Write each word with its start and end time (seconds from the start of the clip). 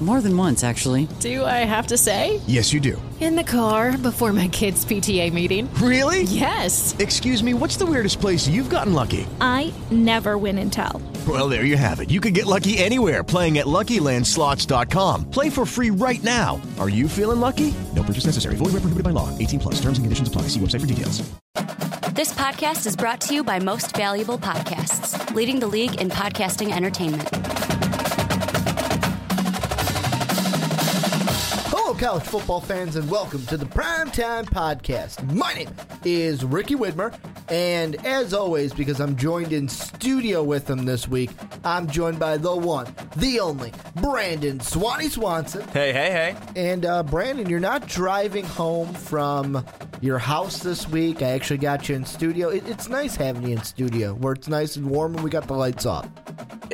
More 0.00 0.20
than 0.20 0.36
once, 0.36 0.62
actually. 0.62 1.08
Do 1.20 1.42
I 1.44 1.64
have 1.64 1.86
to 1.86 1.96
say? 1.96 2.42
Yes, 2.46 2.70
you 2.70 2.80
do. 2.80 3.00
In 3.18 3.34
the 3.34 3.42
car 3.42 3.96
before 3.96 4.30
my 4.34 4.46
kids' 4.48 4.84
PTA 4.84 5.32
meeting. 5.32 5.72
Really? 5.76 6.24
Yes. 6.24 6.94
Excuse 6.98 7.42
me, 7.42 7.54
what's 7.54 7.78
the 7.78 7.86
weirdest 7.86 8.20
place 8.20 8.46
you've 8.46 8.68
gotten 8.68 8.92
lucky? 8.92 9.26
I 9.40 9.72
never 9.90 10.36
win 10.36 10.58
and 10.58 10.70
tell. 10.70 11.00
Well, 11.26 11.48
there 11.48 11.64
you 11.64 11.78
have 11.78 12.00
it. 12.00 12.10
You 12.10 12.20
can 12.20 12.34
get 12.34 12.44
lucky 12.44 12.76
anywhere 12.76 13.24
playing 13.24 13.56
at 13.56 13.64
LuckyLandSlots.com. 13.64 15.30
Play 15.30 15.48
for 15.48 15.64
free 15.64 15.90
right 15.90 16.22
now. 16.22 16.60
Are 16.78 16.90
you 16.90 17.08
feeling 17.08 17.40
lucky? 17.40 17.72
No 17.94 18.02
purchase 18.02 18.26
necessary. 18.26 18.56
Void 18.56 18.76
where 18.76 18.84
prohibited 18.84 19.02
by 19.02 19.10
law. 19.10 19.36
18 19.38 19.60
plus. 19.60 19.76
Terms 19.76 19.96
and 19.96 20.04
conditions 20.04 20.28
apply. 20.28 20.42
See 20.42 20.60
website 20.60 20.82
for 20.82 20.86
details. 20.86 21.22
This 22.12 22.32
podcast 22.32 22.86
is 22.86 22.96
brought 22.96 23.20
to 23.22 23.34
you 23.34 23.42
by 23.44 23.58
Most 23.58 23.96
Valuable 23.96 24.38
Podcasts, 24.38 25.34
leading 25.34 25.58
the 25.58 25.66
league 25.66 26.00
in 26.00 26.08
podcasting 26.08 26.72
entertainment. 26.72 27.28
College 31.98 32.24
football 32.24 32.60
fans, 32.60 32.96
and 32.96 33.10
welcome 33.10 33.44
to 33.46 33.56
the 33.56 33.64
Primetime 33.64 34.44
Podcast. 34.44 35.32
My 35.32 35.54
name 35.54 35.70
is 36.04 36.44
Ricky 36.44 36.74
Widmer, 36.74 37.18
and 37.48 37.94
as 38.06 38.34
always, 38.34 38.74
because 38.74 39.00
I'm 39.00 39.16
joined 39.16 39.54
in 39.54 39.66
studio 39.66 40.42
with 40.42 40.68
him 40.68 40.84
this 40.84 41.08
week, 41.08 41.30
I'm 41.64 41.86
joined 41.86 42.18
by 42.18 42.36
the 42.36 42.54
one, 42.54 42.94
the 43.16 43.40
only, 43.40 43.72
Brandon 43.94 44.60
Swanee 44.60 45.08
Swanson. 45.08 45.66
Hey, 45.68 45.94
hey, 45.94 46.10
hey. 46.10 46.36
And 46.54 46.84
uh, 46.84 47.02
Brandon, 47.02 47.48
you're 47.48 47.60
not 47.60 47.86
driving 47.86 48.44
home 48.44 48.92
from 48.92 49.64
your 50.00 50.18
house 50.18 50.58
this 50.58 50.88
week. 50.88 51.22
I 51.22 51.30
actually 51.30 51.58
got 51.58 51.88
you 51.88 51.94
in 51.96 52.04
studio. 52.04 52.48
It, 52.48 52.66
it's 52.68 52.88
nice 52.88 53.16
having 53.16 53.42
you 53.44 53.56
in 53.56 53.62
studio 53.62 54.14
where 54.14 54.34
it's 54.34 54.48
nice 54.48 54.76
and 54.76 54.88
warm 54.88 55.14
and 55.14 55.24
we 55.24 55.30
got 55.30 55.46
the 55.46 55.54
lights 55.54 55.86
off. 55.86 56.08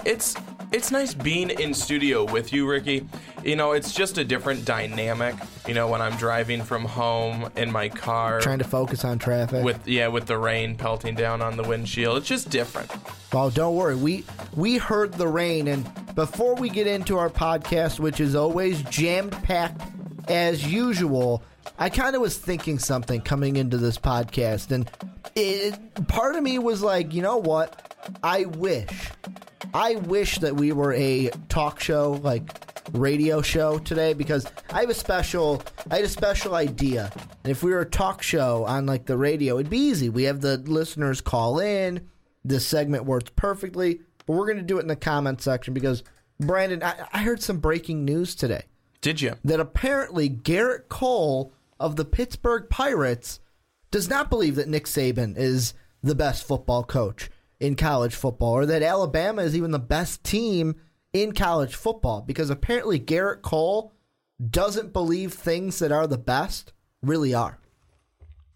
It's 0.05 0.34
it's 0.73 0.91
nice 0.91 1.12
being 1.12 1.51
in 1.51 1.75
studio 1.75 2.25
with 2.25 2.53
you, 2.53 2.67
Ricky. 2.67 3.06
You 3.45 3.56
know, 3.56 3.73
it's 3.73 3.92
just 3.92 4.17
a 4.17 4.25
different 4.25 4.64
dynamic. 4.64 5.34
You 5.69 5.75
know, 5.75 5.87
when 5.89 6.01
I'm 6.01 6.17
driving 6.17 6.62
from 6.62 6.84
home 6.87 7.51
in 7.56 7.70
my 7.70 7.91
car, 7.91 8.41
Trying 8.41 8.59
to 8.61 8.64
focus 8.64 9.05
on 9.05 9.19
traffic. 9.19 9.62
with 9.64 9.86
yeah, 9.86 10.09
with 10.09 10.27
the 10.27 10.39
rain 10.39 10.77
pelting 10.77 11.14
down 11.14 11.42
on 11.42 11.57
the 11.57 11.62
windshield, 11.62 12.17
it's 12.19 12.27
just 12.29 12.48
different. 12.51 12.91
Oh, 13.34 13.51
don't 13.51 13.77
worry. 13.77 13.97
We 13.97 14.25
we 14.55 14.79
heard 14.79 15.12
the 15.14 15.29
rain, 15.29 15.69
and 15.69 15.86
before 16.14 16.55
we 16.55 16.70
get 16.70 16.86
into 16.86 17.19
our 17.19 17.31
podcast, 17.31 18.01
which 18.01 18.19
is 18.20 18.34
always 18.34 18.83
jammed 18.84 19.33
packed 19.42 19.83
as 20.29 20.67
usual, 20.73 21.42
I 21.79 21.91
kind 21.91 22.15
of 22.15 22.23
was 22.23 22.39
thinking 22.39 22.79
something 22.79 23.21
coming 23.21 23.57
into 23.57 23.77
this 23.77 23.99
podcast, 23.99 24.71
and 24.71 24.91
it, 25.35 25.79
part 26.09 26.37
of 26.37 26.43
me 26.43 26.59
was 26.59 26.83
like, 26.83 27.15
you 27.15 27.23
know 27.23 27.39
what? 27.39 27.95
I 28.23 28.45
wish, 28.45 29.11
I 29.75 29.97
wish 29.97 30.39
that 30.39 30.57
we 30.57 30.73
were 30.73 30.93
a 30.93 31.31
talk 31.49 31.81
show 31.81 32.21
like 32.23 32.43
radio 32.93 33.41
show 33.43 33.79
today 33.79 34.13
because 34.13 34.47
I 34.71 34.81
have 34.81 34.91
a 34.91 34.95
special 34.95 35.63
I 35.91 35.97
had 35.97 36.05
a 36.05 36.09
special 36.09 36.55
idea. 36.55 37.11
And 37.45 37.51
if 37.51 37.63
we 37.63 37.71
were 37.71 37.81
a 37.81 37.89
talk 37.89 38.23
show 38.23 38.65
on 38.65 38.87
like 38.87 39.07
the 39.07 39.17
radio, 39.17 39.59
it'd 39.59 39.71
be 39.71 39.79
easy. 39.79 40.09
We 40.09 40.25
have 40.25 40.41
the 40.41 40.59
listeners 40.59 41.21
call 41.21 41.61
in. 41.61 42.09
This 42.45 42.67
segment 42.67 43.05
works 43.05 43.31
perfectly, 43.37 44.01
but 44.27 44.35
we're 44.35 44.47
going 44.47 44.59
to 44.59 44.63
do 44.63 44.79
it 44.79 44.83
in 44.83 44.89
the 44.89 44.97
comment 44.97 45.41
section 45.41 45.75
because 45.75 46.03
Brandon, 46.41 46.83
I, 46.83 47.07
I 47.13 47.19
heard 47.19 47.41
some 47.41 47.59
breaking 47.59 48.05
news 48.05 48.35
today 48.35 48.65
Did 49.03 49.20
you? 49.20 49.34
that 49.45 49.61
apparently 49.61 50.31
Gerrit 50.31 50.89
Cole 50.89 51.53
of 51.78 51.97
the 51.97 52.05
Pittsburgh 52.05 52.70
Pirates 52.70 53.41
does 53.91 54.08
not 54.08 54.31
believe 54.31 54.55
that 54.55 54.69
Nick 54.69 54.86
Saban 54.86 55.36
is 55.36 55.75
the 56.03 56.14
best 56.14 56.47
football 56.47 56.84
coach 56.84 57.28
in 57.61 57.77
college 57.77 58.14
football 58.14 58.53
or 58.55 58.67
that 58.67 58.83
Alabama 58.83 59.42
is 59.42 59.56
even 59.56 59.70
the 59.70 59.78
best 59.78 60.25
team 60.25 60.77
in 61.12 61.33
college 61.33 61.75
football 61.75 62.23
because 62.23 62.51
apparently 62.51 62.98
Gerrit 62.98 63.42
Cole 63.42 63.92
doesn't 64.51 64.92
believe 64.92 65.33
things 65.33 65.79
that 65.79 65.92
are 65.92 66.07
the 66.07 66.18
best 66.18 66.73
really 67.02 67.35
are. 67.35 67.58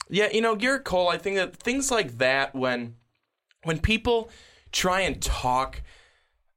Yeah, 0.08 0.28
you 0.32 0.40
know, 0.40 0.56
Gerrit 0.56 0.84
Cole, 0.84 1.08
I 1.08 1.18
think 1.18 1.36
that 1.36 1.56
things 1.56 1.90
like 1.90 2.18
that 2.18 2.54
when 2.54 2.94
when 3.64 3.80
people 3.80 4.30
try 4.72 5.00
and 5.00 5.20
talk 5.20 5.82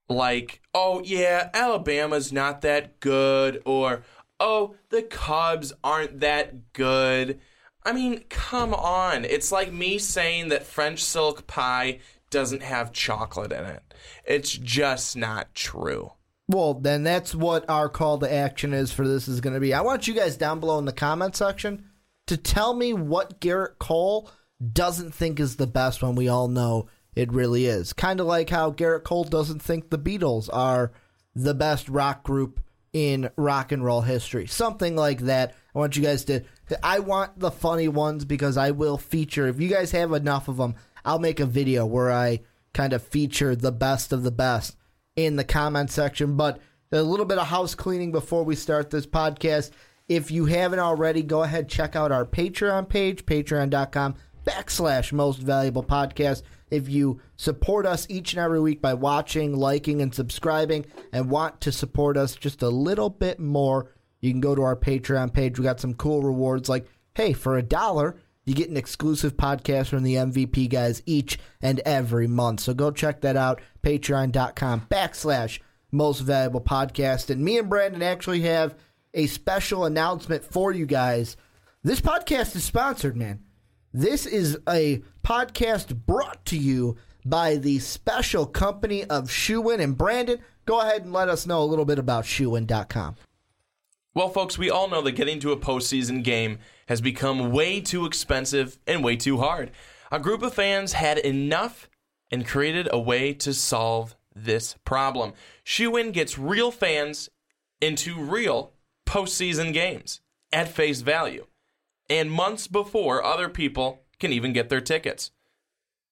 like, 0.10 0.62
"Oh 0.74 1.02
yeah, 1.04 1.50
Alabama's 1.54 2.32
not 2.34 2.62
that 2.62 3.00
good," 3.00 3.62
or 3.66 4.04
"Oh, 4.40 4.76
the 4.90 5.04
Cubs 5.04 5.74
aren't 5.84 6.20
that 6.20 6.74
good." 6.74 7.40
I 7.84 7.94
mean, 7.94 8.24
come 8.30 8.74
on. 8.74 9.26
It's 9.26 9.52
like 9.52 9.72
me 9.72 9.98
saying 9.98 10.50
that 10.50 10.66
French 10.66 11.04
silk 11.04 11.48
pie 11.48 12.00
doesn't 12.30 12.62
have 12.62 12.92
chocolate 12.92 13.52
in 13.52 13.64
it. 13.66 13.82
It's 14.26 14.52
just 14.52 15.16
not 15.16 15.54
true. 15.56 16.12
Well, 16.48 16.74
then 16.74 17.04
that's 17.04 17.36
what 17.36 17.70
our 17.70 17.90
call 17.90 18.18
to 18.20 18.32
action 18.32 18.74
is 18.74 18.92
for 18.92 19.08
this 19.08 19.28
is 19.28 19.40
going 19.40 19.54
to 19.54 19.60
be. 19.60 19.74
I 19.74 19.82
want 19.82 20.08
you 20.08 20.14
guys 20.14 20.36
down 20.36 20.60
below 20.60 20.80
in 20.80 20.86
the 20.86 20.92
comment 20.92 21.36
section 21.36 21.86
to 22.28 22.38
tell 22.38 22.74
me 22.74 22.94
what 22.94 23.40
Gerrit 23.40 23.78
Cole 23.78 24.30
doesn't 24.74 25.14
think 25.14 25.40
is 25.40 25.56
the 25.56 25.68
best 25.68 26.02
when 26.02 26.16
we 26.16 26.28
all 26.28 26.48
know 26.48 26.88
it 27.16 27.32
really 27.32 27.66
is. 27.66 27.94
Kind 27.94 28.20
of 28.20 28.28
like 28.28 28.50
how 28.50 28.72
Gerrit 28.72 29.04
Cole 29.04 29.24
doesn't 29.24 29.62
think 29.62 29.90
the 29.90 30.00
Beatles 30.00 30.50
are 30.52 30.92
the 31.36 31.54
best 31.54 31.90
rock 31.90 32.24
group 32.24 32.62
in 32.94 33.30
rock 33.36 33.72
and 33.72 33.84
roll 33.84 34.02
history. 34.02 34.48
Something 34.48 34.96
like 34.96 35.22
that. 35.22 35.56
I 35.76 35.80
want 35.80 35.96
you 35.96 36.04
guys 36.04 36.26
to. 36.26 36.44
I 36.84 37.00
want 37.00 37.40
the 37.40 37.52
funny 37.52 37.88
ones 37.88 38.26
because 38.26 38.58
I 38.58 38.72
will 38.72 38.98
feature. 38.98 39.48
If 39.48 39.60
you 39.60 39.70
guys 39.70 39.92
have 39.92 40.14
enough 40.14 40.48
of 40.48 40.58
them, 40.58 40.76
I'll 41.06 41.20
make 41.20 41.40
a 41.40 41.46
video 41.46 41.86
where 41.86 42.12
I 42.12 42.42
kind 42.74 42.94
of 42.94 43.04
feature 43.04 43.56
the 43.56 43.72
best 43.72 44.14
of 44.14 44.24
the 44.24 44.32
best 44.32 44.76
in 45.16 45.36
the 45.36 45.44
comment 45.44 45.92
section. 45.92 46.36
But 46.36 46.60
a 46.92 47.02
little 47.02 47.26
bit 47.26 47.38
of 47.38 47.48
house 47.48 47.76
cleaning 47.76 48.12
before 48.12 48.44
we 48.44 48.56
start 48.56 48.90
this 48.90 49.06
podcast. 49.06 49.72
If 50.08 50.32
you 50.32 50.46
haven't 50.46 50.80
already, 50.80 51.22
go 51.22 51.44
ahead 51.44 51.70
check 51.70 51.96
out 51.96 52.12
our 52.12 52.26
Patreon 52.26 52.90
page, 52.90 53.26
patreon.com 53.26 54.16
backslash 54.44 55.12
most 55.12 55.38
valuable 55.38 55.84
podcast. 55.84 56.42
If 56.70 56.90
you 56.90 57.22
support 57.38 57.86
us 57.86 58.06
each 58.10 58.34
and 58.34 58.42
every 58.42 58.60
week 58.60 58.82
by 58.82 58.94
watching, 58.94 59.56
liking, 59.56 60.02
and 60.02 60.14
subscribing, 60.14 60.86
and 61.12 61.30
want 61.30 61.62
to 61.62 61.72
support 61.72 62.18
us 62.18 62.36
just 62.36 62.62
a 62.62 62.70
little 62.70 63.10
bit 63.10 63.40
more, 63.40 63.92
you 64.22 64.32
can 64.32 64.42
go 64.42 64.56
to 64.56 64.62
our 64.62 64.76
Patreon 64.76 65.34
page. 65.34 65.58
We 65.58 65.64
got 65.64 65.80
some 65.80 65.94
cool 65.94 66.22
rewards 66.22 66.70
like, 66.70 66.88
hey, 67.16 67.34
for 67.34 67.58
a 67.58 67.64
dollar, 67.64 68.18
you 68.46 68.54
get 68.54 68.70
an 68.70 68.78
exclusive 68.78 69.38
podcast 69.38 69.88
from 69.88 70.04
the 70.04 70.16
MVP 70.16 70.70
guys 70.70 71.04
each 71.06 71.38
and 71.62 71.80
every 71.82 72.28
month. 72.28 72.62
So 72.62 72.74
go 72.74 72.92
check 72.92 73.22
that 73.22 73.38
out, 73.38 73.62
patreon.com 73.84 74.88
backslash 74.90 75.60
most 75.92 76.20
valuable 76.22 76.62
podcast. 76.62 77.30
And 77.30 77.44
me 77.44 77.58
and 77.58 77.70
Brandon 77.70 78.04
actually 78.04 78.42
have 78.42 78.76
a 79.14 79.28
special 79.28 79.86
announcement 79.86 80.44
for 80.44 80.72
you 80.72 80.86
guys. 80.86 81.38
This 81.84 82.02
podcast 82.02 82.56
is 82.56 82.64
sponsored, 82.64 83.16
man. 83.16 83.44
This 83.94 84.28
is 84.28 84.60
a 84.70 85.02
podcast 85.26 86.06
brought 86.06 86.46
to 86.46 86.58
you 86.58 86.98
by 87.26 87.56
the 87.56 87.80
special 87.80 88.46
company 88.46 89.04
of 89.06 89.30
ShooWin. 89.30 89.82
And 89.82 89.98
Brandon, 89.98 90.40
go 90.68 90.80
ahead 90.80 91.06
and 91.06 91.14
let 91.14 91.28
us 91.28 91.48
know 91.48 91.64
a 91.64 91.66
little 91.66 91.86
bit 91.86 91.98
about 91.98 92.26
ShooWin.com. 92.26 93.16
Well, 94.14 94.30
folks, 94.30 94.60
we 94.60 94.70
all 94.70 94.90
know 94.90 95.02
that 95.02 95.14
getting 95.14 95.40
to 95.40 95.52
a 95.54 95.58
postseason 95.58 96.24
game 96.24 96.60
has 96.88 97.02
become 97.02 97.52
way 97.52 97.82
too 97.82 98.06
expensive 98.06 98.78
and 98.86 99.04
way 99.04 99.16
too 99.16 99.40
hard. 99.40 99.72
A 100.12 100.20
group 100.20 100.44
of 100.44 100.54
fans 100.54 100.94
had 100.94 101.18
enough 101.18 101.90
and 102.30 102.46
created 102.46 102.88
a 102.92 103.00
way 103.00 103.34
to 103.34 103.56
solve 103.56 104.16
this 104.36 104.76
problem. 104.86 105.34
ShooWin 105.66 106.14
gets 106.14 106.38
real 106.38 106.70
fans 106.70 107.30
into 107.82 108.22
real 108.22 108.74
postseason 109.08 109.74
games 109.74 110.22
at 110.52 110.68
face 110.68 111.02
value 111.02 111.48
and 112.10 112.32
months 112.32 112.68
before 112.68 113.24
other 113.24 113.50
people 113.50 114.02
can 114.20 114.32
even 114.34 114.54
get 114.54 114.70
their 114.70 114.82
tickets. 114.82 115.32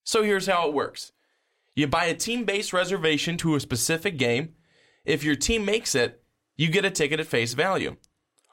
So 0.03 0.23
here's 0.23 0.47
how 0.47 0.67
it 0.67 0.73
works 0.73 1.11
you 1.75 1.87
buy 1.87 2.05
a 2.05 2.15
team 2.15 2.43
based 2.43 2.73
reservation 2.73 3.37
to 3.37 3.55
a 3.55 3.59
specific 3.59 4.17
game. 4.17 4.55
If 5.05 5.23
your 5.23 5.35
team 5.35 5.63
makes 5.63 5.95
it, 5.95 6.23
you 6.55 6.69
get 6.69 6.85
a 6.85 6.91
ticket 6.91 7.19
at 7.19 7.27
face 7.27 7.53
value. 7.53 7.95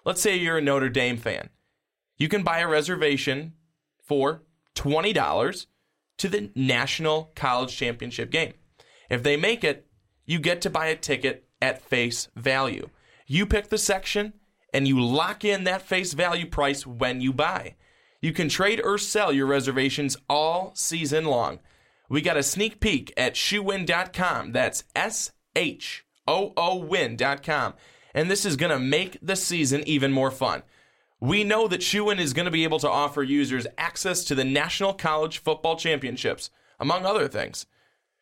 Let's 0.05 0.21
say 0.21 0.37
you're 0.37 0.59
a 0.59 0.63
Notre 0.63 0.91
Dame 0.91 1.17
fan. 1.17 1.49
You 2.17 2.29
can 2.29 2.43
buy 2.43 2.59
a 2.59 2.69
reservation 2.69 3.55
for 4.03 4.43
$20 4.77 5.67
to 6.19 6.29
the 6.29 6.51
National 6.55 7.33
College 7.35 7.77
Championship 7.77 8.31
game. 8.31 8.53
If 9.09 9.23
they 9.23 9.37
make 9.37 9.65
it, 9.65 9.87
you 10.27 10.39
get 10.39 10.61
to 10.63 10.71
buy 10.71 10.87
a 10.87 10.97
ticket 10.97 11.49
at 11.61 11.83
face 11.83 12.29
value. 12.37 12.91
You 13.27 13.47
pick 13.47 13.69
the 13.69 13.79
section 13.79 14.35
and 14.75 14.89
you 14.89 15.01
lock 15.01 15.45
in 15.45 15.65
that 15.65 15.83
face 15.83 16.13
value 16.13 16.47
price 16.47 16.85
when 16.87 17.21
you 17.21 17.33
buy. 17.33 17.77
You 18.21 18.33
can 18.33 18.49
trade 18.49 18.81
or 18.83 18.99
sell 18.99 19.33
your 19.33 19.47
reservations 19.47 20.17
all 20.29 20.73
season 20.75 21.27
long. 21.27 21.61
We 22.09 22.21
got 22.21 22.37
a 22.37 22.43
sneak 22.43 22.81
peek 22.81 23.13
at 23.17 23.35
shoowin.com. 23.35 24.53
That's 24.53 24.85
S 24.97 25.31
H 25.55 26.05
O 26.27 26.53
O 26.57 26.77
win.com. 26.77 27.75
And 28.13 28.31
this 28.31 28.45
is 28.45 28.57
going 28.57 28.73
to 28.73 28.79
make 28.79 29.19
the 29.23 29.37
season 29.37 29.83
even 29.87 30.13
more 30.13 30.31
fun. 30.31 30.63
We 31.21 31.45
know 31.45 31.69
that 31.69 31.81
ShooWin 31.81 32.19
is 32.19 32.33
going 32.33 32.45
to 32.45 32.51
be 32.51 32.65
able 32.65 32.81
to 32.81 32.91
offer 32.91 33.23
users 33.23 33.67
access 33.79 34.25
to 34.25 34.35
the 34.35 34.45
National 34.45 34.93
College 34.93 35.39
Football 35.39 35.77
Championships, 35.77 36.51
among 36.79 37.07
other 37.07 37.29
things. 37.29 37.67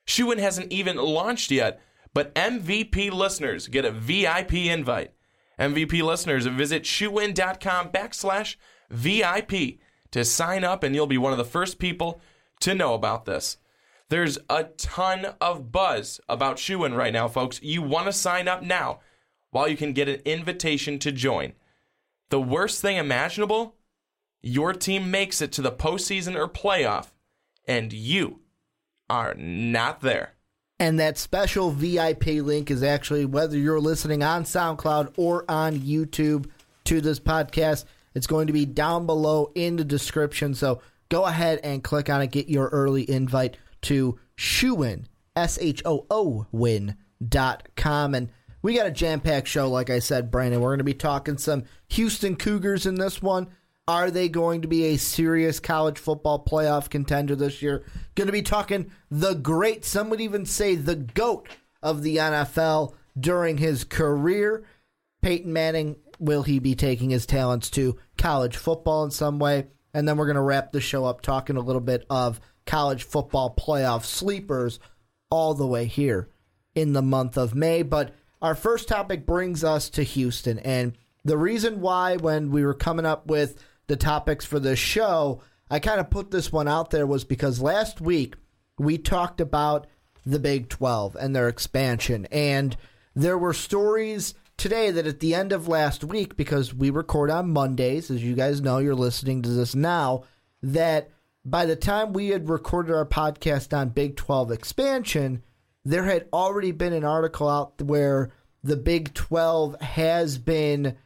ShooWin 0.07 0.39
hasn't 0.39 0.71
even 0.73 0.97
launched 0.97 1.51
yet, 1.51 1.81
but 2.15 2.35
MVP 2.35 3.11
listeners 3.11 3.69
get 3.69 3.85
a 3.85 3.91
VIP 3.91 4.55
invite. 4.55 5.13
MVP 5.63 6.03
listeners 6.03 6.45
visit 6.47 6.83
shoowin.com 6.83 7.91
backslash 7.91 8.57
VIP 8.91 9.79
to 10.11 10.25
sign 10.25 10.65
up, 10.65 10.83
and 10.83 10.93
you'll 10.93 11.07
be 11.07 11.19
one 11.19 11.31
of 11.31 11.39
the 11.39 11.45
first 11.45 11.79
people 11.79 12.21
to 12.61 12.75
know 12.75 12.95
about 12.95 13.27
this. 13.27 13.59
There's 14.09 14.39
a 14.51 14.65
ton 14.65 15.35
of 15.41 15.71
buzz 15.71 16.21
about 16.29 16.57
ShooWin 16.57 16.97
right 16.97 17.13
now, 17.13 17.29
folks. 17.29 17.63
You 17.63 17.81
want 17.81 18.07
to 18.07 18.13
sign 18.13 18.49
up 18.49 18.63
now 18.65 19.01
while 19.53 19.69
you 19.69 19.77
can 19.77 19.93
get 19.93 20.09
an 20.09 20.21
invitation 20.25 20.99
to 20.99 21.13
join. 21.13 21.53
The 22.31 22.41
worst 22.41 22.83
thing 22.83 22.97
imaginable? 22.97 23.77
Your 24.41 24.73
team 24.73 25.13
makes 25.13 25.41
it 25.41 25.53
to 25.53 25.63
the 25.63 25.71
postseason 25.71 26.35
or 26.35 26.49
playoff, 26.49 27.13
and 27.69 27.93
you 27.93 28.41
are 29.09 29.35
not 29.35 30.01
there. 30.01 30.35
And 30.83 30.99
that 30.99 31.17
special 31.17 31.71
VIP 31.71 32.27
link 32.43 32.69
is 32.69 32.83
actually 32.83 33.25
whether 33.25 33.57
you're 33.57 33.79
listening 33.79 34.25
on 34.25 34.43
SoundCloud 34.43 35.13
or 35.17 35.45
on 35.49 35.79
YouTube 35.79 36.51
to 36.87 37.01
this 37.01 37.21
podcast, 37.21 37.85
it's 38.17 38.27
going 38.27 38.49
to 38.49 38.53
be 38.53 38.67
down 38.67 39.07
below 39.07 39.53
in 39.55 39.77
the 39.77 39.85
description. 39.85 40.57
So 40.57 40.83
go 41.09 41.25
ahead 41.25 41.61
and 41.63 41.85
click 41.85 42.11
on 42.11 42.21
it, 42.21 42.33
get 42.33 42.49
your 42.49 42.67
early 42.71 43.09
invite 43.09 43.59
to 43.83 44.19
ShooWin, 44.37 45.05
S 45.37 45.57
H 45.61 45.83
O 45.85 46.05
O 46.11 46.49
win 46.51 46.97
dot 47.29 47.69
com. 47.77 48.17
And 48.17 48.29
we 48.63 48.75
got 48.75 48.89
a 48.89 48.91
jam 48.91 49.21
packed 49.21 49.47
show, 49.47 49.71
like 49.71 49.89
I 49.89 50.01
said, 50.01 50.33
Brandon. 50.33 50.61
We're 50.61 50.71
going 50.71 50.79
to 50.79 50.85
be 50.85 50.95
talking 50.95 51.39
some 51.39 51.63
Houston 51.91 52.35
Cougars 52.35 52.87
in 52.87 52.97
this 52.97 53.23
one. 53.23 53.47
Are 53.89 54.11
they 54.13 54.29
going 54.29 54.63
to 54.63 54.69
be 54.69 54.85
a 54.85 54.97
serious 54.97 55.59
college 55.59 55.99
football 55.99 56.45
playoff 56.45 56.89
contender 56.89 57.35
this 57.35 57.63
year? 57.63 57.85
Going 58.15 58.27
to 58.27 58.33
be 58.33 58.43
talking 58.43 58.93
the 59.11 59.35
great, 59.35 59.85
some 59.85 60.09
would 60.11 60.21
even 60.21 60.47
say 60.47 60.77
the 60.77 60.95
GOAT 60.95 61.49
of 61.83 62.03
the 62.03 62.19
NFL 62.19 62.95
during 63.19 63.59
his 63.59 63.83
career. 63.83 64.65
Peyton 65.21 65.53
Manning, 65.53 65.97
will 66.21 66.45
he 66.45 66.61
be 66.61 66.77
taking 66.77 67.11
his 67.11 67.27
talents 67.27 67.71
to 67.71 67.99
college 68.17 68.57
football 68.57 69.05
in 69.05 69.11
some 69.11 69.41
way? 69.41 69.67
And 69.93 70.07
then 70.07 70.17
we're 70.17 70.27
going 70.27 70.37
to 70.37 70.43
wrap 70.43 70.71
the 70.71 70.81
show 70.81 71.05
up 71.05 71.21
talking 71.21 71.57
a 71.57 71.61
little 71.61 71.81
bit 71.81 72.07
of 72.09 72.41
college 72.67 73.03
football 73.03 73.55
playoff 73.55 74.05
sleepers 74.05 74.79
all 75.29 75.55
the 75.55 75.67
way 75.67 75.87
here 75.87 76.29
in 76.75 76.93
the 76.93 77.03
month 77.03 77.37
of 77.37 77.55
May. 77.55 77.83
But 77.83 78.15
our 78.41 78.55
first 78.55 78.87
topic 78.87 79.27
brings 79.27 79.65
us 79.65 79.91
to 79.91 80.05
Houston. 80.05 80.61
And 80.61 80.97
the 81.25 81.37
reason 81.37 81.81
why, 81.81 82.17
when 82.17 82.51
we 82.51 82.65
were 82.65 82.75
coming 82.75 83.07
up 83.07 83.27
with 83.27 83.63
the 83.93 83.97
topics 83.97 84.47
for 84.47 84.59
this 84.59 84.79
show, 84.79 85.43
I 85.71 85.79
kind 85.79 86.01
of 86.01 86.09
put 86.09 86.31
this 86.31 86.51
one 86.51 86.67
out 86.67 86.89
there 86.89 87.07
was 87.07 87.25
because 87.25 87.61
last 87.61 88.01
week 88.01 88.37
we 88.79 88.97
talked 88.97 89.39
about 89.39 89.87
the 90.25 90.39
Big 90.39 90.71
12 90.71 91.15
and 91.15 91.37
their 91.37 91.47
expansion. 91.47 92.27
And 92.33 92.75
there 93.15 93.37
were 93.37 93.53
stories 93.53 94.33
today 94.57 94.91
that 94.93 95.07
at 95.07 95.21
the 95.21 95.35
end 95.35 95.53
of 95.53 95.69
last 95.69 96.05
week, 96.05 96.39
because 96.39 96.73
we 96.73 96.89
record 96.89 97.31
on 97.31 97.53
Mondays, 97.53 98.11
as 98.11 98.25
you 98.25 98.35
guys 98.35 98.63
know, 98.63 98.79
you're 98.79 98.95
listening 98.95 99.43
to 99.43 99.51
this 99.51 99.75
now, 99.75 100.25
that 100.63 101.11
by 101.45 101.67
the 101.67 101.77
time 101.77 102.15
we 102.15 102.29
had 102.29 102.49
recorded 102.49 102.95
our 102.95 103.05
podcast 103.05 103.77
on 103.77 103.91
Big 103.91 104.17
12 104.17 104.53
expansion, 104.53 105.43
there 105.85 106.05
had 106.05 106.29
already 106.33 106.73
been 106.73 106.95
an 106.95 107.05
article 107.05 107.47
out 107.47 107.83
where 107.83 108.33
the 108.65 108.77
Big 108.79 109.13
12 109.13 109.79
has 109.83 110.39
been 110.39 110.97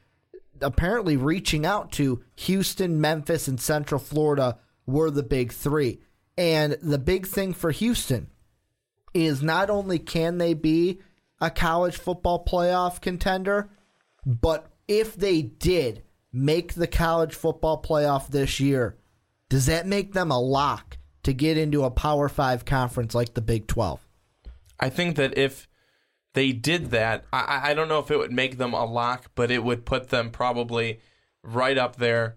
apparently 0.61 1.17
reaching 1.17 1.67
out 1.67 1.93
to 1.93 2.23
Houston, 2.37 3.01
Memphis, 3.01 3.49
and 3.49 3.61
Central 3.61 3.99
Florida 3.99 4.59
were 4.87 5.11
the 5.11 5.23
big 5.23 5.53
three. 5.53 6.01
And 6.39 6.77
the 6.83 6.99
big 6.99 7.27
thing 7.27 7.55
for 7.55 7.71
Houston 7.71 8.29
is 9.15 9.43
not 9.43 9.71
only 9.71 9.99
can 9.99 10.39
they 10.39 10.55
be 10.55 11.01
a 11.41 11.51
college 11.51 11.97
football 11.97 12.45
playoff 12.45 13.01
contender, 13.01 13.71
but 14.25 14.71
if 14.89 15.17
they 15.17 15.43
did 15.43 16.03
make 16.33 16.75
the 16.75 16.87
college 16.87 17.35
football 17.35 17.81
playoff 17.83 18.29
this 18.29 18.61
year, 18.61 18.97
does 19.49 19.67
that 19.67 19.87
make 19.87 20.13
them 20.13 20.31
a 20.31 20.41
lock 20.41 20.99
to 21.23 21.33
get 21.33 21.57
into 21.57 21.85
a 21.85 21.91
Power 21.91 22.29
Five 22.29 22.65
conference 22.65 23.15
like 23.15 23.35
the 23.35 23.41
Big 23.41 23.67
12? 23.67 24.01
I 24.79 24.91
think 24.91 25.17
that 25.17 25.39
if 25.39 25.69
they 26.37 26.53
did 26.53 26.91
that, 26.91 27.25
I, 27.33 27.71
I 27.71 27.75
don't 27.75 27.89
know 27.89 27.99
if 27.99 28.11
it 28.11 28.19
would 28.19 28.31
make 28.31 28.59
them 28.59 28.75
a 28.75 28.85
lock, 28.85 29.31
but 29.35 29.51
it 29.51 29.65
would 29.65 29.87
put 29.87 30.11
them 30.11 30.31
probably 30.31 31.01
right 31.43 31.79
up 31.79 31.97
there 31.97 32.37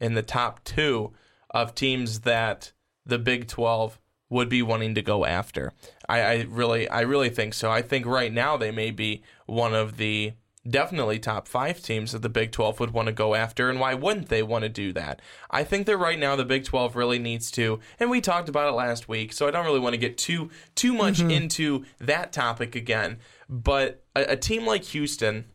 in 0.00 0.14
the 0.14 0.22
top 0.22 0.64
two 0.64 1.12
of 1.50 1.74
teams 1.74 2.20
that 2.20 2.72
the 3.04 3.18
Big 3.18 3.46
12 3.46 4.00
would 4.30 4.48
be 4.48 4.62
wanting 4.62 4.94
to 4.94 5.02
go 5.02 5.26
after. 5.26 5.74
I, 6.08 6.20
I 6.22 6.46
really, 6.48 6.88
I 6.88 7.02
really 7.02 7.28
think 7.28 7.52
so. 7.52 7.70
I 7.70 7.82
think 7.82 8.06
right 8.06 8.32
now 8.32 8.56
they 8.56 8.70
may 8.70 8.90
be 8.90 9.22
one 9.44 9.74
of 9.74 9.98
the 9.98 10.32
definitely 10.68 11.18
top 11.18 11.48
five 11.48 11.82
teams 11.82 12.12
that 12.12 12.22
the 12.22 12.28
Big 12.28 12.52
12 12.52 12.80
would 12.80 12.92
want 12.92 13.06
to 13.06 13.12
go 13.12 13.34
after. 13.34 13.70
And 13.70 13.80
why 13.80 13.94
wouldn't 13.94 14.28
they 14.28 14.42
want 14.42 14.62
to 14.62 14.68
do 14.68 14.92
that? 14.92 15.20
I 15.50 15.64
think 15.64 15.86
that 15.86 15.96
right 15.96 16.18
now 16.18 16.36
the 16.36 16.44
Big 16.44 16.64
12 16.64 16.96
really 16.96 17.18
needs 17.18 17.50
to, 17.52 17.80
and 17.98 18.10
we 18.10 18.20
talked 18.20 18.48
about 18.48 18.68
it 18.68 18.76
last 18.76 19.08
week, 19.08 19.32
so 19.32 19.48
I 19.48 19.50
don't 19.50 19.64
really 19.64 19.80
want 19.80 19.94
to 19.94 19.98
get 19.98 20.18
too 20.18 20.50
too 20.74 20.92
much 20.92 21.18
mm-hmm. 21.18 21.30
into 21.30 21.84
that 21.98 22.32
topic 22.32 22.74
again. 22.74 23.18
But 23.48 24.04
a, 24.14 24.32
a, 24.32 24.36
team 24.36 24.66
like 24.66 24.84
Houston, 24.84 25.46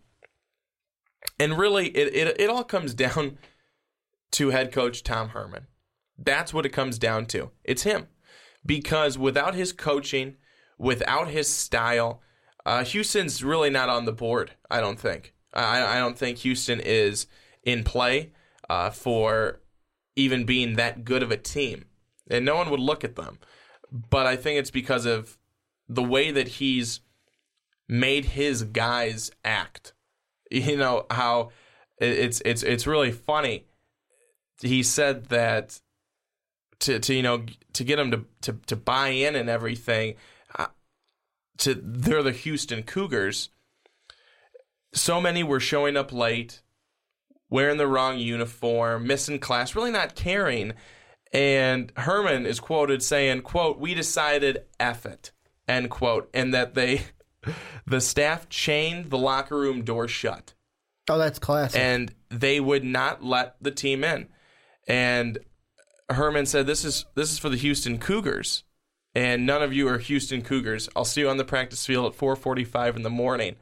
and 1.40 1.58
really 1.58 1.88
it, 1.90 2.14
it, 2.16 2.42
it 2.42 2.50
all 2.50 2.64
comes 2.64 2.94
down 2.96 3.38
to 4.32 4.50
head 4.50 4.72
coach 4.72 5.04
Tom 5.04 5.30
Herman. 5.30 5.68
That's 6.18 6.54
what 6.54 6.66
it 6.66 6.70
comes 6.70 6.98
down 6.98 7.26
to. 7.28 7.52
It's 7.64 7.84
him. 7.84 8.08
Because 8.66 9.18
without 9.18 9.54
his 9.54 9.72
coaching, 9.72 10.38
without 10.78 11.28
his 11.28 11.48
style, 11.48 12.22
uh, 12.66 12.84
Houston's 12.84 13.44
really 13.44 13.70
not 13.70 13.90
on 13.90 14.06
the 14.06 14.14
board. 14.14 14.52
I 14.70 14.82
don't 14.82 15.00
think. 15.00 15.34
I, 15.54 15.98
I 15.98 16.00
don't 16.00 16.18
think 16.18 16.40
Houston 16.40 16.80
is 16.80 17.28
in 17.64 17.84
play 17.84 18.32
uh, 18.70 18.90
for 18.90 19.62
even 20.16 20.46
being 20.46 20.76
that 20.76 21.06
good 21.06 21.24
of 21.24 21.32
a 21.32 21.38
team, 21.38 21.86
and 22.30 22.46
no 22.46 22.56
one 22.56 22.70
would 22.70 22.80
look 22.80 23.04
at 23.04 23.16
them. 23.16 23.40
But 23.92 24.26
I 24.26 24.36
think 24.36 24.60
it's 24.60 24.72
because 24.72 25.06
of 25.06 25.38
the 25.88 26.04
way 26.04 26.32
that 26.32 26.48
he's 26.48 27.02
made 27.88 28.26
his 28.26 28.64
guys 28.64 29.32
act. 29.44 29.94
You 30.52 30.78
know 30.78 31.08
how 31.10 31.50
it's 31.98 32.40
it's 32.46 32.62
it's 32.62 32.86
really 32.86 33.12
funny. 33.12 33.66
He 34.62 34.84
said 34.84 35.26
that 35.26 35.82
to 36.80 37.00
to 37.00 37.14
you 37.16 37.24
know 37.24 37.46
to 37.74 37.84
get 37.84 37.96
them 37.96 38.12
to 38.12 38.26
to 38.42 38.54
to 38.68 38.76
buy 38.76 39.10
in 39.10 39.36
and 39.36 39.50
everything 39.50 40.16
to 41.60 41.74
they're 41.76 42.24
the 42.24 42.32
Houston 42.32 42.84
Cougars. 42.84 43.50
So 44.94 45.20
many 45.20 45.44
were 45.44 45.60
showing 45.60 45.98
up 45.98 46.14
late, 46.14 46.62
wearing 47.50 47.78
the 47.78 47.88
wrong 47.88 48.18
uniform, 48.18 49.08
missing 49.08 49.40
class, 49.40 49.76
really 49.76 49.92
not 49.92 50.16
caring. 50.16 50.74
And 51.34 51.92
Herman 51.98 52.46
is 52.46 52.60
quoted 52.60 53.04
saying, 53.04 53.42
quote, 53.42 53.78
we 53.78 53.94
decided 53.94 54.64
F 54.80 55.06
it, 55.06 55.32
end 55.68 55.90
quote, 55.90 56.30
and 56.34 56.54
that 56.54 56.76
they 56.76 57.04
the 57.86 58.02
staff 58.02 58.50
chained 58.50 59.10
the 59.10 59.18
locker 59.18 59.58
room 59.58 59.84
door 59.84 60.08
shut. 60.08 60.54
Oh, 61.08 61.18
that's 61.18 61.40
classic. 61.40 61.80
And 61.80 62.14
they 62.30 62.60
would 62.60 62.84
not 62.84 63.24
let 63.24 63.56
the 63.62 63.72
team 63.72 64.04
in. 64.04 64.28
And 64.88 65.40
Herman 66.10 66.46
said, 66.46 66.68
"This 66.68 66.84
is 66.84 67.06
this 67.16 67.32
is 67.32 67.40
for 67.40 67.50
the 67.50 67.58
Houston 67.58 67.98
Cougars." 67.98 68.64
And 69.16 69.46
none 69.46 69.64
of 69.64 69.74
you 69.74 69.88
are 69.88 69.98
Houston 69.98 70.42
Cougars. 70.42 70.90
I'll 70.96 71.06
see 71.06 71.22
you 71.22 71.30
on 71.30 71.38
the 71.38 71.46
practice 71.46 71.86
field 71.86 72.06
at 72.06 72.20
4:45 72.20 72.98
in 72.98 73.02
the 73.04 73.10
morning. 73.10 73.56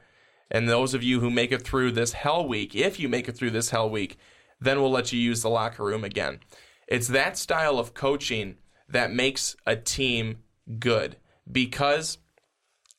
And 0.49 0.67
those 0.67 0.93
of 0.93 1.03
you 1.03 1.19
who 1.19 1.29
make 1.29 1.51
it 1.51 1.61
through 1.61 1.91
this 1.91 2.13
hell 2.13 2.47
week, 2.47 2.75
if 2.75 2.99
you 2.99 3.07
make 3.07 3.29
it 3.29 3.37
through 3.37 3.51
this 3.51 3.69
hell 3.69 3.89
week, 3.89 4.17
then 4.59 4.81
we'll 4.81 4.91
let 4.91 5.13
you 5.13 5.19
use 5.19 5.41
the 5.41 5.49
locker 5.49 5.83
room 5.83 6.03
again. 6.03 6.39
It's 6.87 7.07
that 7.07 7.37
style 7.37 7.79
of 7.79 7.93
coaching 7.93 8.57
that 8.89 9.13
makes 9.13 9.55
a 9.65 9.75
team 9.75 10.39
good 10.79 11.17
because 11.49 12.17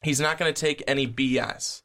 he's 0.02 0.20
not 0.20 0.38
going 0.38 0.52
to 0.52 0.61
take 0.61 0.82
any 0.87 1.06
BS. 1.06 1.82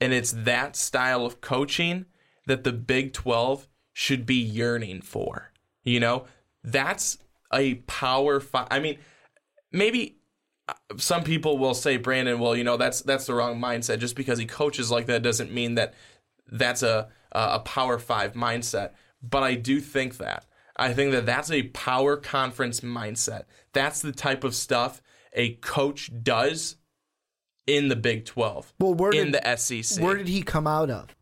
And 0.00 0.12
it's 0.12 0.32
that 0.32 0.74
style 0.74 1.24
of 1.24 1.40
coaching 1.40 2.06
that 2.46 2.64
the 2.64 2.72
Big 2.72 3.12
12 3.12 3.68
should 3.92 4.26
be 4.26 4.34
yearning 4.36 5.02
for. 5.02 5.52
You 5.84 6.00
know, 6.00 6.24
that's 6.64 7.18
a 7.52 7.74
power 7.74 8.40
five. 8.40 8.66
I 8.70 8.80
mean, 8.80 8.98
maybe 9.72 10.18
uh, 10.68 10.74
some 10.96 11.24
people 11.24 11.58
will 11.58 11.74
say 11.74 11.96
Brandon, 11.96 12.38
well, 12.38 12.56
you 12.56 12.64
know, 12.64 12.76
that's 12.76 13.02
that's 13.02 13.26
the 13.26 13.34
wrong 13.34 13.60
mindset. 13.60 13.98
Just 13.98 14.16
because 14.16 14.38
he 14.38 14.46
coaches 14.46 14.90
like 14.90 15.06
that 15.06 15.22
doesn't 15.22 15.52
mean 15.52 15.74
that 15.76 15.94
that's 16.50 16.82
a 16.82 17.08
a 17.32 17.60
power 17.60 17.98
5 17.98 18.34
mindset. 18.34 18.90
But 19.22 19.42
I 19.42 19.54
do 19.54 19.80
think 19.80 20.18
that. 20.18 20.44
I 20.76 20.92
think 20.92 21.12
that 21.12 21.26
that's 21.26 21.50
a 21.50 21.62
power 21.64 22.16
conference 22.16 22.80
mindset. 22.80 23.44
That's 23.72 24.02
the 24.02 24.12
type 24.12 24.44
of 24.44 24.54
stuff 24.54 25.00
a 25.32 25.54
coach 25.54 26.10
does 26.22 26.76
in 27.66 27.88
the 27.88 27.96
Big 27.96 28.26
12. 28.26 28.74
Well, 28.80 28.94
where 28.94 29.12
in 29.12 29.32
did, 29.32 29.42
the 29.42 29.56
SEC. 29.56 30.02
Where 30.02 30.16
did 30.16 30.28
he 30.28 30.42
come 30.42 30.66
out 30.66 30.90
of? 30.90 31.16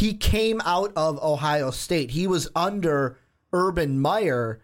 he 0.00 0.14
came 0.14 0.62
out 0.64 0.92
of 0.96 1.22
Ohio 1.22 1.70
State. 1.70 2.12
He 2.12 2.26
was 2.26 2.48
under 2.56 3.18
Urban 3.52 4.00
Meyer 4.00 4.62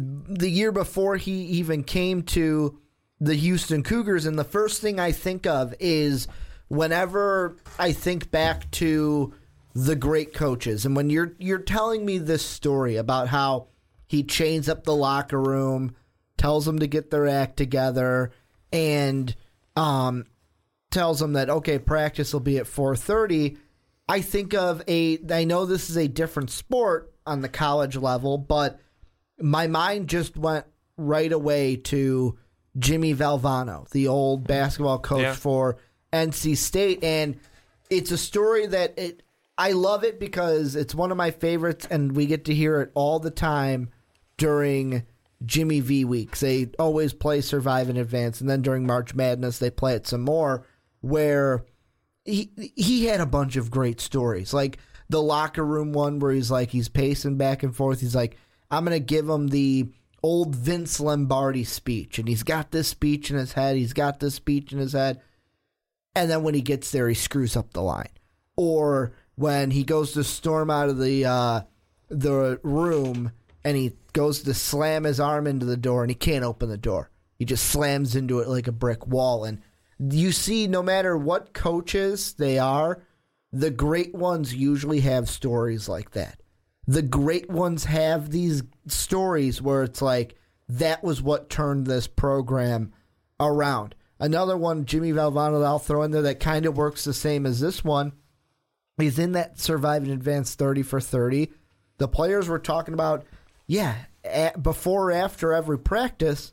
the 0.00 0.50
year 0.50 0.72
before 0.72 1.16
he 1.16 1.42
even 1.44 1.84
came 1.84 2.22
to 2.22 2.78
the 3.20 3.34
Houston 3.34 3.82
Cougars. 3.82 4.26
And 4.26 4.38
the 4.38 4.44
first 4.44 4.80
thing 4.80 4.98
I 4.98 5.12
think 5.12 5.46
of 5.46 5.74
is 5.78 6.26
whenever 6.68 7.56
I 7.78 7.92
think 7.92 8.30
back 8.30 8.70
to 8.72 9.34
the 9.74 9.96
great 9.96 10.34
coaches, 10.34 10.84
and 10.84 10.94
when 10.94 11.08
you're 11.08 11.34
you're 11.38 11.58
telling 11.58 12.04
me 12.04 12.18
this 12.18 12.44
story 12.44 12.96
about 12.96 13.28
how 13.28 13.68
he 14.06 14.22
chains 14.22 14.68
up 14.68 14.84
the 14.84 14.94
locker 14.94 15.40
room, 15.40 15.94
tells 16.36 16.66
them 16.66 16.80
to 16.80 16.86
get 16.86 17.10
their 17.10 17.26
act 17.26 17.56
together, 17.56 18.32
and 18.72 19.34
um, 19.76 20.26
tells 20.90 21.20
them 21.20 21.32
that 21.34 21.48
okay, 21.48 21.78
practice 21.78 22.32
will 22.32 22.40
be 22.40 22.58
at 22.58 22.66
four 22.66 22.96
thirty. 22.96 23.56
I 24.08 24.20
think 24.20 24.52
of 24.52 24.82
a. 24.88 25.18
I 25.30 25.44
know 25.44 25.64
this 25.64 25.88
is 25.88 25.96
a 25.96 26.08
different 26.08 26.50
sport 26.50 27.14
on 27.24 27.40
the 27.40 27.48
college 27.48 27.96
level, 27.96 28.36
but 28.36 28.78
my 29.42 29.66
mind 29.66 30.08
just 30.08 30.36
went 30.36 30.64
right 30.96 31.32
away 31.32 31.76
to 31.76 32.38
Jimmy 32.78 33.14
Valvano, 33.14 33.88
the 33.90 34.08
old 34.08 34.46
basketball 34.46 34.98
coach 34.98 35.22
Yeah. 35.22 35.34
for 35.34 35.76
NC 36.12 36.54
State, 36.56 37.02
and 37.04 37.36
it's 37.90 38.10
a 38.10 38.18
story 38.18 38.66
that 38.66 38.98
it. 38.98 39.22
I 39.58 39.72
love 39.72 40.02
it 40.04 40.18
because 40.18 40.74
it's 40.76 40.94
one 40.94 41.10
of 41.10 41.16
my 41.18 41.30
favorites, 41.30 41.86
and 41.90 42.16
we 42.16 42.26
get 42.26 42.46
to 42.46 42.54
hear 42.54 42.80
it 42.80 42.90
all 42.94 43.18
the 43.18 43.30
time 43.30 43.90
during 44.38 45.04
Jimmy 45.44 45.80
V 45.80 46.04
weeks. 46.04 46.40
They 46.40 46.70
always 46.78 47.12
play 47.12 47.40
Survive 47.42 47.88
and 47.88 47.98
advance, 47.98 48.40
and 48.40 48.48
then 48.48 48.62
during 48.62 48.86
March 48.86 49.14
Madness 49.14 49.58
they 49.58 49.70
play 49.70 49.94
it 49.94 50.06
some 50.06 50.22
more. 50.22 50.66
Where 51.00 51.64
he 52.24 52.50
he 52.76 53.06
had 53.06 53.20
a 53.20 53.26
bunch 53.26 53.56
of 53.56 53.70
great 53.70 54.00
stories, 54.00 54.54
like 54.54 54.78
the 55.08 55.22
locker 55.22 55.64
room 55.64 55.92
one 55.92 56.18
where 56.20 56.32
he's 56.32 56.50
like 56.50 56.70
he's 56.70 56.88
pacing 56.88 57.36
back 57.36 57.62
and 57.62 57.74
forth. 57.76 58.00
He's 58.00 58.14
like, 58.14 58.36
I'm 58.72 58.84
gonna 58.84 58.98
give 58.98 59.28
him 59.28 59.48
the 59.48 59.86
old 60.22 60.56
Vince 60.56 60.98
Lombardi 60.98 61.62
speech, 61.62 62.18
and 62.18 62.26
he's 62.26 62.42
got 62.42 62.72
this 62.72 62.88
speech 62.88 63.30
in 63.30 63.36
his 63.36 63.52
head. 63.52 63.76
He's 63.76 63.92
got 63.92 64.18
this 64.18 64.34
speech 64.34 64.72
in 64.72 64.78
his 64.78 64.94
head, 64.94 65.20
and 66.16 66.28
then 66.28 66.42
when 66.42 66.54
he 66.54 66.62
gets 66.62 66.90
there, 66.90 67.08
he 67.08 67.14
screws 67.14 67.56
up 67.56 67.72
the 67.72 67.82
line, 67.82 68.10
or 68.56 69.12
when 69.36 69.70
he 69.70 69.84
goes 69.84 70.12
to 70.12 70.24
storm 70.24 70.70
out 70.70 70.88
of 70.88 70.98
the 70.98 71.24
uh, 71.24 71.60
the 72.08 72.60
room 72.62 73.32
and 73.64 73.76
he 73.76 73.96
goes 74.12 74.42
to 74.42 74.54
slam 74.54 75.04
his 75.04 75.20
arm 75.20 75.46
into 75.46 75.66
the 75.66 75.76
door 75.76 76.02
and 76.02 76.10
he 76.10 76.14
can't 76.14 76.44
open 76.44 76.68
the 76.68 76.76
door. 76.76 77.10
He 77.38 77.44
just 77.44 77.64
slams 77.64 78.14
into 78.14 78.40
it 78.40 78.48
like 78.48 78.68
a 78.68 78.72
brick 78.72 79.06
wall. 79.06 79.44
And 79.44 79.62
you 79.98 80.32
see, 80.32 80.66
no 80.66 80.82
matter 80.82 81.16
what 81.16 81.54
coaches 81.54 82.34
they 82.34 82.58
are, 82.58 83.02
the 83.52 83.70
great 83.70 84.14
ones 84.14 84.54
usually 84.54 85.00
have 85.00 85.28
stories 85.28 85.88
like 85.88 86.12
that. 86.12 86.41
The 86.86 87.02
great 87.02 87.48
ones 87.50 87.84
have 87.84 88.30
these 88.30 88.62
stories 88.86 89.62
where 89.62 89.84
it's 89.84 90.02
like, 90.02 90.36
that 90.68 91.04
was 91.04 91.22
what 91.22 91.50
turned 91.50 91.86
this 91.86 92.06
program 92.06 92.92
around. 93.38 93.94
Another 94.18 94.56
one, 94.56 94.84
Jimmy 94.84 95.12
Valvano, 95.12 95.60
that 95.60 95.66
I'll 95.66 95.78
throw 95.78 96.02
in 96.02 96.12
there 96.12 96.22
that 96.22 96.40
kind 96.40 96.64
of 96.66 96.76
works 96.76 97.04
the 97.04 97.12
same 97.12 97.44
as 97.44 97.60
this 97.60 97.84
one. 97.84 98.12
He's 98.96 99.18
in 99.18 99.32
that 99.32 99.58
survive 99.58 100.02
and 100.02 100.12
advance 100.12 100.54
30 100.54 100.82
for 100.82 101.00
30. 101.00 101.50
The 101.98 102.08
players 102.08 102.48
were 102.48 102.58
talking 102.58 102.94
about, 102.94 103.24
yeah, 103.66 103.96
at, 104.24 104.62
before 104.62 105.10
or 105.10 105.12
after 105.12 105.52
every 105.52 105.78
practice, 105.78 106.52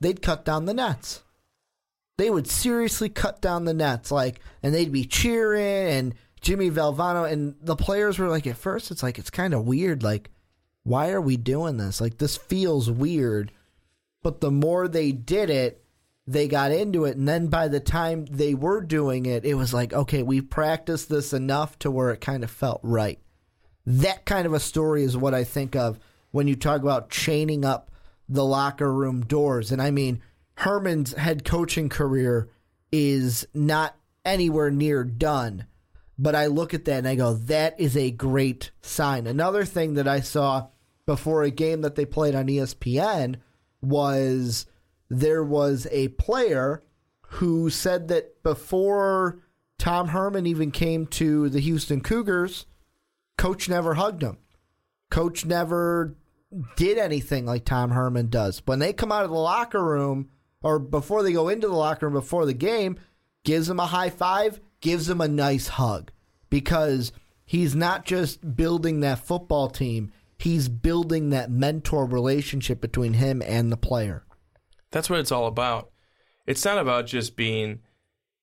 they'd 0.00 0.22
cut 0.22 0.44
down 0.44 0.64
the 0.64 0.74
nets. 0.74 1.22
They 2.16 2.30
would 2.30 2.48
seriously 2.48 3.08
cut 3.08 3.40
down 3.40 3.64
the 3.64 3.74
nets, 3.74 4.10
like, 4.10 4.40
and 4.62 4.74
they'd 4.74 4.92
be 4.92 5.04
cheering 5.04 5.88
and 5.88 6.14
Jimmy 6.40 6.70
Valvano 6.70 7.30
and 7.30 7.54
the 7.60 7.76
players 7.76 8.18
were 8.18 8.28
like, 8.28 8.46
at 8.46 8.56
first, 8.56 8.90
it's 8.90 9.02
like 9.02 9.18
it's 9.18 9.30
kind 9.30 9.54
of 9.54 9.66
weird. 9.66 10.02
Like, 10.02 10.30
why 10.82 11.10
are 11.10 11.20
we 11.20 11.36
doing 11.36 11.76
this? 11.76 12.00
Like, 12.00 12.18
this 12.18 12.36
feels 12.36 12.90
weird. 12.90 13.52
But 14.22 14.40
the 14.40 14.50
more 14.50 14.88
they 14.88 15.12
did 15.12 15.50
it, 15.50 15.84
they 16.26 16.48
got 16.48 16.72
into 16.72 17.04
it. 17.04 17.16
And 17.16 17.28
then 17.28 17.48
by 17.48 17.68
the 17.68 17.80
time 17.80 18.26
they 18.26 18.54
were 18.54 18.80
doing 18.80 19.26
it, 19.26 19.44
it 19.44 19.54
was 19.54 19.74
like, 19.74 19.92
okay, 19.92 20.22
we 20.22 20.40
practiced 20.40 21.08
this 21.08 21.32
enough 21.32 21.78
to 21.80 21.90
where 21.90 22.10
it 22.10 22.20
kind 22.20 22.44
of 22.44 22.50
felt 22.50 22.80
right. 22.82 23.18
That 23.86 24.24
kind 24.24 24.46
of 24.46 24.52
a 24.52 24.60
story 24.60 25.02
is 25.02 25.16
what 25.16 25.34
I 25.34 25.44
think 25.44 25.74
of 25.74 25.98
when 26.30 26.46
you 26.46 26.54
talk 26.54 26.82
about 26.82 27.10
chaining 27.10 27.64
up 27.64 27.90
the 28.28 28.44
locker 28.44 28.92
room 28.92 29.22
doors. 29.22 29.72
And 29.72 29.82
I 29.82 29.90
mean, 29.90 30.22
Herman's 30.54 31.14
head 31.14 31.44
coaching 31.44 31.88
career 31.88 32.48
is 32.92 33.46
not 33.54 33.96
anywhere 34.24 34.70
near 34.70 35.02
done. 35.04 35.66
But 36.22 36.34
I 36.34 36.46
look 36.46 36.74
at 36.74 36.84
that 36.84 36.98
and 36.98 37.08
I 37.08 37.14
go, 37.14 37.32
that 37.32 37.80
is 37.80 37.96
a 37.96 38.10
great 38.10 38.72
sign. 38.82 39.26
Another 39.26 39.64
thing 39.64 39.94
that 39.94 40.06
I 40.06 40.20
saw 40.20 40.66
before 41.06 41.42
a 41.42 41.50
game 41.50 41.80
that 41.80 41.94
they 41.94 42.04
played 42.04 42.34
on 42.34 42.46
ESPN 42.46 43.36
was 43.80 44.66
there 45.08 45.42
was 45.42 45.86
a 45.90 46.08
player 46.08 46.84
who 47.22 47.70
said 47.70 48.08
that 48.08 48.42
before 48.42 49.40
Tom 49.78 50.08
Herman 50.08 50.46
even 50.46 50.70
came 50.70 51.06
to 51.06 51.48
the 51.48 51.60
Houston 51.60 52.02
Cougars, 52.02 52.66
coach 53.38 53.66
never 53.66 53.94
hugged 53.94 54.22
him. 54.22 54.36
Coach 55.10 55.46
never 55.46 56.18
did 56.76 56.98
anything 56.98 57.46
like 57.46 57.64
Tom 57.64 57.92
Herman 57.92 58.28
does. 58.28 58.60
When 58.66 58.78
they 58.78 58.92
come 58.92 59.10
out 59.10 59.24
of 59.24 59.30
the 59.30 59.36
locker 59.36 59.82
room 59.82 60.28
or 60.62 60.78
before 60.78 61.22
they 61.22 61.32
go 61.32 61.48
into 61.48 61.66
the 61.66 61.74
locker 61.74 62.06
room 62.06 62.12
before 62.12 62.44
the 62.44 62.52
game, 62.52 62.98
gives 63.42 63.68
them 63.68 63.80
a 63.80 63.86
high 63.86 64.10
five, 64.10 64.60
gives 64.80 65.08
him 65.08 65.20
a 65.20 65.28
nice 65.28 65.68
hug 65.68 66.10
because 66.48 67.12
he's 67.44 67.74
not 67.74 68.04
just 68.04 68.56
building 68.56 69.00
that 69.00 69.18
football 69.18 69.68
team, 69.68 70.12
he's 70.38 70.68
building 70.68 71.30
that 71.30 71.50
mentor 71.50 72.04
relationship 72.06 72.80
between 72.80 73.14
him 73.14 73.42
and 73.42 73.70
the 73.70 73.76
player. 73.76 74.24
That's 74.90 75.08
what 75.08 75.20
it's 75.20 75.32
all 75.32 75.46
about. 75.46 75.90
It's 76.46 76.64
not 76.64 76.78
about 76.78 77.06
just 77.06 77.36
being 77.36 77.80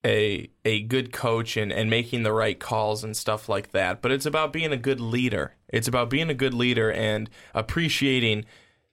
a 0.05 0.49
a 0.63 0.81
good 0.83 1.11
coach 1.11 1.57
and, 1.57 1.71
and 1.71 1.89
making 1.89 2.23
the 2.23 2.31
right 2.31 2.59
calls 2.59 3.03
and 3.03 3.17
stuff 3.17 3.49
like 3.49 3.71
that, 3.71 4.01
but 4.01 4.11
it's 4.11 4.25
about 4.25 4.53
being 4.53 4.71
a 4.71 4.77
good 4.77 5.01
leader. 5.01 5.55
It's 5.67 5.87
about 5.87 6.09
being 6.09 6.29
a 6.29 6.35
good 6.35 6.53
leader 6.53 6.91
and 6.91 7.29
appreciating 7.53 8.45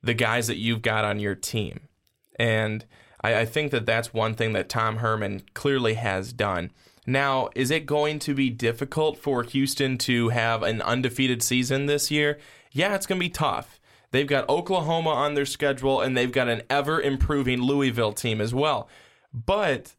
the 0.03 0.15
guys 0.15 0.49
that 0.49 0.57
you've 0.57 0.83
got 0.83 1.05
on 1.05 1.21
your 1.21 1.35
team. 1.35 1.89
And 2.37 2.85
I, 3.23 3.41
I 3.41 3.45
think 3.45 3.71
that 3.71 3.87
that's 3.87 4.13
one 4.13 4.35
thing 4.35 4.53
that 4.55 4.69
Tom 4.69 4.97
Herman 4.97 5.43
clearly 5.55 5.95
has 5.95 6.33
done. 6.33 6.73
Now, 7.07 7.51
is 7.55 7.71
it 7.71 7.87
going 7.87 8.19
to 8.21 8.35
be 8.35 8.51
difficult 8.51 9.19
for 9.19 9.43
Houston 9.43 9.99
to 9.99 10.31
have 10.31 10.63
an 10.63 10.81
undefeated 10.83 11.43
season 11.43 11.87
this 11.87 12.11
year? 12.11 12.39
Yeah, 12.73 12.95
it's 12.95 13.07
going 13.07 13.21
to 13.21 13.25
be 13.25 13.31
tough. 13.31 13.79
They've 14.11 14.27
got 14.27 14.49
Oklahoma 14.49 15.11
on 15.11 15.35
their 15.35 15.45
schedule, 15.45 16.01
and 16.01 16.17
they've 16.17 16.33
got 16.33 16.49
an 16.49 16.63
ever 16.71 17.01
improving 17.01 17.61
Louisville 17.61 18.13
team 18.13 18.41
as 18.41 18.55
well. 18.55 18.89
But 19.33 19.97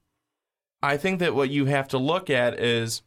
I 0.81 0.97
think 0.97 1.19
that 1.19 1.35
what 1.35 1.49
you 1.49 1.65
have 1.65 1.87
to 1.89 1.97
look 1.97 2.29
at 2.29 2.59
is 2.59 3.01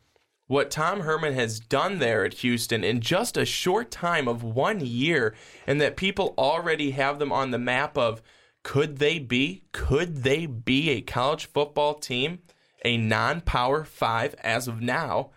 what 0.47 0.71
Tom 0.71 1.01
Herman 1.01 1.35
has 1.35 1.61
done 1.61 1.99
there 1.99 2.25
at 2.25 2.35
Houston 2.35 2.85
in 2.85 3.01
just 3.01 3.37
a 3.37 3.45
short 3.45 3.91
time 3.91 4.29
of 4.29 4.43
one 4.43 4.81
year, 4.81 5.35
and 5.67 5.81
that 5.81 5.97
people 5.97 6.35
already 6.39 6.93
have 6.93 7.19
them 7.19 7.33
on 7.33 7.51
the 7.51 7.59
map 7.59 7.97
of 7.99 8.23
could 8.63 8.99
they 8.99 9.19
be? 9.19 9.63
Could 9.73 10.25
they 10.25 10.47
be 10.47 10.91
a 10.91 11.01
college 11.01 11.47
football 11.47 11.95
team, 11.95 12.41
a 12.85 12.97
non-power 12.97 13.85
five 13.85 14.35
as 14.43 14.69
of 14.69 14.81
now? 14.81 15.31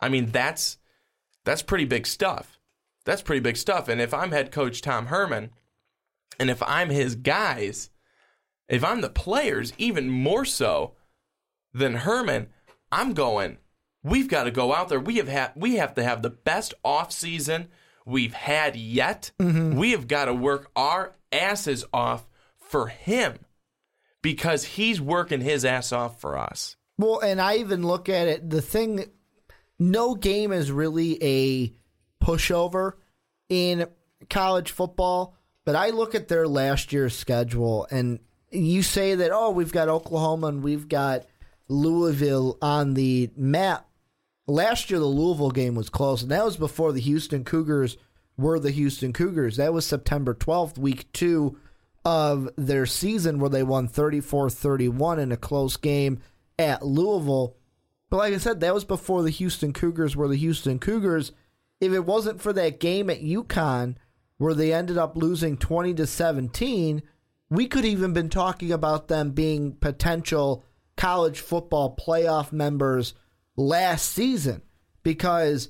I 0.00 0.08
mean, 0.08 0.26
that's 0.26 0.78
that's 1.44 1.62
pretty 1.62 1.84
big 1.84 2.06
stuff. 2.06 2.58
That's 3.04 3.22
pretty 3.22 3.40
big 3.40 3.56
stuff. 3.56 3.88
And 3.88 4.00
if 4.00 4.14
I'm 4.14 4.32
head 4.32 4.50
coach 4.50 4.80
Tom 4.80 5.06
Herman, 5.06 5.50
and 6.38 6.50
if 6.50 6.62
I'm 6.62 6.88
his 6.88 7.14
guys, 7.14 7.90
if 8.68 8.82
I'm 8.82 9.02
the 9.02 9.10
players, 9.10 9.72
even 9.78 10.08
more 10.08 10.44
so 10.44 10.94
than 11.72 11.94
Herman, 11.96 12.48
I'm 12.90 13.12
going. 13.12 13.58
We've 14.02 14.28
got 14.28 14.44
to 14.44 14.50
go 14.50 14.74
out 14.74 14.88
there. 14.88 15.00
We 15.00 15.16
have 15.16 15.28
had. 15.28 15.52
We 15.56 15.76
have 15.76 15.94
to 15.94 16.02
have 16.02 16.22
the 16.22 16.30
best 16.30 16.74
off 16.84 17.12
season 17.12 17.68
we've 18.04 18.34
had 18.34 18.76
yet. 18.76 19.32
Mm-hmm. 19.38 19.76
We 19.76 19.92
have 19.92 20.08
got 20.08 20.26
to 20.26 20.34
work 20.34 20.70
our 20.76 21.14
asses 21.32 21.84
off 21.92 22.26
for 22.58 22.88
him 22.88 23.38
because 24.24 24.64
he's 24.64 25.02
working 25.02 25.42
his 25.42 25.66
ass 25.66 25.92
off 25.92 26.18
for 26.18 26.38
us. 26.38 26.76
Well, 26.96 27.20
and 27.20 27.42
I 27.42 27.56
even 27.56 27.86
look 27.86 28.08
at 28.08 28.26
it. 28.26 28.48
The 28.48 28.62
thing, 28.62 29.04
no 29.78 30.14
game 30.14 30.50
is 30.50 30.72
really 30.72 31.22
a 31.22 31.72
pushover 32.24 32.92
in 33.50 33.86
college 34.30 34.70
football. 34.70 35.36
But 35.66 35.76
I 35.76 35.90
look 35.90 36.14
at 36.14 36.28
their 36.28 36.48
last 36.48 36.90
year's 36.90 37.14
schedule, 37.14 37.86
and 37.90 38.18
you 38.50 38.82
say 38.82 39.14
that 39.14 39.30
oh, 39.30 39.50
we've 39.50 39.72
got 39.72 39.90
Oklahoma 39.90 40.46
and 40.46 40.62
we've 40.62 40.88
got 40.88 41.26
Louisville 41.68 42.56
on 42.62 42.94
the 42.94 43.30
map. 43.36 43.86
Last 44.46 44.90
year, 44.90 45.00
the 45.00 45.06
Louisville 45.06 45.50
game 45.50 45.74
was 45.74 45.90
close, 45.90 46.22
and 46.22 46.30
that 46.30 46.44
was 46.46 46.56
before 46.56 46.92
the 46.92 47.00
Houston 47.00 47.44
Cougars 47.44 47.98
were 48.38 48.58
the 48.58 48.70
Houston 48.70 49.12
Cougars. 49.12 49.58
That 49.58 49.74
was 49.74 49.84
September 49.84 50.32
12th, 50.32 50.78
week 50.78 51.12
two 51.12 51.58
of 52.04 52.48
their 52.56 52.86
season, 52.86 53.38
where 53.38 53.50
they 53.50 53.62
won 53.62 53.88
34 53.88 54.50
31 54.50 55.18
in 55.18 55.32
a 55.32 55.36
close 55.36 55.76
game 55.76 56.20
at 56.58 56.84
Louisville. 56.84 57.56
But 58.10 58.18
like 58.18 58.34
I 58.34 58.38
said, 58.38 58.60
that 58.60 58.74
was 58.74 58.84
before 58.84 59.22
the 59.22 59.30
Houston 59.30 59.72
Cougars 59.72 60.14
were 60.14 60.28
the 60.28 60.36
Houston 60.36 60.78
Cougars. 60.78 61.32
If 61.80 61.92
it 61.92 62.04
wasn't 62.04 62.40
for 62.40 62.52
that 62.52 62.80
game 62.80 63.10
at 63.10 63.22
UConn 63.22 63.96
where 64.38 64.54
they 64.54 64.72
ended 64.72 64.98
up 64.98 65.16
losing 65.16 65.56
20 65.56 65.94
to 65.94 66.06
17, 66.06 67.02
we 67.50 67.66
could 67.66 67.84
even 67.84 68.12
been 68.12 68.28
talking 68.28 68.72
about 68.72 69.08
them 69.08 69.30
being 69.30 69.72
potential 69.72 70.64
college 70.96 71.40
football 71.40 71.96
playoff 71.96 72.52
members 72.52 73.14
last 73.56 74.10
season 74.10 74.62
because 75.02 75.68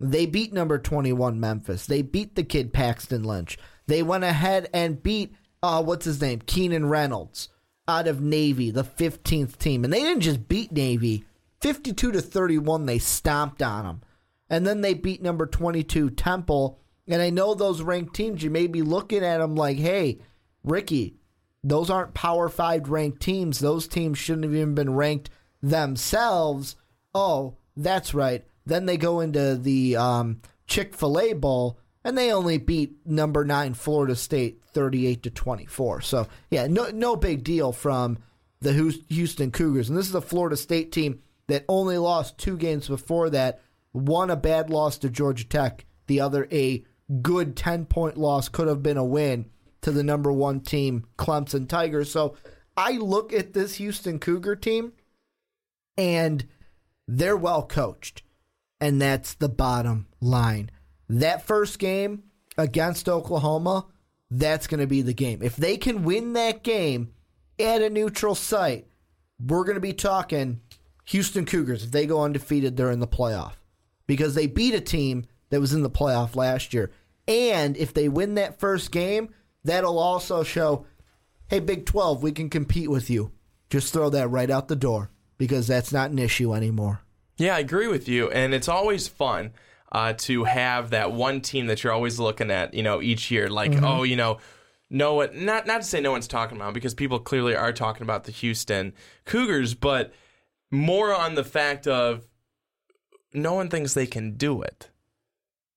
they 0.00 0.26
beat 0.26 0.52
number 0.52 0.78
21 0.78 1.40
Memphis. 1.40 1.86
They 1.86 2.02
beat 2.02 2.34
the 2.34 2.44
kid 2.44 2.72
Paxton 2.72 3.24
Lynch. 3.24 3.58
They 3.86 4.02
went 4.02 4.24
ahead 4.24 4.68
and 4.72 5.02
beat 5.02 5.34
uh 5.62 5.82
what's 5.82 6.04
his 6.04 6.20
name? 6.20 6.40
Keenan 6.46 6.88
Reynolds 6.88 7.48
out 7.86 8.06
of 8.06 8.20
Navy, 8.20 8.70
the 8.70 8.84
15th 8.84 9.56
team. 9.58 9.82
And 9.82 9.92
they 9.92 10.00
didn't 10.00 10.20
just 10.20 10.48
beat 10.48 10.70
Navy. 10.70 11.24
52 11.60 12.12
to 12.12 12.20
31 12.20 12.86
they 12.86 12.98
stomped 12.98 13.62
on 13.62 13.84
them. 13.84 14.02
And 14.50 14.66
then 14.66 14.82
they 14.82 14.94
beat 14.94 15.22
number 15.22 15.46
22 15.46 16.10
Temple. 16.10 16.78
And 17.08 17.22
I 17.22 17.30
know 17.30 17.54
those 17.54 17.82
ranked 17.82 18.14
teams 18.14 18.42
you 18.42 18.50
may 18.50 18.66
be 18.66 18.82
looking 18.82 19.24
at 19.24 19.38
them 19.38 19.56
like, 19.56 19.78
"Hey, 19.78 20.20
Ricky, 20.62 21.16
those 21.64 21.90
aren't 21.90 22.14
Power 22.14 22.48
5 22.48 22.90
ranked 22.90 23.20
teams. 23.20 23.58
Those 23.58 23.88
teams 23.88 24.18
shouldn't 24.18 24.44
have 24.44 24.54
even 24.54 24.74
been 24.74 24.94
ranked 24.94 25.30
themselves." 25.62 26.76
Oh, 27.14 27.56
that's 27.76 28.12
right. 28.12 28.44
Then 28.66 28.84
they 28.84 28.98
go 28.98 29.20
into 29.20 29.56
the 29.56 29.96
um, 29.96 30.42
Chick 30.66 30.94
Fil 30.94 31.18
A 31.18 31.32
Bowl, 31.32 31.78
and 32.04 32.16
they 32.16 32.32
only 32.32 32.58
beat 32.58 33.06
number 33.06 33.44
nine 33.44 33.74
Florida 33.74 34.16
State 34.16 34.62
thirty-eight 34.72 35.22
to 35.24 35.30
twenty-four. 35.30 36.00
So 36.00 36.28
yeah, 36.50 36.66
no 36.66 36.90
no 36.90 37.16
big 37.16 37.44
deal 37.44 37.72
from 37.72 38.18
the 38.60 38.72
Houston 39.08 39.50
Cougars. 39.50 39.88
And 39.88 39.98
this 39.98 40.08
is 40.08 40.14
a 40.14 40.20
Florida 40.20 40.56
State 40.56 40.92
team 40.92 41.20
that 41.46 41.64
only 41.68 41.98
lost 41.98 42.38
two 42.38 42.56
games 42.56 42.88
before 42.88 43.30
that. 43.30 43.60
One 43.92 44.30
a 44.30 44.36
bad 44.36 44.70
loss 44.70 44.98
to 44.98 45.10
Georgia 45.10 45.46
Tech, 45.46 45.86
the 46.06 46.20
other 46.20 46.46
a 46.52 46.84
good 47.22 47.56
ten-point 47.56 48.16
loss 48.16 48.48
could 48.48 48.68
have 48.68 48.82
been 48.82 48.98
a 48.98 49.04
win 49.04 49.46
to 49.80 49.90
the 49.90 50.02
number 50.02 50.32
one 50.32 50.60
team 50.60 51.06
Clemson 51.16 51.68
Tigers. 51.68 52.10
So 52.10 52.36
I 52.76 52.92
look 52.92 53.32
at 53.32 53.54
this 53.54 53.76
Houston 53.76 54.18
Cougar 54.18 54.56
team, 54.56 54.92
and 55.96 56.46
they're 57.06 57.36
well 57.36 57.64
coached 57.64 58.22
and 58.80 59.00
that's 59.00 59.34
the 59.34 59.48
bottom 59.48 60.06
line. 60.20 60.70
That 61.08 61.46
first 61.46 61.78
game 61.78 62.24
against 62.56 63.08
Oklahoma, 63.08 63.86
that's 64.30 64.66
going 64.66 64.80
to 64.80 64.86
be 64.86 65.02
the 65.02 65.14
game. 65.14 65.40
If 65.42 65.56
they 65.56 65.76
can 65.76 66.04
win 66.04 66.34
that 66.34 66.62
game 66.62 67.12
at 67.58 67.82
a 67.82 67.90
neutral 67.90 68.34
site, 68.34 68.86
we're 69.44 69.64
going 69.64 69.76
to 69.76 69.80
be 69.80 69.92
talking 69.92 70.60
Houston 71.06 71.46
Cougars. 71.46 71.84
If 71.84 71.90
they 71.90 72.06
go 72.06 72.22
undefeated, 72.22 72.76
they're 72.76 72.90
in 72.90 73.00
the 73.00 73.06
playoff 73.06 73.54
because 74.06 74.34
they 74.34 74.46
beat 74.46 74.74
a 74.74 74.80
team 74.80 75.26
that 75.50 75.60
was 75.60 75.72
in 75.72 75.82
the 75.82 75.90
playoff 75.90 76.36
last 76.36 76.74
year. 76.74 76.90
And 77.26 77.76
if 77.76 77.94
they 77.94 78.08
win 78.08 78.34
that 78.34 78.58
first 78.58 78.90
game, 78.90 79.30
that'll 79.64 79.98
also 79.98 80.42
show 80.42 80.86
hey, 81.48 81.60
Big 81.60 81.86
12, 81.86 82.22
we 82.22 82.30
can 82.30 82.50
compete 82.50 82.90
with 82.90 83.08
you. 83.08 83.32
Just 83.70 83.92
throw 83.92 84.10
that 84.10 84.28
right 84.28 84.50
out 84.50 84.68
the 84.68 84.76
door 84.76 85.10
because 85.38 85.66
that's 85.66 85.92
not 85.92 86.10
an 86.10 86.18
issue 86.18 86.54
anymore. 86.54 87.00
Yeah, 87.38 87.56
I 87.56 87.60
agree 87.60 87.86
with 87.86 88.08
you, 88.08 88.30
and 88.30 88.52
it's 88.52 88.68
always 88.68 89.08
fun 89.08 89.52
uh, 89.92 90.12
to 90.18 90.44
have 90.44 90.90
that 90.90 91.12
one 91.12 91.40
team 91.40 91.66
that 91.66 91.82
you're 91.82 91.92
always 91.92 92.18
looking 92.18 92.50
at. 92.50 92.74
You 92.74 92.82
know, 92.82 93.02
each 93.02 93.30
year, 93.30 93.48
like 93.48 93.72
mm-hmm. 93.72 93.84
oh, 93.84 94.02
you 94.02 94.16
know. 94.16 94.38
No 94.90 95.16
one, 95.16 95.44
not 95.44 95.66
not 95.66 95.82
to 95.82 95.86
say 95.86 96.00
no 96.00 96.12
one's 96.12 96.26
talking 96.26 96.56
about 96.56 96.72
because 96.72 96.94
people 96.94 97.18
clearly 97.18 97.54
are 97.54 97.74
talking 97.74 98.04
about 98.04 98.24
the 98.24 98.32
Houston 98.32 98.94
Cougars, 99.26 99.74
but 99.74 100.14
more 100.70 101.14
on 101.14 101.34
the 101.34 101.44
fact 101.44 101.86
of 101.86 102.26
no 103.34 103.52
one 103.52 103.68
thinks 103.68 103.94
they 103.94 104.06
can 104.06 104.36
do 104.36 104.62
it. 104.62 104.88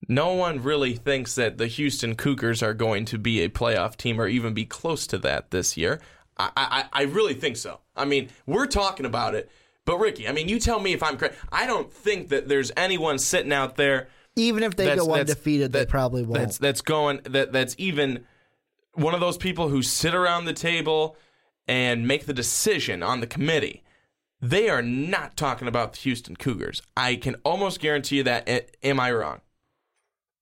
No 0.08 0.34
one 0.34 0.64
really 0.64 0.96
thinks 0.96 1.36
that 1.36 1.58
the 1.58 1.68
Houston 1.68 2.16
Cougars 2.16 2.64
are 2.64 2.74
going 2.74 3.06
to 3.06 3.18
be 3.18 3.42
a 3.42 3.50
playoff 3.50 3.96
team 3.96 4.20
or 4.20 4.28
even 4.28 4.54
be 4.54 4.66
close 4.66 5.06
to 5.08 5.18
that 5.20 5.52
this 5.52 5.78
year. 5.78 6.02
I, 6.38 6.50
I, 6.56 6.86
I 6.92 7.02
really 7.04 7.34
think 7.34 7.58
so. 7.58 7.82
I 7.96 8.06
mean, 8.06 8.30
we're 8.46 8.66
talking 8.66 9.06
about 9.06 9.36
it, 9.36 9.52
but 9.86 9.98
Ricky, 9.98 10.28
I 10.28 10.32
mean, 10.32 10.48
you 10.48 10.60
tell 10.60 10.80
me 10.80 10.94
if 10.94 11.02
I'm 11.02 11.18
correct. 11.18 11.38
I 11.52 11.66
don't 11.66 11.92
think 11.92 12.30
that 12.30 12.48
there's 12.48 12.72
anyone 12.78 13.20
sitting 13.20 13.52
out 13.52 13.76
there. 13.76 14.10
Even 14.36 14.64
if 14.64 14.76
they 14.76 14.96
go 14.96 15.14
undefeated, 15.14 15.72
that, 15.74 15.80
they 15.80 15.86
probably 15.86 16.24
won't. 16.24 16.40
That's, 16.40 16.58
that's 16.58 16.82
going. 16.82 17.22
That 17.26 17.52
that's 17.52 17.76
even 17.78 18.26
one 18.94 19.14
of 19.14 19.20
those 19.20 19.38
people 19.38 19.70
who 19.70 19.82
sit 19.82 20.14
around 20.14 20.46
the 20.46 20.54
table 20.54 21.18
and 21.68 22.08
make 22.08 22.26
the 22.26 22.34
decision 22.34 23.04
on 23.04 23.20
the 23.20 23.28
committee. 23.28 23.84
They 24.42 24.70
are 24.70 24.82
not 24.82 25.38
talking 25.38 25.68
about 25.68 25.94
the 25.94 26.00
Houston 26.00 26.36
Cougars. 26.36 26.82
I 26.98 27.16
can 27.16 27.36
almost 27.44 27.80
guarantee 27.80 28.18
you 28.18 28.24
that. 28.24 28.72
Am 28.82 29.00
I 29.00 29.12
wrong? 29.12 29.42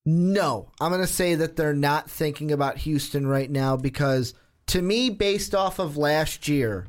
No, 0.05 0.71
I'm 0.79 0.91
going 0.91 1.01
to 1.01 1.07
say 1.07 1.35
that 1.35 1.55
they're 1.55 1.73
not 1.73 2.09
thinking 2.09 2.51
about 2.51 2.77
Houston 2.79 3.27
right 3.27 3.49
now 3.49 3.75
because 3.75 4.33
to 4.67 4.81
me, 4.81 5.09
based 5.09 5.53
off 5.53 5.79
of 5.79 5.97
last 5.97 6.47
year 6.47 6.87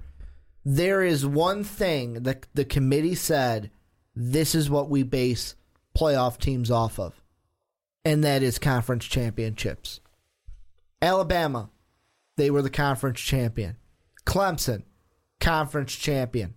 there 0.64 1.03
is 1.03 1.25
one 1.25 1.64
thing 1.64 2.23
that 2.23 2.46
the 2.55 2.64
committee 2.64 3.14
said 3.14 3.70
this 4.14 4.55
is 4.55 4.68
what 4.68 4.90
we 4.90 5.03
base 5.03 5.55
playoff 5.96 6.38
teams 6.38 6.70
off 6.70 6.99
of, 6.99 7.23
and 8.05 8.23
that 8.25 8.42
is 8.42 8.59
conference 8.59 9.07
championships. 9.07 10.01
Alabama, 11.03 11.70
they 12.37 12.51
were 12.51 12.62
the 12.62 12.70
conference 12.70 13.20
champion. 13.20 13.77
Clemson, 14.25 14.83
conference 15.40 15.94
champion. 15.94 16.55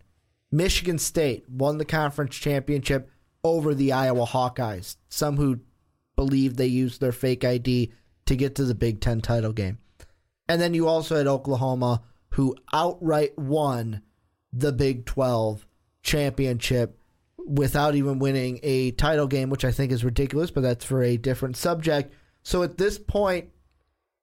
Michigan 0.52 1.00
State 1.00 1.50
won 1.50 1.78
the 1.78 1.86
conference 1.86 2.36
championship 2.36 3.10
over 3.44 3.74
the 3.74 3.92
Iowa 3.92 4.26
Hawkeyes. 4.26 4.98
Some 5.10 5.38
who 5.38 5.62
believe 6.16 6.56
they 6.56 6.68
used 6.68 7.02
their 7.02 7.12
fake 7.12 7.44
ID 7.44 7.92
to 8.26 8.36
get 8.36 8.56
to 8.56 8.66
the 8.66 8.76
Big 8.76 9.02
Ten 9.02 9.22
title 9.22 9.54
game. 9.54 9.80
And 10.48 10.62
then 10.62 10.74
you 10.74 10.88
also 10.88 11.16
had 11.16 11.28
Oklahoma 11.28 12.04
who 12.34 12.56
outright 12.74 13.38
won 13.38 14.02
the 14.52 14.72
Big 14.72 15.06
12 15.06 15.68
championship 16.02 17.00
without 17.46 17.94
even 17.96 18.20
winning 18.20 18.60
a 18.64 18.92
title 18.92 19.28
game, 19.28 19.50
which 19.50 19.66
I 19.66 19.72
think 19.72 19.92
is 19.92 20.04
ridiculous, 20.04 20.50
but 20.50 20.62
that's 20.62 20.86
for 20.86 21.04
a 21.04 21.18
different 21.18 21.58
subject. 21.58 22.14
So 22.42 22.64
at 22.64 22.78
this 22.78 22.98
point, 22.98 23.50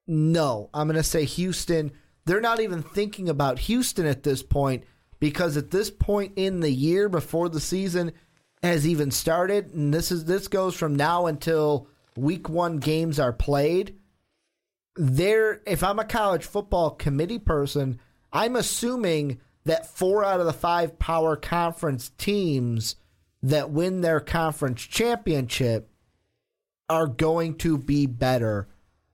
no, 0.06 0.70
I'm 0.74 0.88
going 0.88 0.96
to 0.96 1.02
say 1.02 1.24
Houston. 1.24 1.92
They're 2.24 2.40
not 2.40 2.60
even 2.60 2.82
thinking 2.82 3.28
about 3.28 3.60
Houston 3.60 4.06
at 4.06 4.24
this 4.24 4.42
point 4.42 4.84
because 5.20 5.56
at 5.56 5.70
this 5.70 5.90
point 5.90 6.32
in 6.34 6.60
the 6.60 6.72
year 6.72 7.08
before 7.08 7.48
the 7.48 7.60
season 7.60 8.12
has 8.62 8.88
even 8.88 9.10
started, 9.10 9.72
and 9.72 9.94
this 9.94 10.10
is 10.10 10.24
this 10.24 10.48
goes 10.48 10.74
from 10.74 10.96
now 10.96 11.26
until 11.26 11.86
week 12.16 12.48
1 12.48 12.78
games 12.78 13.20
are 13.20 13.32
played, 13.32 13.99
there 14.96 15.60
if 15.66 15.82
I'm 15.82 15.98
a 15.98 16.04
college 16.04 16.44
football 16.44 16.90
committee 16.90 17.38
person, 17.38 18.00
I'm 18.32 18.56
assuming 18.56 19.40
that 19.64 19.86
four 19.86 20.24
out 20.24 20.40
of 20.40 20.46
the 20.46 20.52
five 20.52 20.98
power 20.98 21.36
conference 21.36 22.10
teams 22.18 22.96
that 23.42 23.70
win 23.70 24.00
their 24.00 24.20
conference 24.20 24.82
championship 24.82 25.90
are 26.88 27.06
going 27.06 27.56
to 27.56 27.78
be 27.78 28.06
better 28.06 28.68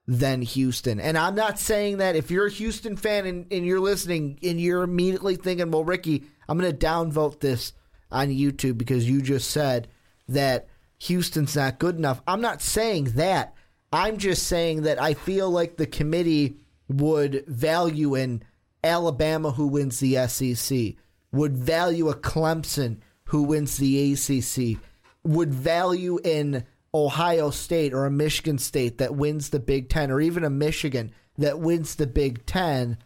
than 0.06 0.40
Houston. 0.42 1.00
And 1.00 1.18
I'm 1.18 1.34
not 1.34 1.58
saying 1.58 1.98
that 1.98 2.16
if 2.16 2.30
you're 2.30 2.46
a 2.46 2.50
Houston 2.50 2.96
fan 2.96 3.26
and, 3.26 3.46
and 3.50 3.66
you're 3.66 3.80
listening 3.80 4.38
and 4.42 4.60
you're 4.60 4.82
immediately 4.82 5.36
thinking, 5.36 5.70
well, 5.70 5.84
Ricky, 5.84 6.24
I'm 6.48 6.58
going 6.58 6.70
to 6.70 6.86
downvote 6.86 7.40
this 7.40 7.72
on 8.10 8.28
YouTube 8.28 8.78
because 8.78 9.08
you 9.08 9.20
just 9.20 9.50
said 9.50 9.88
that 10.28 10.68
Houston's 10.98 11.56
not 11.56 11.78
good 11.78 11.96
enough. 11.96 12.22
I'm 12.26 12.40
not 12.40 12.62
saying 12.62 13.04
that. 13.16 13.54
I'm 13.96 14.18
just 14.18 14.46
saying 14.46 14.82
that 14.82 15.00
I 15.00 15.14
feel 15.14 15.50
like 15.50 15.76
the 15.76 15.86
committee 15.86 16.58
would 16.86 17.46
value 17.46 18.14
in 18.14 18.42
Alabama 18.84 19.52
who 19.52 19.68
wins 19.68 20.00
the 20.00 20.26
SEC, 20.28 20.96
would 21.32 21.56
value 21.56 22.10
a 22.10 22.14
Clemson 22.14 22.98
who 23.24 23.44
wins 23.44 23.78
the 23.78 24.12
ACC, 24.12 24.78
would 25.24 25.52
value 25.52 26.18
in 26.22 26.64
Ohio 26.92 27.48
State 27.48 27.94
or 27.94 28.04
a 28.04 28.10
Michigan 28.10 28.58
State 28.58 28.98
that 28.98 29.14
wins 29.14 29.48
the 29.48 29.60
Big 29.60 29.88
Ten, 29.88 30.10
or 30.10 30.20
even 30.20 30.44
a 30.44 30.50
Michigan 30.50 31.10
that 31.38 31.58
wins 31.58 31.94
the 31.94 32.06
Big 32.06 32.44
Ten 32.44 32.98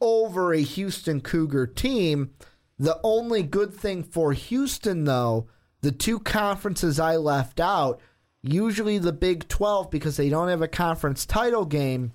over 0.00 0.52
a 0.52 0.60
Houston 0.60 1.20
Cougar 1.20 1.68
team. 1.68 2.32
The 2.76 2.98
only 3.04 3.44
good 3.44 3.72
thing 3.72 4.02
for 4.02 4.32
Houston, 4.32 5.04
though, 5.04 5.46
the 5.80 5.92
two 5.92 6.18
conferences 6.18 6.98
I 6.98 7.14
left 7.16 7.60
out 7.60 8.00
usually 8.52 8.98
the 8.98 9.12
Big 9.12 9.46
12 9.48 9.90
because 9.90 10.16
they 10.16 10.28
don't 10.28 10.48
have 10.48 10.62
a 10.62 10.68
conference 10.68 11.26
title 11.26 11.64
game, 11.64 12.12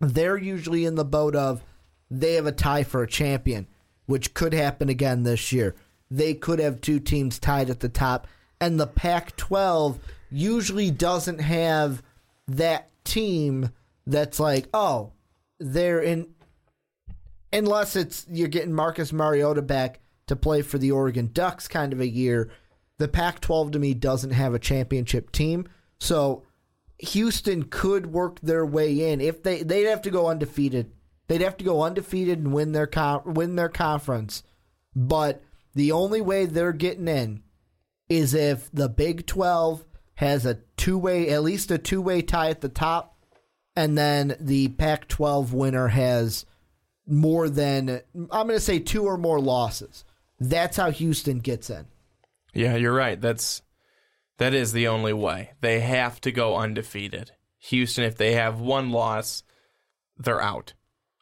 they're 0.00 0.36
usually 0.36 0.84
in 0.84 0.94
the 0.94 1.04
boat 1.04 1.36
of 1.36 1.62
they 2.10 2.34
have 2.34 2.46
a 2.46 2.52
tie 2.52 2.84
for 2.84 3.02
a 3.02 3.08
champion, 3.08 3.66
which 4.06 4.34
could 4.34 4.54
happen 4.54 4.88
again 4.88 5.22
this 5.22 5.52
year. 5.52 5.74
They 6.10 6.34
could 6.34 6.58
have 6.58 6.80
two 6.80 7.00
teams 7.00 7.38
tied 7.38 7.68
at 7.68 7.80
the 7.80 7.88
top, 7.88 8.26
and 8.60 8.80
the 8.80 8.86
Pac 8.86 9.36
12 9.36 9.98
usually 10.30 10.90
doesn't 10.90 11.40
have 11.40 12.02
that 12.46 12.90
team 13.04 13.70
that's 14.06 14.40
like, 14.40 14.68
oh, 14.72 15.12
they're 15.58 16.00
in. 16.00 16.28
Unless 17.52 17.96
it's 17.96 18.26
you're 18.30 18.48
getting 18.48 18.72
Marcus 18.72 19.12
Mariota 19.12 19.62
back 19.62 20.00
to 20.26 20.36
play 20.36 20.62
for 20.62 20.78
the 20.78 20.90
Oregon 20.90 21.30
Ducks 21.32 21.68
kind 21.68 21.92
of 21.92 22.00
a 22.00 22.08
year. 22.08 22.50
The 22.98 23.08
Pac 23.08 23.40
12 23.40 23.72
to 23.72 23.78
me 23.78 23.94
doesn't 23.94 24.30
have 24.30 24.54
a 24.54 24.58
championship 24.58 25.32
team. 25.32 25.66
So 26.00 26.44
Houston 26.98 27.64
could 27.64 28.06
work 28.06 28.40
their 28.40 28.66
way 28.66 29.10
in. 29.12 29.20
If 29.20 29.42
they 29.42 29.62
they'd 29.62 29.86
have 29.88 30.02
to 30.02 30.10
go 30.10 30.28
undefeated. 30.28 30.92
They'd 31.28 31.42
have 31.42 31.58
to 31.58 31.64
go 31.64 31.82
undefeated 31.82 32.38
and 32.38 32.52
win 32.52 32.72
their 32.72 32.88
win 33.24 33.56
their 33.56 33.68
conference. 33.68 34.42
But 34.96 35.42
the 35.74 35.92
only 35.92 36.20
way 36.20 36.46
they're 36.46 36.72
getting 36.72 37.08
in 37.08 37.42
is 38.08 38.34
if 38.34 38.70
the 38.72 38.88
Big 38.88 39.26
12 39.26 39.84
has 40.14 40.44
a 40.46 40.58
two-way 40.76 41.28
at 41.28 41.42
least 41.42 41.70
a 41.70 41.78
two-way 41.78 42.22
tie 42.22 42.50
at 42.50 42.60
the 42.60 42.68
top 42.68 43.18
and 43.76 43.96
then 43.96 44.34
the 44.40 44.68
Pac-12 44.68 45.52
winner 45.52 45.86
has 45.86 46.44
more 47.06 47.48
than 47.48 48.00
I'm 48.32 48.48
going 48.48 48.48
to 48.48 48.60
say 48.60 48.80
two 48.80 49.04
or 49.04 49.16
more 49.16 49.40
losses. 49.40 50.04
That's 50.40 50.76
how 50.76 50.90
Houston 50.90 51.38
gets 51.38 51.70
in. 51.70 51.86
Yeah, 52.54 52.76
you're 52.76 52.94
right. 52.94 53.20
That's 53.20 53.62
that 54.38 54.54
is 54.54 54.72
the 54.72 54.88
only 54.88 55.12
way. 55.12 55.52
They 55.60 55.80
have 55.80 56.20
to 56.22 56.32
go 56.32 56.56
undefeated. 56.56 57.32
Houston, 57.58 58.04
if 58.04 58.16
they 58.16 58.32
have 58.34 58.60
one 58.60 58.90
loss, 58.90 59.42
they're 60.16 60.40
out. 60.40 60.74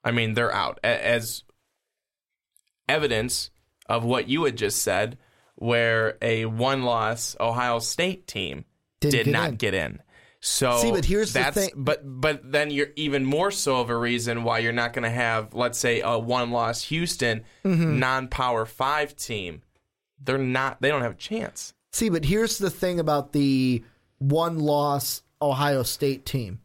I 0.05 0.11
mean, 0.13 0.35
they're 0.35 0.55
out. 0.55 0.79
As 0.85 1.43
evidence 2.89 3.51
of 3.87 4.05
what 4.05 4.29
you 4.29 4.45
had 4.45 4.57
just 4.57 4.83
said, 4.83 5.19
where 5.55 6.17
a 6.21 6.45
one-loss 6.45 7.37
Ohio 7.41 7.79
State 7.79 8.27
team 8.27 8.65
Didn't 9.01 9.13
did 9.13 9.25
get 9.25 9.33
not 9.33 9.49
in. 9.51 9.57
get 9.57 9.75
in. 9.75 10.03
So 10.41 10.79
See, 10.79 10.93
but 10.93 11.05
here's 11.05 11.33
the 11.33 11.41
that's, 11.41 11.57
thing- 11.57 11.71
But 11.75 12.03
but 12.05 12.53
then 12.53 12.71
you're 12.71 12.89
even 12.97 13.25
more 13.25 13.51
so 13.51 13.81
of 13.81 13.89
a 13.91 13.97
reason 13.97 14.45
why 14.45 14.59
you're 14.59 14.73
not 14.73 14.93
going 14.93 15.03
to 15.05 15.11
have, 15.11 15.55
let's 15.55 15.79
say, 15.79 16.03
a 16.03 16.19
one-loss 16.19 16.83
Houston 16.85 17.45
Mm-hmm. 17.65 17.99
non-power 17.99 18.67
five 18.67 19.17
team. 19.17 19.63
They're 20.23 20.39
not. 20.39 20.81
They 20.81 20.89
don't 20.89 21.03
have 21.03 21.13
a 21.13 21.17
chance. 21.17 21.75
See, 21.93 22.09
but 22.09 22.25
here's 22.25 22.59
the 22.59 22.71
thing 22.71 23.01
about 23.01 23.33
the 23.33 23.85
one 24.19 24.59
loss 24.59 25.23
Ohio 25.41 25.83
State 25.83 26.27
team. 26.27 26.61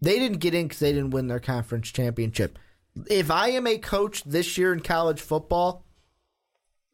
They 0.00 0.18
didn't 0.18 0.38
get 0.38 0.54
in 0.54 0.66
because 0.66 0.80
they 0.80 0.92
didn't 0.92 1.10
win 1.10 1.28
their 1.28 1.40
conference 1.40 1.90
championship. 1.90 2.58
If 3.08 3.30
I 3.30 3.50
am 3.50 3.66
a 3.66 3.78
coach 3.78 4.24
this 4.24 4.58
year 4.58 4.72
in 4.72 4.80
college 4.80 5.20
football 5.20 5.84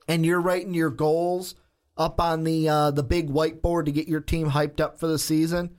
and 0.06 0.24
you're 0.24 0.40
writing 0.40 0.74
your 0.74 0.90
goals 0.90 1.54
up 1.96 2.20
on 2.20 2.44
the 2.44 2.68
uh, 2.68 2.90
the 2.90 3.02
big 3.02 3.30
whiteboard 3.30 3.86
to 3.86 3.92
get 3.92 4.06
your 4.06 4.20
team 4.20 4.50
hyped 4.50 4.80
up 4.80 5.00
for 5.00 5.06
the 5.06 5.18
season, 5.18 5.76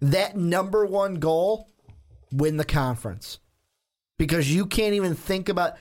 that 0.00 0.36
number 0.36 0.86
one 0.86 1.16
goal, 1.16 1.68
win 2.32 2.56
the 2.56 2.64
conference. 2.64 3.38
Because 4.20 4.54
you 4.54 4.66
can't 4.66 4.92
even 4.92 5.14
think 5.14 5.48
about 5.48 5.78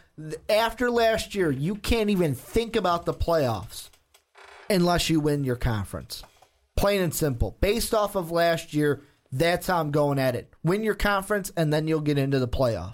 after 0.47 0.89
last 0.89 1.35
year, 1.35 1.51
you 1.51 1.75
can't 1.75 2.09
even 2.09 2.33
think 2.33 2.77
about 2.77 3.05
the 3.05 3.13
playoffs 3.13 3.89
unless 4.69 5.09
you 5.09 5.19
win 5.19 5.43
your 5.43 5.57
conference. 5.57 6.23
Plain 6.77 7.01
and 7.01 7.13
simple. 7.13 7.57
Based 7.59 7.93
off 7.93 8.15
of 8.15 8.31
last 8.31 8.73
year, 8.73 9.01
that's 9.29 9.67
how 9.67 9.81
I'm 9.81 9.91
going 9.91 10.19
at 10.19 10.37
it. 10.37 10.53
Win 10.63 10.83
your 10.83 10.95
conference, 10.95 11.51
and 11.57 11.73
then 11.73 11.85
you'll 11.89 11.99
get 11.99 12.17
into 12.17 12.39
the 12.39 12.47
playoff. 12.47 12.93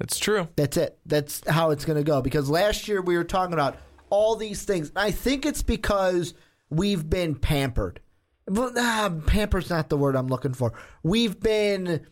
That's 0.00 0.18
true. 0.18 0.48
That's 0.56 0.76
it. 0.76 0.98
That's 1.06 1.48
how 1.48 1.70
it's 1.70 1.84
going 1.84 1.98
to 1.98 2.02
go. 2.02 2.20
Because 2.20 2.50
last 2.50 2.88
year 2.88 3.00
we 3.00 3.16
were 3.16 3.22
talking 3.22 3.54
about 3.54 3.76
all 4.10 4.34
these 4.34 4.64
things. 4.64 4.90
I 4.96 5.12
think 5.12 5.46
it's 5.46 5.62
because 5.62 6.34
we've 6.68 7.08
been 7.08 7.36
pampered. 7.36 8.00
Well, 8.48 8.72
ah, 8.76 9.12
pampered's 9.28 9.70
not 9.70 9.88
the 9.88 9.96
word 9.96 10.16
I'm 10.16 10.26
looking 10.26 10.52
for. 10.52 10.72
We've 11.04 11.38
been, 11.38 12.04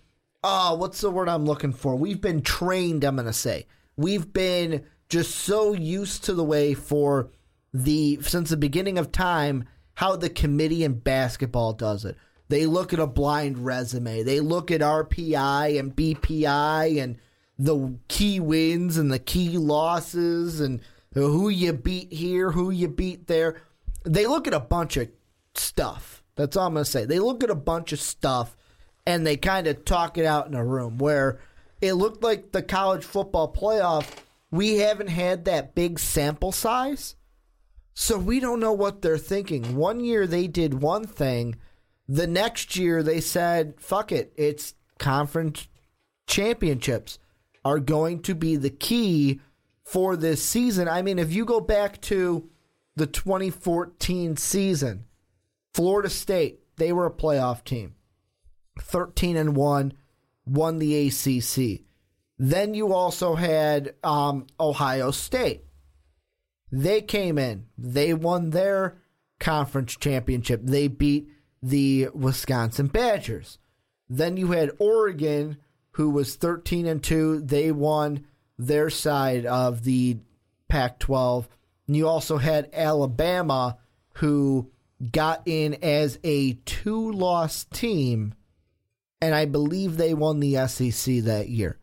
uh, 0.45 0.77
what's 0.77 1.01
the 1.01 1.11
word 1.11 1.29
I'm 1.29 1.47
looking 1.47 1.73
for? 1.73 1.97
We've 1.97 2.21
been 2.21 2.43
trained, 2.43 3.03
I'm 3.03 3.17
going 3.17 3.27
to 3.27 3.33
say. 3.33 3.67
We've 3.97 4.31
been 4.31 4.85
just 5.09 5.35
so 5.35 5.73
used 5.73 6.25
to 6.25 6.35
the 6.35 6.45
way 6.45 6.75
for 6.75 7.31
the, 7.73 8.19
since 8.21 8.51
the 8.51 8.59
beginning 8.59 8.99
of 8.99 9.11
time, 9.11 9.65
how 9.95 10.17
the 10.17 10.29
committee 10.29 10.85
in 10.85 10.99
basketball 10.99 11.73
does 11.73 12.05
it. 12.05 12.19
They 12.51 12.67
look 12.67 12.93
at 12.93 12.99
a 12.99 13.07
blind 13.07 13.65
resume. 13.65 14.23
They 14.23 14.41
look 14.41 14.71
at 14.71 14.83
RPI 14.83 15.79
and 15.81 15.97
BPI 15.97 17.03
and 17.03 17.17
the 17.59 17.99
key 18.09 18.39
wins 18.39 18.99
and 18.99 19.11
the 19.11 19.19
key 19.19 19.57
losses 19.57 20.61
and 20.61 20.83
who 21.15 21.49
you 21.49 21.73
beat 21.73 22.13
here, 22.13 22.51
who 22.51 22.71
you 22.71 22.89
beat 22.89 23.29
there. 23.29 23.63
They 24.05 24.27
look 24.27 24.47
at 24.47 24.53
a 24.53 24.61
bunch 24.61 24.99
of 24.99 25.09
stuff. 25.55 26.23
That's 26.37 26.55
all 26.55 26.67
I'm 26.67 26.75
going 26.75 26.85
to 26.85 26.91
say. 26.91 27.07
They 27.07 27.19
look 27.19 27.43
at 27.43 27.49
a 27.49 27.55
bunch 27.55 27.95
of 27.95 28.01
stuff 28.01 28.55
and 29.07 29.27
they 29.27 29.37
kind 29.37 29.67
of 29.67 29.85
talk 29.85 30.19
it 30.19 30.25
out 30.25 30.47
in 30.47 30.55
a 30.55 30.65
room 30.65 30.99
where 30.99 31.39
it 31.81 31.95
looked 31.95 32.23
like 32.23 32.53
the 32.53 32.63
college 32.63 33.05
football 33.05 33.53
playoff. 33.53 34.09
We 34.51 34.79
haven't 34.79 35.09
had 35.09 35.45
that 35.45 35.75
big 35.75 35.99
sample 35.99 36.53
size. 36.53 37.17
So 37.95 38.19
we 38.19 38.41
don't 38.41 38.61
know 38.61 38.73
what 38.73 39.03
they're 39.03 39.19
thinking. 39.19 39.77
One 39.77 40.01
year 40.01 40.27
they 40.27 40.49
did 40.49 40.75
one 40.75 41.07
thing. 41.07 41.57
The 42.09 42.27
next 42.27 42.77
year 42.77 43.03
they 43.03 43.21
said, 43.21 43.75
fuck 43.79 44.11
it, 44.11 44.33
it's 44.37 44.75
conference 44.99 45.69
championships 46.27 47.19
are 47.65 47.79
going 47.79 48.21
to 48.23 48.35
be 48.35 48.57
the 48.57 48.71
key 48.71 49.41
for 49.83 50.17
this 50.17 50.43
season. 50.43 50.89
I 50.89 51.03
mean, 51.03 51.19
if 51.19 51.33
you 51.33 51.45
go 51.45 51.61
back 51.61 52.01
to 52.03 52.49
the 52.97 53.07
2014 53.07 54.37
season, 54.37 55.05
Florida 55.73 56.11
State, 56.11 56.61
they 56.77 56.93
were 56.93 57.07
a 57.07 57.13
playoff 57.13 57.65
team. 57.65 57.95
13 58.81 59.37
and 59.37 59.57
1, 59.57 59.93
won 60.47 60.79
the 60.79 61.09
ACC. 61.09 61.83
Then 62.39 62.75
you 62.75 62.93
also 62.93 63.35
had 63.35 63.95
um, 64.03 64.47
Ohio 64.59 65.11
State. 65.11 65.65
They 66.71 67.03
came 67.03 67.39
in, 67.39 67.67
they 67.79 68.15
won 68.15 68.51
their 68.51 68.99
conference 69.39 69.97
championship. 69.97 70.61
They 70.65 70.89
beat 70.89 71.31
the 71.63 72.09
Wisconsin 72.13 72.89
Badgers. 72.89 73.59
Then 74.09 74.37
you 74.37 74.49
had 74.49 74.73
Oregon, 74.79 75.59
who 75.93 76.11
was 76.11 76.37
13 76.37 76.87
and 76.87 77.03
2. 77.03 77.41
They 77.41 77.71
won 77.73 78.27
their 78.59 78.91
side 78.91 79.47
of 79.47 79.85
the 79.85 80.19
Pac 80.69 80.99
12. 80.99 81.49
And 81.87 81.97
you 81.97 82.09
also 82.09 82.39
had 82.39 82.71
Alabama, 82.73 83.79
who 84.15 84.71
got 85.13 85.43
in 85.47 85.75
as 85.83 86.19
a 86.25 86.55
two 86.65 87.13
loss 87.13 87.65
team. 87.65 88.35
And 89.25 89.35
I 89.35 89.47
believe 89.47 89.97
they 89.97 90.13
won 90.13 90.41
the 90.41 90.67
SEC 90.67 91.25
that 91.25 91.49
year. 91.49 91.79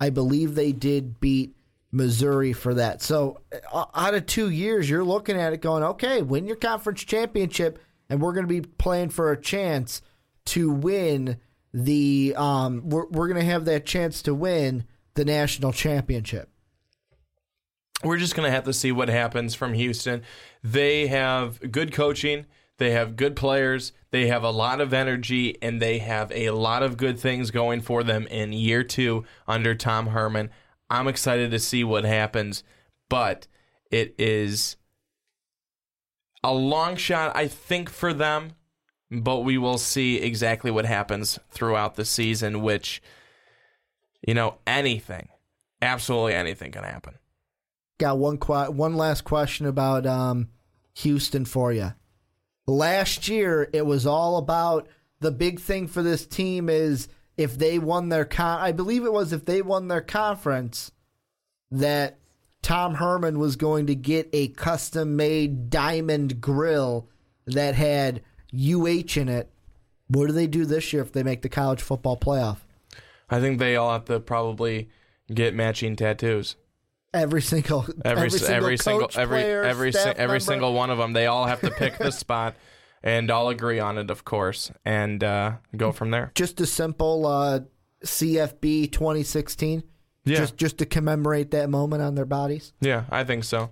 I 0.00 0.08
believe 0.08 0.54
they 0.54 0.72
did 0.72 1.20
beat 1.20 1.54
Missouri 1.92 2.54
for 2.54 2.72
that. 2.72 3.02
So 3.02 3.42
uh, 3.70 3.84
out 3.94 4.14
of 4.14 4.24
two 4.24 4.48
years, 4.48 4.88
you're 4.88 5.04
looking 5.04 5.38
at 5.38 5.52
it 5.52 5.60
going, 5.60 5.82
okay, 5.82 6.22
win 6.22 6.46
your 6.46 6.56
conference 6.56 7.04
championship, 7.04 7.78
and 8.08 8.22
we're 8.22 8.32
going 8.32 8.46
to 8.46 8.62
be 8.62 8.62
playing 8.62 9.10
for 9.10 9.30
a 9.30 9.38
chance 9.38 10.00
to 10.46 10.70
win 10.70 11.36
the. 11.74 12.32
Um, 12.34 12.88
we're 12.88 13.06
we're 13.08 13.28
going 13.28 13.40
to 13.40 13.52
have 13.52 13.66
that 13.66 13.84
chance 13.84 14.22
to 14.22 14.34
win 14.34 14.84
the 15.16 15.24
national 15.26 15.72
championship. 15.72 16.48
We're 18.02 18.16
just 18.16 18.34
going 18.34 18.46
to 18.46 18.54
have 18.54 18.64
to 18.64 18.72
see 18.72 18.90
what 18.90 19.10
happens 19.10 19.54
from 19.54 19.74
Houston. 19.74 20.22
They 20.64 21.08
have 21.08 21.70
good 21.70 21.92
coaching, 21.92 22.46
they 22.78 22.92
have 22.92 23.16
good 23.16 23.36
players, 23.36 23.92
they 24.16 24.28
have 24.28 24.44
a 24.44 24.50
lot 24.50 24.80
of 24.80 24.94
energy, 24.94 25.58
and 25.60 25.80
they 25.80 25.98
have 25.98 26.32
a 26.32 26.48
lot 26.50 26.82
of 26.82 26.96
good 26.96 27.18
things 27.18 27.50
going 27.50 27.82
for 27.82 28.02
them 28.02 28.26
in 28.28 28.50
year 28.50 28.82
two 28.82 29.26
under 29.46 29.74
Tom 29.74 30.06
Herman. 30.06 30.48
I'm 30.88 31.06
excited 31.06 31.50
to 31.50 31.58
see 31.58 31.84
what 31.84 32.04
happens, 32.04 32.64
but 33.10 33.46
it 33.90 34.14
is 34.16 34.76
a 36.42 36.54
long 36.54 36.96
shot, 36.96 37.36
I 37.36 37.46
think, 37.46 37.90
for 37.90 38.14
them. 38.14 38.52
But 39.10 39.40
we 39.40 39.58
will 39.58 39.76
see 39.76 40.16
exactly 40.16 40.70
what 40.70 40.86
happens 40.86 41.38
throughout 41.50 41.96
the 41.96 42.06
season, 42.06 42.62
which, 42.62 43.02
you 44.26 44.32
know, 44.32 44.56
anything, 44.66 45.28
absolutely 45.82 46.32
anything 46.32 46.72
can 46.72 46.84
happen. 46.84 47.16
Got 47.98 48.16
one 48.16 48.38
que- 48.38 48.70
one 48.70 48.96
last 48.96 49.24
question 49.24 49.66
about 49.66 50.06
um, 50.06 50.48
Houston 50.94 51.44
for 51.44 51.70
you. 51.70 51.92
Last 52.66 53.28
year, 53.28 53.68
it 53.72 53.86
was 53.86 54.06
all 54.06 54.38
about 54.38 54.88
the 55.20 55.30
big 55.30 55.60
thing 55.60 55.86
for 55.86 56.02
this 56.02 56.26
team 56.26 56.68
is 56.68 57.08
if 57.36 57.58
they 57.58 57.78
won 57.78 58.08
their 58.08 58.24
con. 58.24 58.60
I 58.60 58.72
believe 58.72 59.04
it 59.04 59.12
was 59.12 59.32
if 59.32 59.44
they 59.44 59.62
won 59.62 59.88
their 59.88 60.00
conference 60.00 60.90
that 61.70 62.18
Tom 62.62 62.94
Herman 62.94 63.38
was 63.38 63.56
going 63.56 63.86
to 63.86 63.94
get 63.94 64.28
a 64.32 64.48
custom 64.48 65.16
made 65.16 65.70
diamond 65.70 66.40
grill 66.40 67.08
that 67.46 67.74
had 67.74 68.22
UH 68.52 69.16
in 69.16 69.28
it. 69.28 69.50
What 70.08 70.26
do 70.26 70.32
they 70.32 70.46
do 70.46 70.64
this 70.64 70.92
year 70.92 71.02
if 71.02 71.12
they 71.12 71.22
make 71.22 71.42
the 71.42 71.48
college 71.48 71.82
football 71.82 72.16
playoff? 72.16 72.58
I 73.28 73.40
think 73.40 73.58
they 73.58 73.76
all 73.76 73.92
have 73.92 74.04
to 74.06 74.20
probably 74.20 74.88
get 75.32 75.54
matching 75.54 75.96
tattoos. 75.96 76.56
Every 77.16 77.42
single 77.42 77.86
Every 78.04 78.26
every, 78.26 78.46
every 78.48 78.76
single 78.76 79.02
coach, 79.08 79.18
every 79.18 79.40
player, 79.40 79.62
every 79.62 79.92
si- 79.92 79.98
every 79.98 80.40
single 80.40 80.72
one 80.74 80.90
of 80.90 80.98
them. 80.98 81.12
They 81.12 81.26
all 81.26 81.46
have 81.46 81.60
to 81.62 81.70
pick 81.70 81.98
the 81.98 82.12
spot 82.24 82.54
and 83.02 83.30
all 83.30 83.48
agree 83.48 83.78
on 83.80 83.98
it, 83.98 84.10
of 84.10 84.24
course, 84.24 84.70
and 84.84 85.22
uh, 85.24 85.52
go 85.76 85.92
from 85.92 86.10
there. 86.10 86.32
just 86.34 86.60
a 86.60 86.66
simple 86.66 87.26
uh, 87.26 87.60
CFB 88.04 88.92
2016. 88.92 89.82
Yeah. 90.24 90.36
Just 90.38 90.56
just 90.56 90.78
to 90.78 90.86
commemorate 90.86 91.52
that 91.52 91.70
moment 91.70 92.02
on 92.02 92.14
their 92.16 92.24
bodies. 92.26 92.72
Yeah, 92.80 93.04
I 93.10 93.22
think 93.24 93.44
so. 93.44 93.70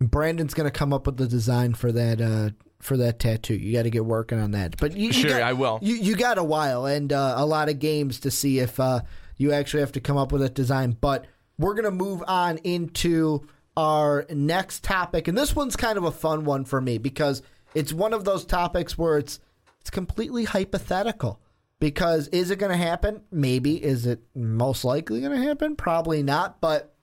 Brandon's 0.00 0.54
gonna 0.54 0.70
come 0.70 0.92
up 0.92 1.06
with 1.06 1.16
the 1.16 1.26
design 1.26 1.74
for 1.74 1.90
that 1.92 2.20
uh, 2.20 2.50
for 2.80 2.96
that 2.98 3.18
tattoo. 3.18 3.54
You 3.54 3.72
got 3.72 3.82
to 3.82 3.90
get 3.90 4.04
working 4.04 4.38
on 4.38 4.52
that. 4.52 4.76
But 4.78 4.96
you, 4.96 5.06
you 5.08 5.12
Sure, 5.12 5.30
got- 5.30 5.42
I 5.42 5.54
will. 5.54 5.78
You 5.82 5.96
you 5.96 6.14
got 6.14 6.38
a 6.38 6.44
while 6.44 6.86
and 6.86 7.12
uh, 7.12 7.34
a 7.36 7.46
lot 7.46 7.68
of 7.68 7.78
games 7.80 8.20
to 8.20 8.30
see 8.30 8.58
if 8.60 8.78
uh, 8.78 9.00
you 9.38 9.52
actually 9.52 9.80
have 9.80 9.92
to 9.92 10.00
come 10.00 10.16
up 10.16 10.30
with 10.32 10.42
a 10.42 10.48
design. 10.48 10.96
But 11.00 11.26
we're 11.58 11.74
gonna 11.74 11.90
move 11.90 12.22
on 12.26 12.58
into 12.58 13.46
our 13.76 14.26
next 14.30 14.84
topic, 14.84 15.28
and 15.28 15.36
this 15.36 15.54
one's 15.54 15.76
kind 15.76 15.98
of 15.98 16.04
a 16.04 16.10
fun 16.10 16.44
one 16.44 16.64
for 16.64 16.80
me 16.80 16.98
because 16.98 17.42
it's 17.74 17.92
one 17.92 18.12
of 18.12 18.24
those 18.24 18.44
topics 18.44 18.96
where 18.96 19.18
it's 19.18 19.38
it's 19.86 19.90
completely 19.90 20.42
hypothetical. 20.42 21.40
Because 21.78 22.26
is 22.28 22.50
it 22.50 22.58
going 22.58 22.72
to 22.72 22.76
happen? 22.76 23.22
Maybe. 23.30 23.82
Is 23.82 24.04
it 24.06 24.20
most 24.34 24.84
likely 24.84 25.20
going 25.20 25.38
to 25.38 25.46
happen? 25.46 25.76
Probably 25.76 26.22
not. 26.24 26.60
But 26.60 26.94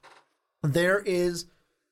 there 0.63 0.99
is 0.99 1.45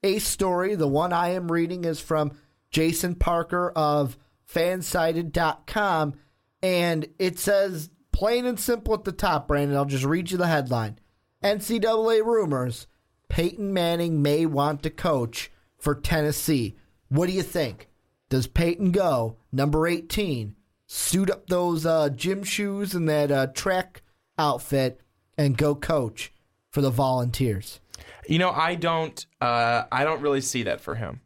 a 0.04 0.20
story. 0.20 0.76
The 0.76 0.88
one 0.88 1.14
I 1.14 1.30
am 1.30 1.50
reading 1.50 1.86
is 1.86 2.02
from 2.02 2.32
Jason 2.72 3.16
Parker 3.16 3.70
of 3.70 4.18
fansided.com. 4.54 6.16
And 6.64 7.08
it 7.20 7.40
says, 7.40 7.90
plain 8.12 8.46
and 8.46 8.60
simple 8.60 8.94
at 8.96 9.04
the 9.04 9.12
top, 9.12 9.48
Brandon. 9.48 9.78
I'll 9.78 9.86
just 9.86 10.04
read 10.04 10.30
you 10.30 10.38
the 10.38 10.48
headline 10.48 11.00
NCAA 11.44 12.24
rumors 12.24 12.88
Peyton 13.30 13.74
Manning 13.74 14.22
may 14.22 14.46
want 14.46 14.84
to 14.84 14.90
coach 14.90 15.52
for 15.78 15.96
Tennessee. 15.96 16.76
What 17.10 17.28
do 17.28 17.34
you 17.34 17.44
think? 17.44 17.88
Does 18.30 18.48
Peyton 18.48 18.92
go, 18.92 19.38
number 19.52 19.88
18, 19.88 20.56
suit 20.86 21.30
up 21.30 21.48
those 21.48 21.86
uh, 21.86 22.10
gym 22.10 22.44
shoes 22.44 22.94
and 22.94 23.08
that 23.10 23.32
uh, 23.32 23.48
track 23.48 24.02
outfit, 24.38 25.02
and 25.38 25.58
go 25.58 25.76
coach 25.76 26.34
for 26.70 26.82
the 26.82 26.90
Volunteers? 26.90 27.80
You 28.28 28.40
know, 28.40 28.52
I 28.52 28.76
don't. 28.76 29.26
Uh, 29.40 29.84
I 29.92 30.04
don't 30.04 30.22
really 30.22 30.42
see 30.42 30.64
that 30.64 30.82
for 30.82 30.96
him. 30.96 31.22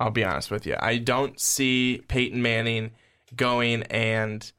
I'll 0.00 0.10
be 0.10 0.24
honest 0.24 0.50
with 0.50 0.66
you. 0.66 0.76
I 0.78 0.98
don't 0.98 1.38
see 1.38 2.02
Peyton 2.08 2.42
Manning 2.42 2.90
going, 3.36 3.82
and 3.84 4.50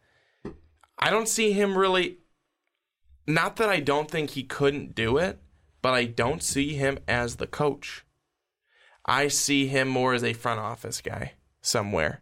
I 0.98 1.10
don't 1.10 1.28
see 1.28 1.52
him 1.52 1.78
really. 1.78 2.18
Not 3.28 3.56
that 3.58 3.70
I 3.70 3.80
don't 3.80 4.10
think 4.10 4.32
he 4.32 4.44
couldn't 4.44 4.96
do 4.96 5.18
it, 5.18 5.40
but 5.82 5.94
I 5.94 6.06
don't 6.06 6.44
see 6.44 6.76
him 6.76 7.00
as 7.08 7.36
the 7.36 7.48
coach. 7.48 8.06
I 9.06 9.28
see 9.28 9.68
him 9.68 9.88
more 9.88 10.14
as 10.14 10.24
a 10.24 10.34
front 10.34 10.60
office 10.60 11.02
guy 11.02 11.34
somewhere. 11.62 12.22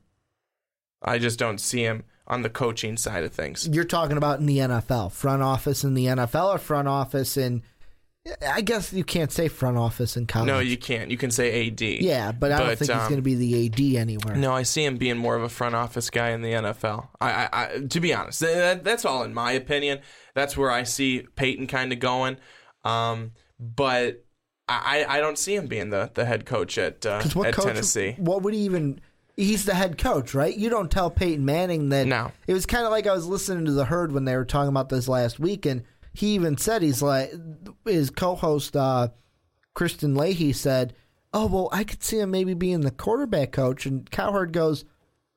I 1.01 1.17
just 1.17 1.39
don't 1.39 1.59
see 1.59 1.83
him 1.83 2.03
on 2.27 2.41
the 2.41 2.49
coaching 2.49 2.97
side 2.97 3.23
of 3.23 3.33
things. 3.33 3.67
You're 3.67 3.83
talking 3.83 4.17
about 4.17 4.39
in 4.39 4.45
the 4.45 4.59
NFL, 4.59 5.11
front 5.11 5.43
office 5.43 5.83
in 5.83 5.93
the 5.93 6.05
NFL 6.05 6.55
or 6.55 6.57
front 6.57 6.87
office 6.87 7.37
in. 7.37 7.63
I 8.47 8.61
guess 8.61 8.93
you 8.93 9.03
can't 9.03 9.31
say 9.31 9.49
front 9.49 9.77
office 9.77 10.15
in 10.15 10.27
college. 10.27 10.47
No, 10.47 10.59
you 10.59 10.77
can't. 10.77 11.11
You 11.11 11.17
can 11.17 11.29
say 11.29 11.67
AD. 11.67 11.81
Yeah, 11.81 12.31
but 12.31 12.53
I 12.53 12.57
don't 12.57 12.67
But, 12.69 12.77
think 12.79 12.91
he's 12.91 12.99
um, 13.01 13.09
going 13.09 13.17
to 13.17 13.21
be 13.21 13.35
the 13.35 13.65
AD 13.65 14.01
anywhere. 14.01 14.35
No, 14.35 14.53
I 14.53 14.63
see 14.63 14.85
him 14.85 14.97
being 14.97 15.17
more 15.17 15.35
of 15.35 15.43
a 15.43 15.49
front 15.49 15.75
office 15.75 16.09
guy 16.09 16.29
in 16.29 16.41
the 16.41 16.53
NFL. 16.53 17.09
I, 17.19 17.31
I, 17.31 17.49
I 17.51 17.79
to 17.89 17.99
be 17.99 18.13
honest, 18.13 18.39
that, 18.39 18.85
that's 18.85 19.03
all 19.03 19.23
in 19.23 19.33
my 19.33 19.51
opinion. 19.51 19.99
That's 20.35 20.55
where 20.55 20.71
I 20.71 20.83
see 20.83 21.25
Peyton 21.35 21.67
kind 21.67 21.91
of 21.91 21.99
going. 21.99 22.37
Um, 22.85 23.31
but 23.59 24.23
I, 24.69 25.05
I 25.07 25.19
don't 25.19 25.37
see 25.37 25.55
him 25.55 25.67
being 25.67 25.89
the, 25.89 26.09
the 26.13 26.25
head 26.25 26.45
coach 26.45 26.77
at 26.77 27.05
uh, 27.05 27.21
at 27.23 27.31
coach? 27.31 27.65
Tennessee. 27.65 28.15
What 28.17 28.41
would 28.43 28.53
he 28.53 28.61
even? 28.61 29.01
He's 29.35 29.65
the 29.65 29.73
head 29.73 29.97
coach, 29.97 30.33
right? 30.33 30.55
You 30.55 30.69
don't 30.69 30.91
tell 30.91 31.09
Peyton 31.09 31.43
Manning 31.43 31.89
that. 31.89 32.07
No. 32.07 32.31
It 32.47 32.53
was 32.53 32.65
kind 32.65 32.85
of 32.85 32.91
like 32.91 33.07
I 33.07 33.13
was 33.13 33.25
listening 33.25 33.65
to 33.65 33.71
the 33.71 33.85
herd 33.85 34.11
when 34.11 34.25
they 34.25 34.35
were 34.35 34.45
talking 34.45 34.69
about 34.69 34.89
this 34.89 35.07
last 35.07 35.39
week, 35.39 35.65
and 35.65 35.83
he 36.13 36.35
even 36.35 36.57
said 36.57 36.81
he's 36.81 37.01
like 37.01 37.31
his 37.85 38.09
co-host 38.09 38.75
uh, 38.75 39.09
Kristen 39.73 40.15
Leahy 40.15 40.53
said, 40.53 40.93
"Oh 41.33 41.47
well, 41.47 41.69
I 41.71 41.83
could 41.83 42.03
see 42.03 42.19
him 42.19 42.31
maybe 42.31 42.53
being 42.53 42.81
the 42.81 42.91
quarterback 42.91 43.51
coach." 43.51 43.85
And 43.85 44.09
Cowherd 44.09 44.53
goes, 44.53 44.85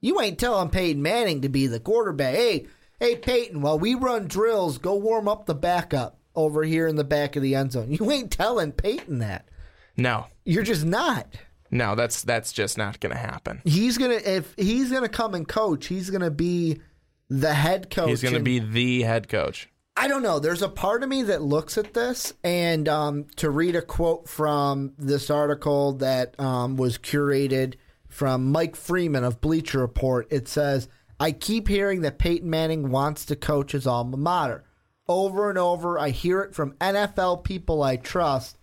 "You 0.00 0.20
ain't 0.20 0.38
telling 0.38 0.68
Peyton 0.68 1.02
Manning 1.02 1.40
to 1.42 1.48
be 1.48 1.66
the 1.66 1.80
quarterback. 1.80 2.34
Hey, 2.34 2.66
hey 3.00 3.16
Peyton, 3.16 3.62
while 3.62 3.78
we 3.78 3.94
run 3.94 4.26
drills, 4.28 4.78
go 4.78 4.94
warm 4.94 5.28
up 5.28 5.46
the 5.46 5.54
backup 5.54 6.18
over 6.34 6.62
here 6.62 6.86
in 6.86 6.96
the 6.96 7.04
back 7.04 7.36
of 7.36 7.42
the 7.42 7.54
end 7.54 7.72
zone. 7.72 7.90
You 7.98 8.10
ain't 8.10 8.30
telling 8.30 8.72
Peyton 8.72 9.18
that. 9.20 9.48
No, 9.96 10.26
You're 10.44 10.62
just 10.62 10.84
not." 10.84 11.26
no, 11.70 11.94
that's 11.94 12.22
that's 12.22 12.52
just 12.52 12.78
not 12.78 13.00
going 13.00 13.12
to 13.12 13.18
happen. 13.18 13.60
he's 13.64 13.98
gonna 13.98 14.20
if 14.24 14.54
he's 14.56 14.92
gonna 14.92 15.08
come 15.08 15.34
and 15.34 15.48
coach, 15.48 15.86
he's 15.86 16.10
gonna 16.10 16.30
be 16.30 16.80
the 17.28 17.52
head 17.52 17.90
coach. 17.90 18.08
He's 18.08 18.22
going 18.22 18.34
to 18.34 18.40
be 18.40 18.58
the 18.58 19.02
head 19.02 19.28
coach. 19.28 19.68
I 19.96 20.08
don't 20.08 20.22
know. 20.22 20.38
There's 20.38 20.62
a 20.62 20.68
part 20.68 21.02
of 21.02 21.08
me 21.08 21.22
that 21.22 21.40
looks 21.40 21.78
at 21.78 21.94
this, 21.94 22.34
and 22.44 22.86
um, 22.86 23.26
to 23.36 23.48
read 23.48 23.76
a 23.76 23.82
quote 23.82 24.28
from 24.28 24.92
this 24.98 25.30
article 25.30 25.94
that 25.94 26.38
um, 26.38 26.76
was 26.76 26.98
curated 26.98 27.74
from 28.08 28.52
Mike 28.52 28.76
Freeman 28.76 29.24
of 29.24 29.40
Bleacher 29.40 29.78
Report, 29.78 30.26
it 30.30 30.48
says, 30.48 30.88
"I 31.18 31.32
keep 31.32 31.68
hearing 31.68 32.02
that 32.02 32.18
Peyton 32.18 32.50
Manning 32.50 32.90
wants 32.90 33.24
to 33.26 33.36
coach 33.36 33.72
his 33.72 33.86
alma 33.86 34.18
mater. 34.18 34.64
Over 35.08 35.48
and 35.48 35.58
over, 35.58 35.98
I 35.98 36.10
hear 36.10 36.42
it 36.42 36.54
from 36.54 36.74
NFL 36.74 37.44
people 37.44 37.82
I 37.82 37.96
trust. 37.96 38.58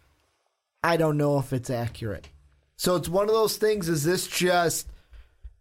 I 0.83 0.97
don't 0.97 1.17
know 1.17 1.39
if 1.39 1.51
it's 1.51 1.71
accurate." 1.71 2.29
So 2.75 2.95
it's 2.95 3.09
one 3.09 3.27
of 3.27 3.33
those 3.33 3.57
things. 3.57 3.89
Is 3.89 4.03
this 4.03 4.27
just 4.27 4.87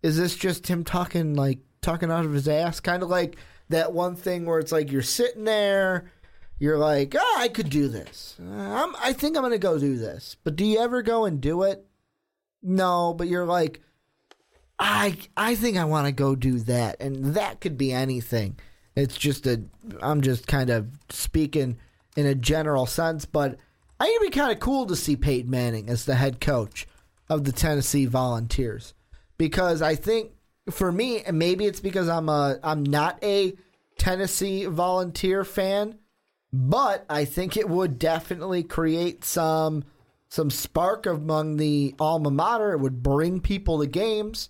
is 0.03 0.19
this 0.19 0.37
just 0.37 0.67
him 0.67 0.85
talking 0.85 1.35
like 1.35 1.61
talking 1.81 2.11
out 2.11 2.27
of 2.27 2.35
his 2.35 2.49
ass? 2.49 2.81
Kind 2.81 3.03
of 3.03 3.09
like 3.09 3.37
that 3.73 3.93
one 3.93 4.17
thing 4.17 4.47
where 4.47 4.59
it's 4.59 4.73
like 4.73 4.91
you're 4.91 5.03
sitting 5.03 5.45
there, 5.45 6.11
you're 6.59 6.79
like, 6.79 7.15
oh, 7.19 7.37
I 7.39 7.49
could 7.49 7.71
do 7.71 7.89
this. 7.89 8.37
I'm, 8.41 8.95
I 9.03 9.13
think 9.13 9.37
I'm 9.37 9.43
gonna 9.43 9.59
go 9.59 9.79
do 9.79 9.99
this. 9.99 10.37
But 10.45 10.57
do 10.57 10.65
you 10.65 10.79
ever 10.79 11.03
go 11.03 11.25
and 11.25 11.41
do 11.41 11.63
it? 11.65 11.85
No, 12.63 13.13
but 13.13 13.29
you're 13.29 13.47
like, 13.47 13.81
I 14.79 15.17
I 15.37 15.55
think 15.55 15.77
I 15.77 15.85
want 15.85 16.07
to 16.07 16.13
go 16.13 16.35
do 16.35 16.61
that, 16.61 16.97
and 17.01 17.35
that 17.35 17.61
could 17.61 17.77
be 17.77 17.93
anything. 17.93 18.59
It's 18.95 19.17
just 19.17 19.47
a 19.47 19.63
I'm 20.01 20.21
just 20.21 20.47
kind 20.47 20.71
of 20.71 20.89
speaking 21.11 21.79
in 22.17 22.27
a 22.27 22.35
general 22.35 22.87
sense, 22.87 23.25
but 23.25 23.57
I 23.99 24.05
think 24.05 24.21
it'd 24.21 24.33
be 24.33 24.39
kind 24.39 24.53
of 24.53 24.61
cool 24.61 24.87
to 24.87 24.97
see 24.97 25.17
Peyton 25.17 25.51
Manning 25.51 25.89
as 25.89 26.05
the 26.05 26.17
head 26.17 26.41
coach 26.41 26.87
of 27.29 27.45
the 27.45 27.53
Tennessee 27.53 28.07
Volunteers 28.07 28.95
because 29.39 29.81
I 29.81 29.95
think 29.95 30.33
for 30.71 30.93
me, 30.93 31.23
and 31.23 31.39
maybe 31.39 31.65
it's 31.65 31.81
because 31.81 32.09
I'm 32.09 32.29
a 32.29 32.59
I'm 32.63 32.85
not 32.85 33.23
a 33.23 33.55
Tennessee 33.99 34.67
Volunteer 34.67 35.45
fan, 35.45 35.99
but 36.53 37.05
I 37.09 37.25
think 37.25 37.57
it 37.57 37.69
would 37.69 37.99
definitely 37.99 38.63
create 38.63 39.25
some 39.25 39.85
some 40.29 40.51
spark 40.51 41.07
among 41.07 41.57
the 41.57 41.95
alma 41.99 42.31
mater. 42.31 42.73
It 42.73 42.81
would 42.81 43.03
bring 43.03 43.41
people 43.41 43.81
to 43.81 43.87
games. 43.87 44.49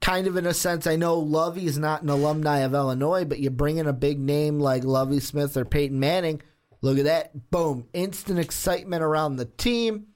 Kind 0.00 0.26
of 0.26 0.36
in 0.36 0.46
a 0.46 0.54
sense, 0.54 0.86
I 0.86 0.96
know 0.96 1.18
Lovie 1.18 1.66
is 1.66 1.76
not 1.76 2.02
an 2.02 2.08
alumni 2.08 2.60
of 2.60 2.72
Illinois, 2.72 3.24
but 3.26 3.38
you 3.38 3.50
bring 3.50 3.76
in 3.76 3.86
a 3.86 3.92
big 3.92 4.18
name 4.18 4.58
like 4.58 4.82
Lovie 4.82 5.20
Smith 5.20 5.56
or 5.56 5.66
Peyton 5.66 6.00
Manning. 6.00 6.40
Look 6.80 6.98
at 6.98 7.04
that. 7.04 7.50
Boom. 7.50 7.86
Instant 7.92 8.38
excitement 8.38 9.02
around 9.02 9.36
the 9.36 9.44
team. 9.44 10.06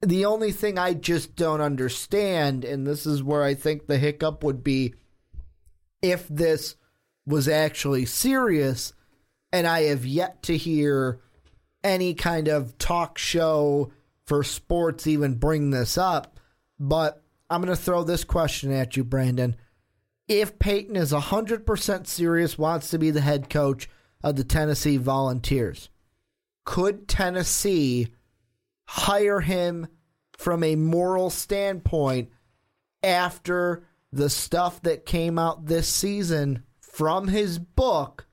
The 0.00 0.24
only 0.24 0.52
thing 0.52 0.78
I 0.78 0.94
just 0.94 1.34
don't 1.34 1.60
understand, 1.60 2.64
and 2.64 2.86
this 2.86 3.04
is 3.04 3.22
where 3.22 3.42
I 3.42 3.54
think 3.54 3.86
the 3.86 3.98
hiccup 3.98 4.44
would 4.44 4.62
be 4.62 4.94
if 6.00 6.28
this 6.28 6.76
was 7.26 7.48
actually 7.48 8.06
serious, 8.06 8.92
and 9.52 9.66
I 9.66 9.82
have 9.82 10.06
yet 10.06 10.42
to 10.44 10.56
hear 10.56 11.20
any 11.82 12.14
kind 12.14 12.48
of 12.48 12.78
talk 12.78 13.18
show 13.18 13.92
for 14.26 14.44
sports 14.44 15.06
even 15.06 15.34
bring 15.34 15.70
this 15.70 15.98
up. 15.98 16.38
But 16.78 17.22
I'm 17.50 17.60
going 17.60 17.74
to 17.74 17.82
throw 17.82 18.04
this 18.04 18.24
question 18.24 18.70
at 18.72 18.96
you, 18.96 19.02
Brandon. 19.02 19.56
If 20.28 20.58
Peyton 20.58 20.96
is 20.96 21.12
100% 21.12 22.06
serious, 22.06 22.58
wants 22.58 22.90
to 22.90 22.98
be 22.98 23.10
the 23.10 23.22
head 23.22 23.48
coach 23.48 23.88
of 24.22 24.36
the 24.36 24.44
Tennessee 24.44 24.98
Volunteers, 24.98 25.88
could 26.64 27.08
Tennessee 27.08 28.08
hire 28.88 29.40
him 29.40 29.86
from 30.38 30.64
a 30.64 30.74
moral 30.74 31.28
standpoint 31.28 32.30
after 33.02 33.84
the 34.12 34.30
stuff 34.30 34.80
that 34.80 35.04
came 35.04 35.38
out 35.38 35.66
this 35.66 35.86
season 35.86 36.62
from 36.80 37.28
his 37.28 37.58
book 37.58 38.26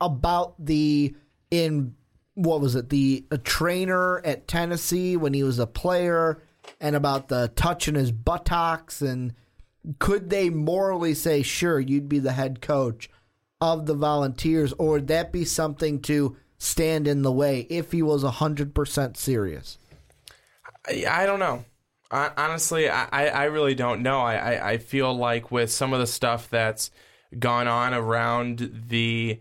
about 0.00 0.54
the 0.64 1.14
in 1.52 1.94
what 2.34 2.60
was 2.60 2.74
it 2.74 2.88
the 2.88 3.24
a 3.30 3.38
trainer 3.38 4.20
at 4.24 4.48
Tennessee 4.48 5.16
when 5.16 5.32
he 5.32 5.44
was 5.44 5.60
a 5.60 5.66
player 5.66 6.42
and 6.80 6.96
about 6.96 7.28
the 7.28 7.52
touching 7.54 7.94
his 7.94 8.10
buttocks 8.10 9.00
and 9.00 9.32
could 10.00 10.28
they 10.28 10.50
morally 10.50 11.14
say 11.14 11.42
sure 11.42 11.78
you'd 11.78 12.08
be 12.08 12.18
the 12.18 12.32
head 12.32 12.60
coach 12.60 13.08
of 13.60 13.86
the 13.86 13.94
volunteers? 13.94 14.72
Or 14.74 14.92
would 14.92 15.06
that 15.06 15.32
be 15.32 15.44
something 15.44 16.00
to 16.02 16.36
stand 16.58 17.06
in 17.06 17.22
the 17.22 17.32
way 17.32 17.60
if 17.70 17.92
he 17.92 18.02
was 18.02 18.24
100% 18.24 19.16
serious 19.16 19.78
I, 20.88 21.04
I 21.08 21.26
don't 21.26 21.38
know. 21.38 21.64
I, 22.10 22.30
honestly, 22.36 22.88
I, 22.88 23.26
I 23.26 23.44
really 23.44 23.74
don't 23.74 24.02
know. 24.02 24.20
I, 24.20 24.34
I, 24.36 24.70
I 24.70 24.78
feel 24.78 25.14
like 25.14 25.50
with 25.50 25.70
some 25.70 25.92
of 25.92 26.00
the 26.00 26.06
stuff 26.06 26.48
that's 26.48 26.90
gone 27.38 27.68
on 27.68 27.92
around 27.92 28.84
the 28.88 29.40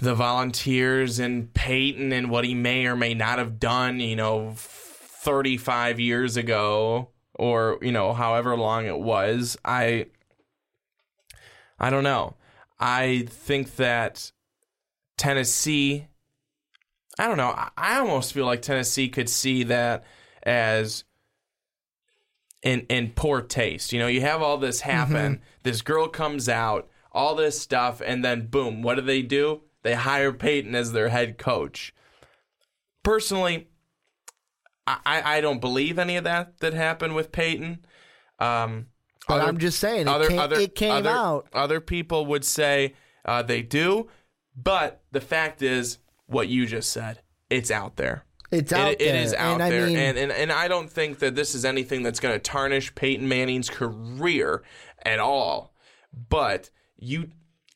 the 0.00 0.14
volunteers 0.14 1.18
and 1.18 1.52
Peyton 1.52 2.12
and 2.12 2.30
what 2.30 2.44
he 2.44 2.54
may 2.54 2.86
or 2.86 2.94
may 2.94 3.14
not 3.14 3.38
have 3.38 3.58
done, 3.58 3.98
you 3.98 4.14
know, 4.14 4.52
35 4.54 5.98
years 5.98 6.36
ago 6.36 7.08
or, 7.34 7.78
you 7.82 7.90
know, 7.90 8.12
however 8.12 8.56
long 8.56 8.86
it 8.86 8.98
was. 8.98 9.56
I 9.64 10.06
I 11.80 11.90
don't 11.90 12.04
know. 12.04 12.34
I 12.78 13.26
think 13.28 13.76
that 13.76 14.30
Tennessee 15.16 16.06
I 17.18 17.26
don't 17.28 17.38
know. 17.38 17.54
I- 17.78 17.98
almost 17.98 18.34
feel 18.34 18.44
like 18.44 18.60
Tennessee 18.60 19.08
could 19.08 19.30
see 19.30 19.62
that 19.64 20.04
as 20.42 21.04
in 22.62 22.80
in 22.90 23.12
poor 23.12 23.40
taste. 23.40 23.92
You 23.92 23.98
know, 23.98 24.06
you 24.06 24.20
have 24.20 24.42
all 24.42 24.58
this 24.58 24.82
happen. 24.82 25.40
This 25.62 25.80
girl 25.82 26.08
comes 26.08 26.48
out, 26.48 26.88
all 27.12 27.34
this 27.34 27.58
stuff, 27.60 28.02
and 28.04 28.22
then 28.24 28.48
boom, 28.48 28.82
what 28.82 28.96
do 28.96 29.00
they 29.00 29.22
do? 29.22 29.62
They 29.82 29.94
hire 29.94 30.32
Peyton 30.32 30.74
as 30.74 30.92
their 30.92 31.08
head 31.08 31.38
coach. 31.38 31.94
Personally, 33.02 33.68
I, 34.86 35.22
I 35.36 35.40
don't 35.40 35.60
believe 35.60 35.98
any 35.98 36.16
of 36.16 36.24
that 36.24 36.58
that 36.60 36.74
happened 36.74 37.14
with 37.14 37.32
Peyton. 37.32 37.84
Um, 38.38 38.86
But 39.26 39.40
other- 39.40 39.48
I'm 39.48 39.58
just 39.58 39.78
saying, 39.80 40.06
it, 40.06 40.28
came, 40.28 40.52
it 40.52 40.74
came 40.74 40.92
other- 40.92 41.10
out. 41.10 41.46
Other 41.52 41.80
people 41.80 42.26
would 42.26 42.44
say 42.44 42.94
uh, 43.24 43.42
they 43.42 43.62
do, 43.62 44.08
but 44.56 45.02
the 45.12 45.20
fact 45.20 45.62
is, 45.62 45.98
what 46.26 46.48
you 46.48 46.66
just 46.66 46.90
said, 46.90 47.20
it's 47.50 47.70
out 47.70 47.96
there. 47.96 48.24
It's 48.50 48.72
out 48.72 48.92
it 48.92 48.98
there. 49.00 49.22
is 49.22 49.34
out 49.34 49.54
and 49.54 49.62
I 49.62 49.70
there, 49.70 49.86
mean, 49.86 49.96
and, 49.96 50.18
and 50.18 50.32
and 50.32 50.52
I 50.52 50.68
don't 50.68 50.90
think 50.90 51.18
that 51.18 51.34
this 51.34 51.54
is 51.54 51.64
anything 51.64 52.02
that's 52.02 52.20
going 52.20 52.34
to 52.34 52.38
tarnish 52.38 52.94
Peyton 52.94 53.28
Manning's 53.28 53.68
career 53.68 54.62
at 55.04 55.18
all. 55.18 55.74
But 56.28 56.70
you, 56.96 57.30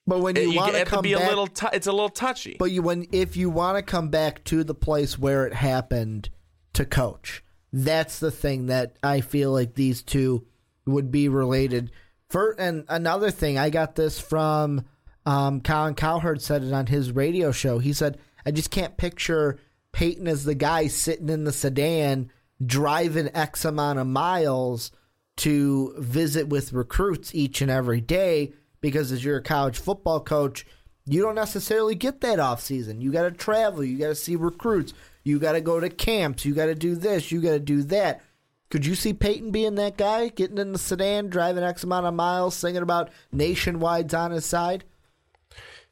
but 0.07 0.21
when 0.21 0.37
you, 0.37 0.51
you, 0.51 0.57
want 0.57 0.75
to 0.75 0.85
to 0.85 0.85
come 0.85 1.03
be 1.03 1.15
back, 1.15 1.25
a 1.25 1.29
little. 1.29 1.47
T- 1.49 1.67
it's 1.73 1.87
a 1.89 1.93
little 1.93 2.09
touchy. 2.09 2.57
but 2.59 2.71
you 2.71 2.83
when 2.83 3.07
if 3.13 3.37
you 3.37 3.51
want 3.51 3.79
to 3.79 3.83
come 3.83 4.09
back 4.09 4.45
to 4.45 4.63
the 4.63 4.75
place 4.75 5.19
where 5.19 5.47
it 5.47 5.55
happened 5.55 6.31
to 6.75 6.85
coach, 6.85 7.43
that's 7.73 8.21
the 8.21 8.31
thing 8.31 8.67
that 8.67 8.97
I 9.03 9.23
feel 9.23 9.53
like 9.53 9.75
these 9.75 10.03
two 10.03 10.47
would 10.87 11.11
be 11.11 11.29
related. 11.29 11.91
For 12.29 12.53
and 12.53 12.85
another 12.89 13.33
thing, 13.33 13.59
I 13.59 13.71
got 13.71 13.97
this 13.97 14.21
from 14.21 14.85
um, 15.31 15.61
Colin 15.61 15.95
Cowherd 15.95 16.43
said 16.43 16.65
it 16.65 16.73
on 16.73 16.87
his 16.87 17.13
radio 17.13 17.53
show. 17.53 17.79
He 17.79 17.93
said, 17.93 18.19
"I 18.45 18.51
just 18.51 18.71
can't 18.71 18.97
picture 18.97 19.59
Peyton 19.93 20.27
as 20.27 20.45
the 20.45 20.57
guy 20.57 20.89
sitting 20.89 21.29
in 21.29 21.45
the 21.45 21.53
sedan 21.53 22.31
driving 22.65 23.31
X 23.33 23.65
amount 23.65 24.01
of 24.01 24.07
miles 24.07 24.91
to 25.37 25.95
visit 25.99 26.49
with 26.49 26.73
recruits 26.73 27.35
each 27.35 27.63
and 27.63 27.71
every 27.71 28.01
day 28.01 28.53
because 28.81 29.13
as 29.13 29.25
you're 29.25 29.39
a 29.39 29.43
college 29.43 29.79
football 29.79 30.21
coach, 30.21 30.67
you 31.07 31.23
don't 31.23 31.35
necessarily 31.37 31.95
get 31.95 32.21
that 32.21 32.41
off 32.41 32.61
season. 32.61 33.01
You 33.01 33.13
got 33.13 33.23
to 33.23 33.31
travel, 33.31 33.85
you 33.85 33.99
got 33.99 34.09
to 34.09 34.15
see 34.15 34.37
recruits, 34.37 34.93
you 35.23 35.39
got 35.39 35.53
to 35.53 35.61
go 35.61 35.81
to 35.81 35.89
camps, 35.89 36.45
you 36.45 36.55
got 36.55 36.67
to 36.67 36.75
do 36.75 36.95
this, 36.95 37.31
you 37.31 37.41
got 37.41 37.53
to 37.53 37.61
do 37.61 37.83
that. 37.85 38.21
Could 38.69 38.85
you 38.85 38.95
see 38.95 39.13
Peyton 39.13 39.51
being 39.51 39.77
that 39.77 39.97
guy, 39.97 40.29
getting 40.29 40.59
in 40.59 40.73
the 40.73 40.79
sedan, 40.79 41.29
driving 41.29 41.65
X 41.65 41.85
amount 41.85 42.07
of 42.07 42.15
miles, 42.15 42.55
singing 42.55 42.83
about 42.83 43.11
nationwide's 43.33 44.15
on 44.15 44.31
his 44.31 44.45
side? 44.45 44.85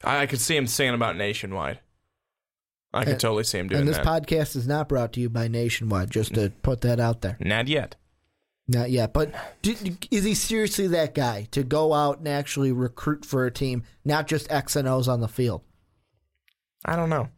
I, 0.05 0.21
I 0.21 0.27
could 0.27 0.41
see 0.41 0.57
him 0.57 0.67
singing 0.67 0.95
about 0.95 1.17
Nationwide. 1.17 1.81
I 2.93 3.05
could 3.05 3.21
totally 3.21 3.45
see 3.45 3.59
him 3.59 3.69
doing 3.69 3.85
that. 3.85 3.87
and 3.87 3.89
this 3.89 4.05
that. 4.05 4.25
podcast 4.25 4.57
is 4.57 4.67
not 4.67 4.89
brought 4.89 5.13
to 5.13 5.21
you 5.21 5.29
by 5.29 5.47
Nationwide, 5.47 6.11
just 6.11 6.35
to 6.35 6.51
put 6.63 6.81
that 6.83 6.99
out 6.99 7.21
there. 7.21 7.37
Not 7.39 7.69
yet. 7.69 7.97
Not 8.67 8.91
yet, 8.91 9.15
but 9.15 9.35
do, 9.63 9.75
is 10.11 10.25
he 10.25 10.35
seriously 10.35 10.89
that 10.89 11.15
guy 11.15 11.49
to 11.53 11.63
go 11.63 11.95
out 11.95 12.19
and 12.19 12.29
actually 12.29 12.71
recruit 12.71 13.25
for 13.25 13.47
a 13.47 13.51
team, 13.51 13.83
not 14.05 14.27
just 14.27 14.51
X 14.53 14.77
and 14.77 14.87
O's 14.87 15.09
on 15.09 15.21
the 15.21 15.29
field? 15.29 15.63
I 16.85 16.95
don't 16.95 17.09
know. 17.09 17.29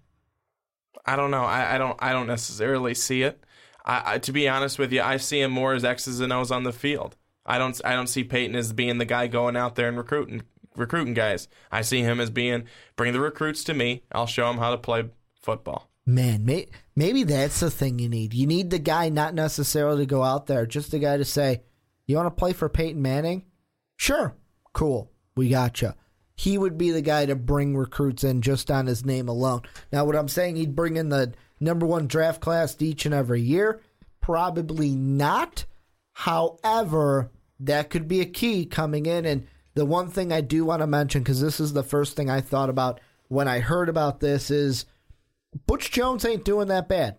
I 1.07 1.15
don't 1.15 1.31
know. 1.31 1.45
I, 1.45 1.77
I 1.77 1.79
don't. 1.79 1.97
I 2.01 2.13
don't 2.13 2.27
necessarily 2.27 2.95
see 2.95 3.23
it. 3.23 3.45
I, 3.85 4.15
I, 4.15 4.19
to 4.19 4.33
be 4.33 4.49
honest 4.49 4.79
with 4.79 4.93
you, 4.93 5.03
I 5.03 5.19
see 5.19 5.41
him 5.41 5.53
more 5.53 5.73
as 5.73 5.85
X's 5.85 6.21
and 6.21 6.33
O's 6.33 6.51
on 6.51 6.65
the 6.65 6.73
field. 6.73 7.17
I 7.47 7.59
don't. 7.59 7.81
I 7.85 7.95
don't 7.95 8.09
see 8.09 8.25
Peyton 8.25 8.57
as 8.57 8.73
being 8.73 8.99
the 8.99 9.05
guy 9.05 9.29
going 9.29 9.57
out 9.57 9.77
there 9.77 9.89
and 9.89 9.97
recruiting 9.97 10.43
recruiting 10.77 11.15
guys. 11.15 11.49
I 11.71 11.83
see 11.83 12.01
him 12.01 12.21
as 12.21 12.31
being 12.31 12.65
bring 12.97 13.13
the 13.13 13.21
recruits 13.21 13.65
to 13.65 13.75
me. 13.75 14.03
I'll 14.13 14.27
show 14.27 14.47
them 14.47 14.59
how 14.59 14.71
to 14.71 14.79
play 14.79 15.05
football. 15.41 15.91
Man, 16.07 16.45
may, 16.45 16.67
maybe 16.97 17.23
that's 17.23 17.61
the 17.61 17.71
thing 17.71 17.99
you 17.99 18.09
need. 18.09 18.35
You 18.35 18.47
need 18.47 18.71
the 18.71 18.79
guy 18.79 19.09
not 19.09 19.35
necessarily 19.35 20.05
to 20.05 20.11
go 20.11 20.23
out 20.23 20.47
there, 20.47 20.67
just 20.67 20.91
the 20.91 20.99
guy 20.99 21.17
to 21.17 21.25
say, 21.25 21.63
"You 22.07 22.17
want 22.17 22.27
to 22.27 22.31
play 22.31 22.53
for 22.53 22.69
Peyton 22.69 23.01
Manning? 23.01 23.45
Sure, 23.97 24.35
cool, 24.73 25.13
we 25.37 25.49
got 25.51 25.83
you." 25.83 25.93
He 26.35 26.57
would 26.57 26.79
be 26.79 26.91
the 26.91 27.03
guy 27.03 27.27
to 27.27 27.37
bring 27.37 27.77
recruits 27.77 28.25
in 28.25 28.41
just 28.41 28.71
on 28.71 28.87
his 28.87 29.05
name 29.05 29.29
alone. 29.29 29.61
Now, 29.93 30.07
what 30.07 30.17
I'm 30.17 30.27
saying, 30.27 30.57
he'd 30.57 30.75
bring 30.75 30.97
in 30.97 31.11
the 31.11 31.35
number 31.61 31.85
one 31.85 32.07
draft 32.07 32.41
class 32.41 32.75
each 32.81 33.05
and 33.05 33.15
every 33.15 33.43
year. 33.43 33.83
Probably 34.23 34.95
not. 34.95 35.67
However, 36.15 37.31
that 37.61 37.91
could 37.91 38.09
be 38.09 38.23
a 38.23 38.25
key 38.25 38.65
coming 38.65 39.05
in. 39.05 39.27
And 39.27 39.47
the 39.75 39.85
one 39.85 40.09
thing 40.09 40.33
I 40.33 40.41
do 40.41 40.65
want 40.65 40.81
to 40.81 40.87
mention, 40.87 41.23
because 41.23 41.41
this 41.41 41.61
is 41.61 41.73
the 41.73 41.83
first 41.83 42.17
thing 42.17 42.29
I 42.29 42.41
thought 42.41 42.71
about 42.71 43.01
when 43.29 43.49
I 43.49 43.61
heard 43.61 43.89
about 43.89 44.21
this, 44.21 44.51
is 44.51 44.87
Butch 45.67 45.91
Jones 45.91 46.25
ain't 46.25 46.45
doing 46.45 46.69
that 46.69 46.89
bad. 46.89 47.17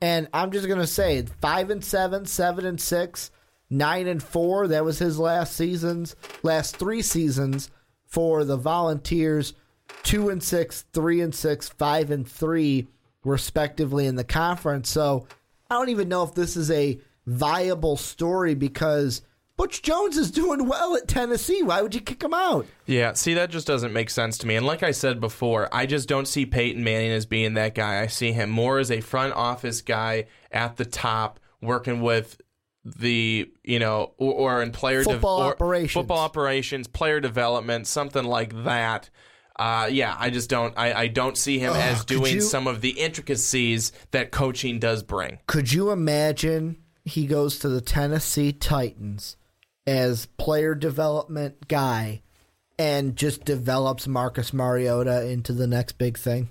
And 0.00 0.28
I'm 0.32 0.50
just 0.50 0.68
gonna 0.68 0.86
say 0.86 1.22
five 1.40 1.70
and 1.70 1.84
seven, 1.84 2.26
seven 2.26 2.66
and 2.66 2.80
six, 2.80 3.30
nine 3.70 4.06
and 4.06 4.22
four. 4.22 4.68
That 4.68 4.84
was 4.84 4.98
his 4.98 5.18
last 5.18 5.54
seasons, 5.54 6.14
last 6.42 6.76
three 6.76 7.02
seasons 7.02 7.70
for 8.06 8.44
the 8.44 8.56
Volunteers. 8.56 9.54
Two 10.02 10.30
and 10.30 10.42
six, 10.42 10.84
three 10.92 11.20
and 11.20 11.34
six, 11.34 11.68
five 11.68 12.10
and 12.10 12.26
three, 12.26 12.88
respectively 13.24 14.06
in 14.06 14.16
the 14.16 14.24
conference. 14.24 14.88
So 14.90 15.26
I 15.70 15.74
don't 15.74 15.90
even 15.90 16.08
know 16.08 16.22
if 16.22 16.34
this 16.34 16.56
is 16.56 16.70
a 16.70 17.00
viable 17.26 17.96
story 17.96 18.54
because 18.54 19.22
Butch 19.56 19.82
Jones 19.82 20.16
is 20.16 20.30
doing 20.32 20.66
well 20.68 20.96
at 20.96 21.06
Tennessee. 21.06 21.62
Why 21.62 21.80
would 21.80 21.94
you 21.94 22.00
kick 22.00 22.22
him 22.22 22.34
out? 22.34 22.66
Yeah, 22.86 23.12
see, 23.12 23.34
that 23.34 23.50
just 23.50 23.66
doesn't 23.66 23.92
make 23.92 24.10
sense 24.10 24.36
to 24.38 24.46
me. 24.48 24.56
And 24.56 24.66
like 24.66 24.82
I 24.82 24.90
said 24.90 25.20
before, 25.20 25.68
I 25.72 25.86
just 25.86 26.08
don't 26.08 26.26
see 26.26 26.44
Peyton 26.44 26.82
Manning 26.82 27.12
as 27.12 27.24
being 27.24 27.54
that 27.54 27.74
guy. 27.74 28.00
I 28.00 28.08
see 28.08 28.32
him 28.32 28.50
more 28.50 28.78
as 28.80 28.90
a 28.90 29.00
front 29.00 29.32
office 29.34 29.80
guy 29.80 30.26
at 30.50 30.76
the 30.76 30.84
top, 30.84 31.38
working 31.62 32.00
with 32.00 32.40
the 32.84 33.50
you 33.62 33.78
know 33.78 34.12
or, 34.18 34.34
or 34.34 34.62
in 34.62 34.70
player 34.70 35.02
Football 35.04 35.40
or 35.42 35.52
operations. 35.52 35.92
football 35.92 36.18
operations, 36.18 36.86
player 36.88 37.20
development, 37.20 37.86
something 37.86 38.24
like 38.24 38.64
that. 38.64 39.08
Uh, 39.56 39.88
yeah, 39.90 40.16
I 40.18 40.30
just 40.30 40.50
don't. 40.50 40.74
I, 40.76 40.92
I 41.02 41.06
don't 41.06 41.38
see 41.38 41.60
him 41.60 41.72
as 41.74 42.04
doing 42.04 42.34
you- 42.34 42.40
some 42.40 42.66
of 42.66 42.80
the 42.80 42.90
intricacies 42.90 43.92
that 44.10 44.32
coaching 44.32 44.80
does 44.80 45.04
bring. 45.04 45.38
Could 45.46 45.72
you 45.72 45.92
imagine 45.92 46.82
he 47.04 47.26
goes 47.26 47.60
to 47.60 47.68
the 47.68 47.80
Tennessee 47.80 48.52
Titans 48.52 49.36
as 49.86 50.26
player 50.38 50.74
development 50.74 51.68
guy 51.68 52.22
and 52.78 53.16
just 53.16 53.44
develops 53.44 54.06
Marcus 54.06 54.52
Mariota 54.52 55.26
into 55.28 55.52
the 55.52 55.66
next 55.66 55.98
big 55.98 56.18
thing? 56.18 56.50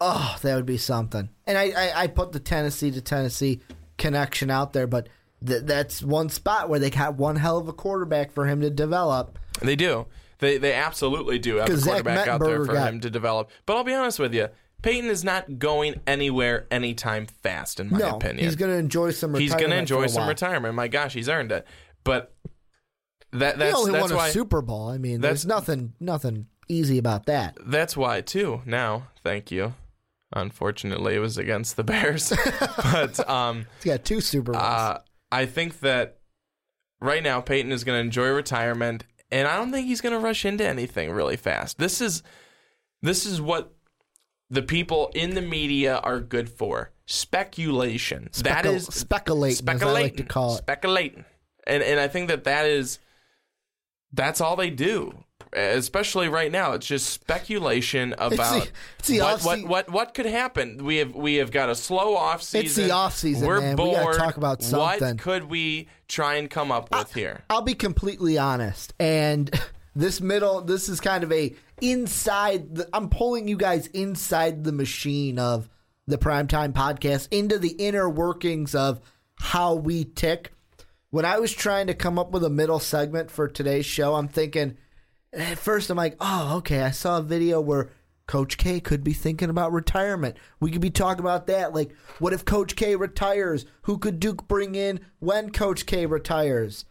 Oh, 0.00 0.36
that 0.42 0.54
would 0.54 0.66
be 0.66 0.76
something. 0.78 1.28
And 1.46 1.56
I, 1.56 1.70
I, 1.70 2.02
I 2.02 2.06
put 2.08 2.32
the 2.32 2.40
Tennessee 2.40 2.90
to 2.90 3.00
Tennessee 3.00 3.60
connection 3.96 4.50
out 4.50 4.72
there, 4.72 4.86
but 4.86 5.08
th- 5.46 5.62
that's 5.62 6.02
one 6.02 6.28
spot 6.28 6.68
where 6.68 6.78
they 6.80 6.90
got 6.90 7.16
one 7.16 7.36
hell 7.36 7.58
of 7.58 7.68
a 7.68 7.72
quarterback 7.72 8.30
for 8.32 8.46
him 8.46 8.60
to 8.60 8.70
develop. 8.70 9.38
They 9.62 9.76
do. 9.76 10.06
They 10.38 10.58
they 10.58 10.74
absolutely 10.74 11.38
do 11.38 11.56
have 11.56 11.70
a 11.70 11.80
quarterback 11.80 12.28
out 12.28 12.40
there 12.40 12.62
for 12.64 12.74
got- 12.74 12.92
him 12.92 13.00
to 13.00 13.10
develop. 13.10 13.50
But 13.64 13.76
I'll 13.76 13.84
be 13.84 13.94
honest 13.94 14.18
with 14.18 14.34
you, 14.34 14.48
Peyton 14.86 15.10
is 15.10 15.24
not 15.24 15.58
going 15.58 16.00
anywhere 16.06 16.68
anytime 16.70 17.26
fast, 17.26 17.80
in 17.80 17.90
my 17.90 17.98
no, 17.98 18.16
opinion. 18.16 18.44
he's 18.44 18.54
going 18.54 18.70
to 18.70 18.78
enjoy 18.78 19.10
some. 19.10 19.32
Retirement. 19.32 19.42
He's 19.42 19.60
going 19.60 19.70
to 19.70 19.76
enjoy 19.76 20.06
some 20.06 20.28
retirement. 20.28 20.74
My 20.76 20.86
gosh, 20.86 21.12
he's 21.12 21.28
earned 21.28 21.50
it. 21.50 21.66
But 22.04 22.32
that 23.32 23.54
He 23.54 23.58
that's 23.58 23.76
only 23.76 23.92
that's 23.92 24.12
won 24.12 24.28
a 24.28 24.30
Super 24.30 24.62
Bowl. 24.62 24.88
I 24.88 24.98
mean, 24.98 25.20
there's 25.20 25.44
nothing 25.44 25.94
nothing 25.98 26.46
easy 26.68 26.98
about 26.98 27.26
that. 27.26 27.58
that's 27.66 27.96
why 27.96 28.20
too. 28.20 28.62
Now, 28.64 29.08
thank 29.24 29.50
you. 29.50 29.74
Unfortunately, 30.32 31.16
it 31.16 31.20
was 31.20 31.36
against 31.36 31.76
the 31.76 31.84
Bears, 31.84 32.32
but 32.76 33.28
um, 33.28 33.66
He's 33.82 33.92
got 33.92 34.04
two 34.04 34.20
Super 34.20 34.52
Bowls. 34.52 34.62
uh, 34.62 35.00
I 35.32 35.46
think 35.46 35.80
that 35.80 36.18
right 37.00 37.22
now 37.22 37.40
Peyton 37.40 37.72
is 37.72 37.84
going 37.84 37.96
to 37.96 38.04
enjoy 38.04 38.28
retirement, 38.28 39.04
and 39.32 39.48
I 39.48 39.56
don't 39.56 39.72
think 39.72 39.86
he's 39.86 40.00
going 40.00 40.12
to 40.12 40.18
rush 40.18 40.44
into 40.44 40.66
anything 40.66 41.10
really 41.10 41.36
fast. 41.36 41.78
This 41.78 42.00
is 42.00 42.22
this 43.02 43.24
is 43.26 43.40
what 43.40 43.75
the 44.50 44.62
people 44.62 45.10
in 45.14 45.34
the 45.34 45.42
media 45.42 45.96
are 45.98 46.20
good 46.20 46.48
for: 46.48 46.90
speculation. 47.06 48.28
that 48.42 48.64
Specul- 48.64 48.74
is 48.74 48.86
speculating, 48.86 49.68
as 49.68 49.82
like 49.82 50.16
to 50.16 50.22
call 50.24 50.54
it. 50.54 50.58
Speculating, 50.58 51.24
and 51.66 51.82
and 51.82 51.98
I 52.00 52.08
think 52.08 52.28
that 52.28 52.44
that 52.44 52.66
is 52.66 52.98
that's 54.12 54.40
all 54.40 54.56
they 54.56 54.70
do. 54.70 55.22
Especially 55.52 56.28
right 56.28 56.50
now, 56.50 56.72
it's 56.72 56.86
just 56.86 57.08
speculation 57.08 58.14
about 58.18 58.68
it's 58.98 59.08
the 59.08 59.20
what, 59.20 59.34
off 59.34 59.44
what 59.44 59.58
sea- 59.58 59.64
what 59.64 59.90
what 59.90 60.14
could 60.14 60.26
happen. 60.26 60.84
We 60.84 60.96
have 60.96 61.14
we 61.14 61.36
have 61.36 61.50
got 61.50 61.70
a 61.70 61.74
slow 61.74 62.16
off 62.16 62.42
season. 62.42 62.66
It's 62.66 62.74
the 62.74 62.90
off 62.90 63.14
season, 63.16 63.46
We're 63.46 63.60
man. 63.60 63.76
Bored. 63.76 63.94
gotta 63.96 64.18
talk 64.18 64.36
about 64.36 64.62
something. 64.62 65.08
What 65.08 65.18
could 65.18 65.44
we 65.44 65.88
try 66.08 66.34
and 66.34 66.50
come 66.50 66.70
up 66.72 66.90
with 66.90 67.14
here? 67.14 67.44
I'll 67.48 67.62
be 67.62 67.74
completely 67.74 68.36
honest, 68.36 68.92
and 68.98 69.48
this 69.96 70.20
middle, 70.20 70.60
this 70.60 70.88
is 70.88 71.00
kind 71.00 71.24
of 71.24 71.32
a 71.32 71.56
inside. 71.80 72.76
The, 72.76 72.88
I'm 72.92 73.08
pulling 73.08 73.48
you 73.48 73.56
guys 73.56 73.86
inside 73.88 74.62
the 74.62 74.72
machine 74.72 75.38
of 75.38 75.68
the 76.06 76.18
primetime 76.18 76.72
podcast 76.72 77.28
into 77.30 77.58
the 77.58 77.70
inner 77.70 78.08
workings 78.08 78.74
of 78.74 79.00
how 79.40 79.74
we 79.74 80.04
tick. 80.04 80.52
When 81.10 81.24
I 81.24 81.38
was 81.38 81.52
trying 81.52 81.86
to 81.86 81.94
come 81.94 82.18
up 82.18 82.30
with 82.30 82.44
a 82.44 82.50
middle 82.50 82.78
segment 82.78 83.30
for 83.30 83.48
today's 83.48 83.86
show, 83.86 84.14
I'm 84.14 84.28
thinking 84.28 84.76
at 85.32 85.58
first 85.58 85.88
I'm 85.88 85.96
like, 85.96 86.16
oh, 86.20 86.58
okay, 86.58 86.82
I 86.82 86.90
saw 86.90 87.18
a 87.18 87.22
video 87.22 87.60
where 87.60 87.90
Coach 88.26 88.58
K 88.58 88.80
could 88.80 89.02
be 89.02 89.14
thinking 89.14 89.50
about 89.50 89.72
retirement. 89.72 90.36
We 90.60 90.70
could 90.70 90.80
be 90.80 90.90
talking 90.90 91.20
about 91.20 91.46
that. 91.46 91.74
Like, 91.74 91.94
what 92.18 92.32
if 92.32 92.44
Coach 92.44 92.76
K 92.76 92.96
retires? 92.96 93.64
Who 93.82 93.96
could 93.98 94.20
Duke 94.20 94.46
bring 94.46 94.74
in 94.74 95.00
when 95.20 95.50
Coach 95.50 95.86
K 95.86 96.04
retires? 96.04 96.84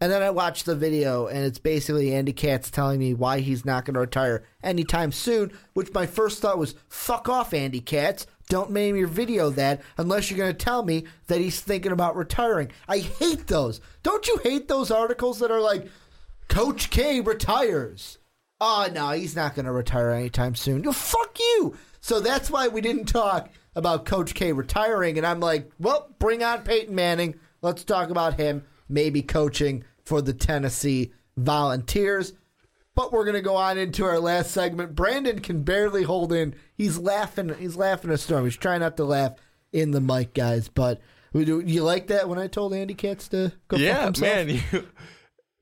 And 0.00 0.12
then 0.12 0.22
I 0.22 0.30
watched 0.30 0.66
the 0.66 0.76
video, 0.76 1.26
and 1.26 1.44
it's 1.44 1.58
basically 1.58 2.14
Andy 2.14 2.34
Katz 2.34 2.70
telling 2.70 2.98
me 2.98 3.14
why 3.14 3.40
he's 3.40 3.64
not 3.64 3.86
going 3.86 3.94
to 3.94 4.00
retire 4.00 4.44
anytime 4.62 5.10
soon. 5.10 5.52
Which 5.72 5.94
my 5.94 6.06
first 6.06 6.42
thought 6.42 6.58
was, 6.58 6.74
"Fuck 6.88 7.28
off, 7.28 7.54
Andy 7.54 7.80
Katz! 7.80 8.26
Don't 8.48 8.72
name 8.72 8.94
your 8.94 9.08
video 9.08 9.50
that 9.50 9.80
unless 9.96 10.30
you're 10.30 10.38
going 10.38 10.54
to 10.54 10.64
tell 10.64 10.84
me 10.84 11.04
that 11.28 11.40
he's 11.40 11.60
thinking 11.60 11.92
about 11.92 12.14
retiring." 12.14 12.70
I 12.86 12.98
hate 12.98 13.46
those. 13.46 13.80
Don't 14.02 14.26
you 14.28 14.38
hate 14.42 14.68
those 14.68 14.90
articles 14.90 15.38
that 15.38 15.50
are 15.50 15.62
like, 15.62 15.88
"Coach 16.48 16.90
K 16.90 17.20
retires"? 17.20 18.18
Oh 18.60 18.88
no, 18.92 19.10
he's 19.10 19.34
not 19.34 19.54
going 19.54 19.64
to 19.66 19.72
retire 19.72 20.10
anytime 20.10 20.54
soon. 20.54 20.84
Yo, 20.84 20.92
fuck 20.92 21.38
you. 21.38 21.76
So 22.00 22.20
that's 22.20 22.50
why 22.50 22.68
we 22.68 22.82
didn't 22.82 23.06
talk 23.06 23.48
about 23.74 24.04
Coach 24.04 24.34
K 24.34 24.52
retiring. 24.52 25.16
And 25.16 25.26
I'm 25.26 25.40
like, 25.40 25.70
well, 25.78 26.14
bring 26.18 26.42
on 26.42 26.62
Peyton 26.62 26.94
Manning. 26.94 27.34
Let's 27.62 27.84
talk 27.84 28.10
about 28.10 28.34
him 28.34 28.64
maybe 28.88 29.22
coaching 29.22 29.84
for 30.04 30.20
the 30.22 30.32
Tennessee 30.32 31.12
Volunteers. 31.36 32.32
But 32.94 33.12
we're 33.12 33.26
gonna 33.26 33.42
go 33.42 33.56
on 33.56 33.76
into 33.76 34.04
our 34.04 34.18
last 34.18 34.50
segment. 34.52 34.94
Brandon 34.94 35.40
can 35.40 35.62
barely 35.62 36.02
hold 36.02 36.32
in. 36.32 36.54
He's 36.74 36.96
laughing. 36.98 37.54
He's 37.58 37.76
laughing 37.76 38.10
a 38.10 38.16
storm. 38.18 38.44
He's 38.44 38.56
trying 38.56 38.80
not 38.80 38.96
to 38.96 39.04
laugh 39.04 39.34
in 39.72 39.90
the 39.90 40.00
mic, 40.00 40.32
guys. 40.32 40.68
But 40.68 41.00
we 41.34 41.44
do. 41.44 41.60
You 41.60 41.82
like 41.82 42.06
that 42.06 42.26
when 42.28 42.38
I 42.38 42.46
told 42.46 42.72
Andy 42.72 42.94
Katz 42.94 43.28
to 43.28 43.52
go? 43.68 43.76
Yeah, 43.76 44.10
man, 44.18 44.48
you 44.72 44.86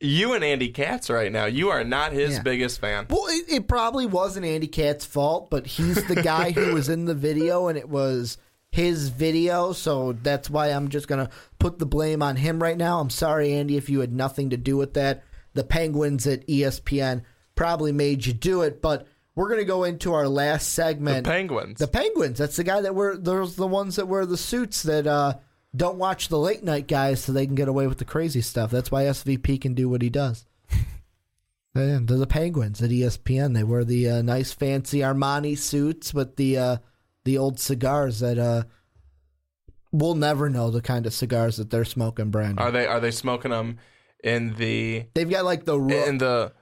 you 0.01 0.33
and 0.35 0.45
Andy 0.45 0.69
Katz 0.69 1.11
right 1.11 1.33
now. 1.33 1.47
You 1.47 1.71
are 1.71 1.83
not 1.83 2.13
his 2.13 2.35
Yeah. 2.35 2.43
biggest 2.43 2.81
fan. 2.81 3.07
Well, 3.11 3.27
it, 3.29 3.45
it 3.49 3.69
probably 3.69 4.07
wasn't 4.07 4.47
Andy 4.47 4.69
Katz's 4.69 5.05
fault, 5.07 5.51
but 5.51 5.67
he's 5.67 6.07
the 6.07 6.17
guy 6.23 6.53
who 6.53 6.73
was 6.75 6.89
in 6.89 7.07
the 7.07 7.15
video, 7.15 7.67
and 7.67 7.77
it 7.77 7.89
was 7.89 8.39
his 8.75 9.09
video, 9.09 9.73
so 9.73 10.15
that's 10.15 10.51
why 10.51 10.71
I'm 10.71 10.89
just 10.89 11.07
gonna 11.07 11.31
put 11.61 11.79
the 11.79 11.87
blame 11.87 12.25
on 12.25 12.35
him 12.35 12.61
right 12.61 12.77
now. 12.77 12.99
I'm 12.99 13.09
sorry, 13.09 13.53
Andy, 13.53 13.77
if 13.77 13.89
you 13.89 14.01
had 14.01 14.13
nothing 14.13 14.51
to 14.51 14.57
do 14.57 14.77
with 14.77 14.95
that. 14.95 15.23
The 15.53 15.63
Penguins 15.63 16.27
at 16.27 16.45
ESPN 16.49 17.23
probably 17.55 17.93
made 17.93 18.27
you 18.27 18.33
do 18.33 18.63
it, 18.63 18.83
but 18.83 19.07
we're 19.37 19.49
gonna 19.49 19.63
go 19.63 19.85
into 19.85 20.13
our 20.13 20.27
last 20.27 20.71
segment. 20.71 21.23
The. 21.23 21.31
Penguins. 21.31 21.79
The 21.79 21.87
Penguins. 21.87 22.37
That's 22.37 22.57
the 22.57 22.65
guy 22.65 22.81
that 22.81 22.97
wear. 22.97 23.17
Those 23.17 23.55
the 23.55 23.69
ones 23.69 23.95
that 23.95 24.09
wear 24.09 24.27
the 24.27 24.37
suits 24.37 24.83
that 24.83 25.07
uh, 25.07 25.35
don't 25.77 25.99
watch 25.99 26.27
the 26.27 26.39
late 26.41 26.65
night 26.65 26.89
guys, 26.89 27.23
so 27.23 27.31
they 27.31 27.47
can 27.47 27.55
get 27.55 27.69
away 27.69 27.87
with 27.87 27.99
the 27.99 28.05
crazy 28.05 28.41
stuff. 28.41 28.73
That's 28.73 28.91
why 28.91 29.05
SVP 29.05 29.61
can 29.61 29.75
do 29.75 29.89
what 29.89 30.03
he 30.03 30.11
does. 30.11 30.47
They're 31.75 32.01
the 32.01 32.27
Penguins 32.27 32.83
at 32.83 32.91
ESPN. 32.91 33.55
They 33.55 33.63
wear 33.63 33.85
the 33.85 34.11
uh, 34.11 34.23
nice, 34.23 34.53
fancy 34.53 34.99
Armani 34.99 35.57
suits 35.57 36.13
with 36.13 36.35
the 36.35 36.59
uh, 36.59 36.77
the 37.25 37.39
old 37.39 37.59
cigars 37.59 38.21
that 38.21 38.39
uh, 38.39 38.65
we'll 39.93 40.15
never 40.15 40.49
know 40.51 40.71
the 40.71 40.83
kind 40.83 41.07
of 41.07 41.15
cigars 41.15 41.57
that 41.57 41.71
they're 41.71 41.85
smoking. 41.85 42.31
Brandon, 42.31 42.59
are 42.59 42.71
they 42.71 42.87
are 42.87 43.01
they 43.01 43.11
smoking 43.11 43.51
them 43.51 43.79
in 44.23 44.55
the 44.55 45.07
they've 45.15 45.31
got 45.31 45.45
like 45.45 45.65
the 45.65 45.79
ro- 45.79 46.05
in 46.05 46.19
the 46.19 46.53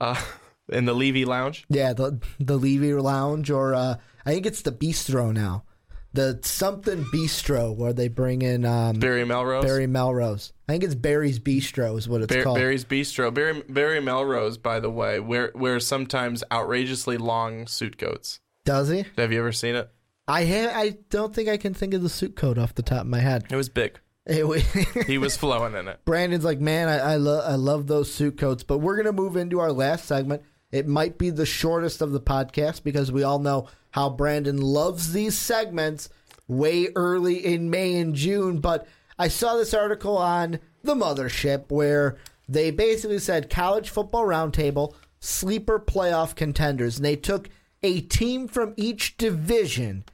uh 0.00 0.20
in 0.68 0.84
the 0.84 0.94
Levy 0.94 1.24
Lounge? 1.24 1.64
Yeah, 1.68 1.92
the 1.92 2.20
the 2.38 2.56
Levy 2.56 2.94
Lounge, 2.94 3.50
or 3.50 3.74
uh, 3.74 3.96
I 4.24 4.32
think 4.32 4.46
it's 4.46 4.62
the 4.62 4.72
Bistro 4.72 5.32
now, 5.32 5.64
the 6.12 6.40
something 6.42 7.04
Bistro, 7.04 7.74
where 7.74 7.92
they 7.92 8.08
bring 8.08 8.42
in 8.42 8.64
um, 8.64 8.98
Barry 8.98 9.24
Melrose. 9.24 9.64
Barry 9.64 9.86
Melrose. 9.86 10.52
I 10.68 10.72
think 10.72 10.84
it's 10.84 10.94
Barry's 10.94 11.38
Bistro 11.38 11.98
is 11.98 12.08
what 12.08 12.22
it's 12.22 12.32
Bar- 12.32 12.42
called. 12.42 12.56
Barry's 12.56 12.84
Bistro. 12.84 13.32
Barry, 13.32 13.62
Barry 13.68 14.00
Melrose, 14.00 14.56
by 14.56 14.80
the 14.80 14.90
way, 14.90 15.20
wear, 15.20 15.52
wears 15.54 15.86
sometimes 15.86 16.42
outrageously 16.50 17.18
long 17.18 17.66
suit 17.66 17.98
coats. 17.98 18.40
Does 18.64 18.88
he? 18.88 19.04
Have 19.18 19.30
you 19.30 19.40
ever 19.40 19.52
seen 19.52 19.74
it? 19.74 19.90
I 20.26 20.44
ha- 20.46 20.72
I 20.74 20.96
don't 21.10 21.34
think 21.34 21.48
I 21.48 21.56
can 21.56 21.74
think 21.74 21.94
of 21.94 22.02
the 22.02 22.08
suit 22.08 22.36
coat 22.36 22.58
off 22.58 22.74
the 22.74 22.82
top 22.82 23.02
of 23.02 23.06
my 23.08 23.20
head. 23.20 23.44
It 23.50 23.56
was 23.56 23.68
big. 23.68 23.98
It 24.26 24.46
wa- 24.48 24.56
He 25.06 25.18
was 25.18 25.36
flowing 25.36 25.74
in 25.74 25.86
it. 25.88 26.00
Brandon's 26.04 26.44
like, 26.44 26.60
man, 26.60 26.88
I 26.88 26.98
I, 27.12 27.16
lo- 27.16 27.44
I 27.44 27.56
love 27.56 27.86
those 27.86 28.12
suit 28.12 28.38
coats. 28.38 28.62
But 28.62 28.78
we're 28.78 28.96
gonna 28.96 29.12
move 29.12 29.36
into 29.36 29.60
our 29.60 29.72
last 29.72 30.06
segment. 30.06 30.42
It 30.72 30.88
might 30.88 31.18
be 31.18 31.30
the 31.30 31.46
shortest 31.46 32.00
of 32.00 32.12
the 32.12 32.20
podcast 32.20 32.82
because 32.82 33.12
we 33.12 33.22
all 33.22 33.38
know 33.38 33.68
how 33.90 34.10
Brandon 34.10 34.60
loves 34.60 35.12
these 35.12 35.36
segments 35.38 36.08
way 36.48 36.88
early 36.96 37.44
in 37.44 37.70
May 37.70 37.96
and 37.96 38.14
June. 38.14 38.58
But 38.60 38.88
I 39.18 39.28
saw 39.28 39.56
this 39.56 39.72
article 39.74 40.16
on 40.18 40.58
the 40.82 40.94
Mothership 40.94 41.70
where 41.70 42.16
they 42.48 42.70
basically 42.70 43.18
said 43.20 43.50
college 43.50 43.88
football 43.90 44.24
roundtable 44.26 44.94
sleeper 45.20 45.78
playoff 45.78 46.34
contenders, 46.34 46.96
and 46.96 47.04
they 47.04 47.16
took 47.16 47.48
a 47.82 48.00
team 48.00 48.48
from 48.48 48.74
each 48.76 49.16
division 49.16 50.04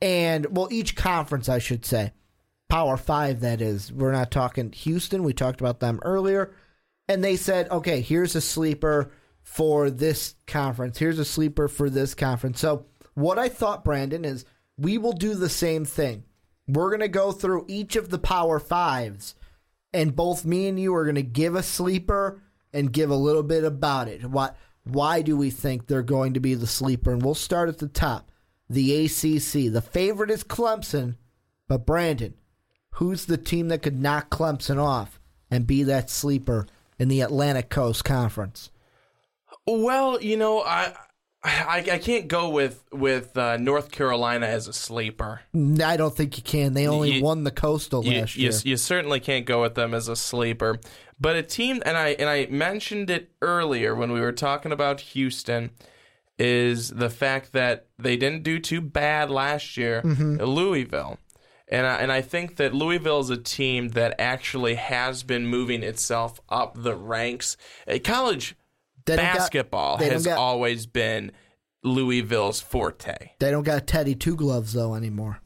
and 0.00 0.46
well, 0.56 0.68
each 0.70 0.94
conference, 0.96 1.48
I 1.48 1.58
should 1.58 1.84
say. 1.84 2.12
Power 2.68 2.96
Five, 2.96 3.40
that 3.40 3.60
is. 3.60 3.92
We're 3.92 4.12
not 4.12 4.30
talking 4.30 4.72
Houston. 4.72 5.22
We 5.22 5.32
talked 5.32 5.60
about 5.60 5.80
them 5.80 6.00
earlier. 6.02 6.54
And 7.08 7.24
they 7.24 7.36
said, 7.36 7.70
okay, 7.70 8.02
here's 8.02 8.36
a 8.36 8.40
sleeper 8.40 9.10
for 9.42 9.90
this 9.90 10.34
conference. 10.46 10.98
Here's 10.98 11.18
a 11.18 11.24
sleeper 11.24 11.68
for 11.68 11.88
this 11.88 12.14
conference. 12.14 12.60
So, 12.60 12.84
what 13.14 13.38
I 13.38 13.48
thought, 13.48 13.84
Brandon, 13.84 14.24
is 14.24 14.44
we 14.76 14.98
will 14.98 15.14
do 15.14 15.34
the 15.34 15.48
same 15.48 15.84
thing. 15.86 16.24
We're 16.68 16.90
going 16.90 17.00
to 17.00 17.08
go 17.08 17.32
through 17.32 17.64
each 17.66 17.96
of 17.96 18.10
the 18.10 18.18
Power 18.18 18.60
Fives, 18.60 19.34
and 19.94 20.14
both 20.14 20.44
me 20.44 20.68
and 20.68 20.78
you 20.78 20.94
are 20.94 21.04
going 21.04 21.14
to 21.14 21.22
give 21.22 21.54
a 21.54 21.62
sleeper 21.62 22.42
and 22.74 22.92
give 22.92 23.08
a 23.08 23.16
little 23.16 23.42
bit 23.42 23.64
about 23.64 24.08
it. 24.08 24.24
What? 24.26 24.56
Why 24.84 25.22
do 25.22 25.36
we 25.36 25.50
think 25.50 25.86
they're 25.86 26.02
going 26.02 26.34
to 26.34 26.40
be 26.40 26.54
the 26.54 26.66
sleeper? 26.66 27.10
And 27.10 27.22
we'll 27.22 27.34
start 27.34 27.70
at 27.70 27.78
the 27.78 27.88
top. 27.88 28.27
The 28.70 29.04
ACC. 29.06 29.72
The 29.72 29.82
favorite 29.82 30.30
is 30.30 30.44
Clemson, 30.44 31.16
but 31.68 31.86
Brandon, 31.86 32.34
who's 32.92 33.26
the 33.26 33.36
team 33.38 33.68
that 33.68 33.82
could 33.82 34.00
knock 34.00 34.30
Clemson 34.30 34.82
off 34.82 35.20
and 35.50 35.66
be 35.66 35.82
that 35.84 36.10
sleeper 36.10 36.66
in 36.98 37.08
the 37.08 37.20
Atlantic 37.20 37.70
Coast 37.70 38.04
Conference? 38.04 38.70
Well, 39.66 40.20
you 40.20 40.36
know, 40.36 40.62
I 40.62 40.94
I, 41.44 41.84
I 41.92 41.98
can't 41.98 42.26
go 42.28 42.50
with 42.50 42.82
with 42.92 43.36
uh, 43.38 43.56
North 43.58 43.90
Carolina 43.90 44.46
as 44.46 44.66
a 44.66 44.72
sleeper. 44.72 45.42
I 45.54 45.96
don't 45.96 46.14
think 46.16 46.36
you 46.36 46.42
can. 46.42 46.74
They 46.74 46.86
only 46.88 47.12
You- 47.16 47.22
won 47.24 47.44
the 47.44 47.50
Coastal 47.50 48.04
You, 48.04 48.20
last 48.20 48.36
you, 48.36 48.50
year. 48.50 48.60
you 48.64 48.76
certainly 48.76 49.20
can't 49.20 49.46
go 49.46 49.62
with 49.62 49.74
them 49.74 49.94
as 49.94 50.08
a 50.08 50.16
sleeper. 50.16 50.78
But 51.20 51.36
a 51.36 51.42
team, 51.42 51.82
and 51.86 51.96
I 51.96 52.08
and 52.10 52.28
I 52.28 52.46
mentioned 52.50 53.10
it 53.10 53.30
earlier 53.42 53.94
when 53.94 54.12
we 54.12 54.20
were 54.20 54.32
talking 54.32 54.72
about 54.72 55.00
Houston, 55.00 55.70
is 56.38 56.90
the 56.90 57.10
fact 57.10 57.52
that 57.52 57.86
they 57.98 58.16
didn't 58.16 58.42
do 58.42 58.58
too 58.58 58.80
bad 58.80 59.30
last 59.30 59.76
year. 59.76 60.02
Mm-hmm. 60.02 60.36
Louisville. 60.42 61.18
And 61.70 61.86
I, 61.86 61.96
and 61.96 62.10
I 62.10 62.22
think 62.22 62.56
that 62.56 62.72
Louisville 62.74 63.20
is 63.20 63.28
a 63.30 63.36
team 63.36 63.88
that 63.90 64.14
actually 64.18 64.76
has 64.76 65.22
been 65.22 65.46
moving 65.46 65.82
itself 65.82 66.40
up 66.48 66.74
the 66.82 66.94
ranks. 66.94 67.56
Uh, 67.86 67.98
College 68.02 68.56
don't 69.04 69.16
got- 69.16 69.34
basketball 69.36 69.96
has 69.98 70.24
got- 70.24 70.38
always 70.38 70.86
been 70.86 71.32
Louisville's 71.84 72.60
forte. 72.60 73.32
They 73.38 73.50
don't 73.50 73.64
got 73.64 73.86
Teddy 73.86 74.14
Two 74.14 74.34
Gloves 74.34 74.72
though 74.72 74.94
anymore. 74.94 75.40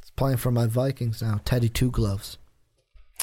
It's 0.00 0.10
playing 0.10 0.38
for 0.38 0.50
my 0.50 0.66
Vikings 0.66 1.22
now. 1.22 1.40
Teddy 1.44 1.68
Two 1.68 1.90
Gloves. 1.90 2.38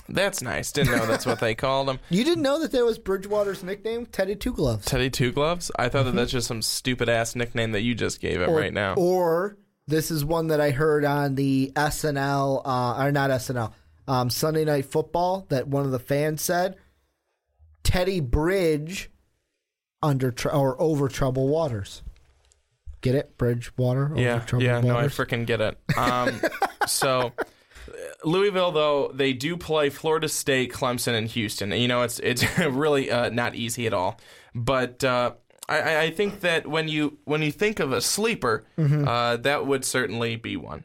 That's 0.10 0.42
nice. 0.42 0.72
Didn't 0.72 0.98
know 0.98 1.06
that's 1.06 1.26
what 1.26 1.40
they 1.40 1.56
called 1.56 1.90
him. 1.90 2.00
You 2.10 2.24
didn't 2.24 2.44
know 2.44 2.60
that 2.60 2.72
that 2.72 2.86
was 2.86 2.98
Bridgewater's 2.98 3.64
nickname, 3.64 4.06
Teddy 4.06 4.36
Two 4.36 4.54
Gloves. 4.54 4.86
Teddy 4.86 5.10
Two 5.10 5.32
Gloves? 5.32 5.72
I 5.78 5.90
thought 5.90 6.04
that 6.06 6.16
that's 6.16 6.32
just 6.32 6.48
some 6.48 6.62
stupid 6.62 7.10
ass 7.10 7.36
nickname 7.36 7.72
that 7.72 7.82
you 7.82 7.96
just 7.96 8.20
gave 8.20 8.42
him 8.42 8.50
or, 8.50 8.56
right 8.58 8.74
now. 8.74 8.94
Or 8.96 9.58
this 9.88 10.12
is 10.12 10.24
one 10.24 10.48
that 10.48 10.62
I 10.62 10.72
heard 10.72 11.06
on 11.06 11.36
the 11.36 11.72
SNL, 11.76 12.62
uh, 12.66 13.04
or 13.04 13.12
not 13.12 13.30
SNL, 13.30 13.74
um, 14.08 14.30
Sunday 14.30 14.66
Night 14.66 14.86
Football 14.86 15.46
that 15.50 15.68
one 15.68 15.86
of 15.86 15.92
the 15.92 16.00
fans 16.00 16.42
said. 16.42 16.76
Teddy 17.84 18.20
Bridge 18.20 19.10
under 20.04 20.32
tr- 20.32 20.50
or 20.50 20.80
over 20.82 21.08
trouble 21.08 21.48
waters. 21.48 22.04
Get 23.02 23.16
it? 23.16 23.38
Bridgewater 23.38 24.06
over 24.06 24.20
yeah, 24.20 24.40
trouble 24.40 24.66
yeah, 24.66 24.82
no, 24.82 24.92
I 24.92 25.04
waters. 25.04 25.16
freaking 25.16 25.46
get 25.46 25.62
it. 25.62 25.78
Um, 25.96 26.42
so 26.88 27.32
Louisville, 28.24 28.72
though, 28.72 29.12
they 29.14 29.34
do 29.34 29.56
play 29.58 29.90
Florida 29.90 30.28
State, 30.30 30.72
Clemson, 30.74 31.14
and 31.14 31.28
Houston. 31.28 31.72
You 31.72 31.88
know, 31.88 32.02
it's 32.02 32.20
it's 32.20 32.44
really 32.60 33.12
uh, 33.12 33.30
not 33.30 33.56
easy 33.56 33.86
at 33.88 33.94
all. 33.94 34.20
But 34.56 35.04
uh, 35.04 35.34
I- 35.70 35.98
I, 36.06 36.12
think 36.12 36.40
that 36.42 36.66
when 36.68 36.88
you 36.88 37.20
when 37.26 37.42
you 37.42 37.52
think 37.52 37.80
of 37.80 37.92
a 37.92 38.02
sleeper, 38.02 38.66
Mm-hmm. 38.78 39.08
uh, 39.08 39.38
that 39.38 39.68
would 39.68 39.86
certainly 39.86 40.36
be 40.36 40.58
one. 40.58 40.84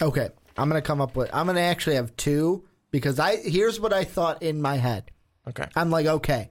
Okay, 0.00 0.28
I'm 0.58 0.68
gonna 0.68 0.82
come 0.82 1.00
up 1.00 1.16
with. 1.16 1.30
I'm 1.32 1.46
gonna 1.46 1.60
actually 1.60 1.96
have 1.96 2.14
two 2.16 2.64
because 2.90 3.18
I 3.18 3.36
here's 3.36 3.80
what 3.80 3.92
I 3.92 4.04
thought 4.04 4.42
in 4.42 4.60
my 4.60 4.76
head. 4.76 5.10
Okay. 5.48 5.66
I'm 5.74 5.90
like, 5.90 6.06
okay, 6.06 6.50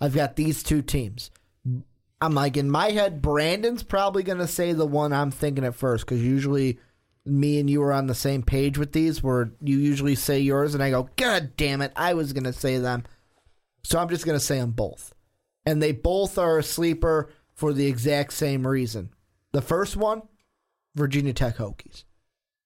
I've 0.00 0.14
got 0.14 0.36
these 0.36 0.62
two 0.62 0.82
teams. 0.82 1.30
I'm 2.20 2.34
like 2.34 2.56
in 2.56 2.70
my 2.70 2.90
head, 2.92 3.20
Brandon's 3.20 3.82
probably 3.82 4.22
going 4.22 4.38
to 4.38 4.46
say 4.46 4.72
the 4.72 4.86
one 4.86 5.12
I'm 5.12 5.30
thinking 5.32 5.64
at 5.64 5.74
first 5.74 6.06
because 6.06 6.22
usually 6.22 6.78
me 7.24 7.60
and 7.60 7.70
you 7.70 7.82
are 7.82 7.92
on 7.92 8.06
the 8.06 8.14
same 8.14 8.42
page 8.42 8.78
with 8.78 8.92
these. 8.92 9.22
Where 9.22 9.52
you 9.60 9.78
usually 9.78 10.14
say 10.14 10.40
yours, 10.40 10.74
and 10.74 10.82
I 10.82 10.90
go, 10.90 11.08
God 11.16 11.52
damn 11.56 11.82
it, 11.82 11.92
I 11.96 12.14
was 12.14 12.32
going 12.32 12.44
to 12.44 12.52
say 12.52 12.78
them. 12.78 13.04
So 13.84 13.98
I'm 13.98 14.08
just 14.08 14.24
going 14.24 14.38
to 14.38 14.44
say 14.44 14.58
them 14.58 14.72
both, 14.72 15.12
and 15.66 15.82
they 15.82 15.92
both 15.92 16.38
are 16.38 16.58
a 16.58 16.62
sleeper 16.62 17.30
for 17.54 17.72
the 17.72 17.86
exact 17.86 18.32
same 18.32 18.66
reason. 18.66 19.10
The 19.52 19.62
first 19.62 19.96
one, 19.96 20.22
Virginia 20.94 21.32
Tech 21.32 21.56
Hokies. 21.56 22.04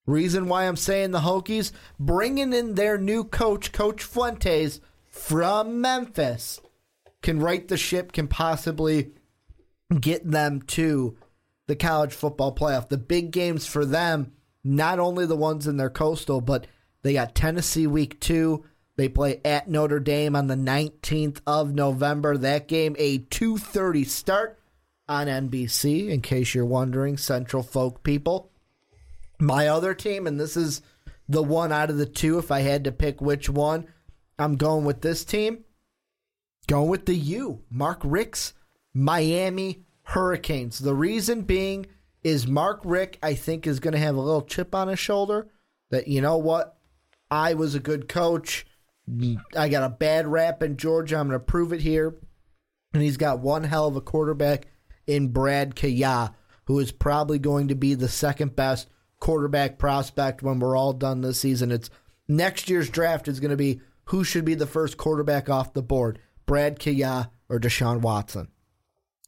Reason 0.05 0.47
why 0.47 0.63
I'm 0.63 0.77
saying 0.77 1.11
the 1.11 1.19
Hokies, 1.19 1.73
bringing 1.99 2.53
in 2.53 2.75
their 2.75 2.97
new 2.97 3.25
coach, 3.25 3.73
Coach 3.73 4.03
Fuentes 4.03 4.79
from 5.09 5.81
Memphis, 5.81 6.61
can 7.21 7.39
right 7.41 7.67
the 7.67 7.75
ship, 7.75 8.13
can 8.13 8.29
possibly 8.29 9.11
get 9.99 10.29
them 10.29 10.61
to 10.61 11.17
the 11.67 11.75
college 11.75 12.13
football 12.13 12.55
playoff. 12.55 12.87
The 12.87 12.97
big 12.97 13.31
games 13.31 13.65
for 13.65 13.85
them, 13.85 14.31
not 14.67 14.99
only 14.99 15.25
the 15.25 15.35
ones 15.35 15.65
in 15.65 15.77
their 15.77 15.89
coastal, 15.89 16.41
but 16.41 16.67
they 17.01 17.13
got 17.13 17.35
Tennessee 17.35 17.87
week 17.87 18.19
two. 18.19 18.65
They 18.97 19.07
play 19.07 19.39
at 19.45 19.69
Notre 19.69 19.99
Dame 19.99 20.35
on 20.35 20.47
the 20.47 20.55
19th 20.55 21.39
of 21.47 21.73
November. 21.73 22.37
That 22.37 22.67
game 22.67 22.95
a 22.99 23.19
2:30 23.19 24.03
start 24.05 24.59
on 25.07 25.27
NBC 25.27 26.09
in 26.09 26.21
case 26.21 26.53
you're 26.53 26.65
wondering, 26.65 27.17
Central 27.17 27.63
Folk 27.63 28.03
people. 28.03 28.51
My 29.39 29.67
other 29.67 29.93
team 29.93 30.27
and 30.27 30.39
this 30.39 30.57
is 30.57 30.81
the 31.29 31.43
one 31.43 31.71
out 31.71 31.89
of 31.89 31.97
the 31.97 32.05
two 32.05 32.37
if 32.37 32.51
I 32.51 32.61
had 32.61 32.83
to 32.85 32.91
pick 32.91 33.21
which 33.21 33.49
one, 33.49 33.85
I'm 34.39 34.55
going 34.55 34.85
with 34.85 35.01
this 35.01 35.23
team. 35.23 35.63
Going 36.67 36.89
with 36.89 37.05
the 37.05 37.15
U. 37.15 37.63
Mark 37.69 38.01
Richt's 38.03 38.53
Miami 38.93 39.85
Hurricanes. 40.03 40.79
The 40.79 40.93
reason 40.95 41.43
being 41.43 41.85
is 42.27 42.45
Mark 42.45 42.81
Richt, 42.83 43.17
I 43.23 43.35
think, 43.35 43.65
is 43.65 43.79
going 43.79 43.93
to 43.93 43.99
have 43.99 44.17
a 44.17 44.21
little 44.21 44.41
chip 44.41 44.75
on 44.75 44.89
his 44.89 44.99
shoulder 44.99 45.47
that, 45.91 46.09
you 46.09 46.19
know 46.19 46.37
what? 46.37 46.77
I 47.31 47.53
was 47.53 47.73
a 47.73 47.79
good 47.79 48.09
coach. 48.09 48.65
I 49.55 49.69
got 49.69 49.83
a 49.83 49.95
bad 49.95 50.27
rap 50.27 50.61
in 50.61 50.75
Georgia. 50.75 51.15
I'm 51.15 51.29
going 51.29 51.39
to 51.39 51.45
prove 51.45 51.71
it 51.71 51.79
here. 51.79 52.17
And 52.93 53.01
he's 53.01 53.15
got 53.15 53.39
one 53.39 53.63
hell 53.63 53.87
of 53.87 53.95
a 53.95 54.01
quarterback 54.01 54.67
in 55.05 55.29
Brad 55.29 55.73
Kaaya, 55.73 56.33
who 56.65 56.79
is 56.79 56.91
probably 56.91 57.39
going 57.39 57.69
to 57.69 57.75
be 57.75 57.93
the 57.93 58.09
second 58.09 58.57
best 58.57 58.89
quarterback 59.21 59.77
prospect 59.77 60.43
when 60.43 60.59
we're 60.59 60.75
all 60.75 60.91
done 60.91 61.21
this 61.21 61.39
season. 61.39 61.71
It's 61.71 61.89
next 62.27 62.69
year's 62.69 62.89
draft 62.89 63.29
is 63.29 63.39
going 63.39 63.51
to 63.51 63.57
be 63.57 63.79
who 64.07 64.25
should 64.25 64.43
be 64.43 64.55
the 64.55 64.67
first 64.67 64.97
quarterback 64.97 65.49
off 65.49 65.71
the 65.71 65.81
board, 65.81 66.19
Brad 66.45 66.77
Kaaya 66.77 67.29
or 67.47 67.57
Deshaun 67.57 68.01
Watson. 68.01 68.49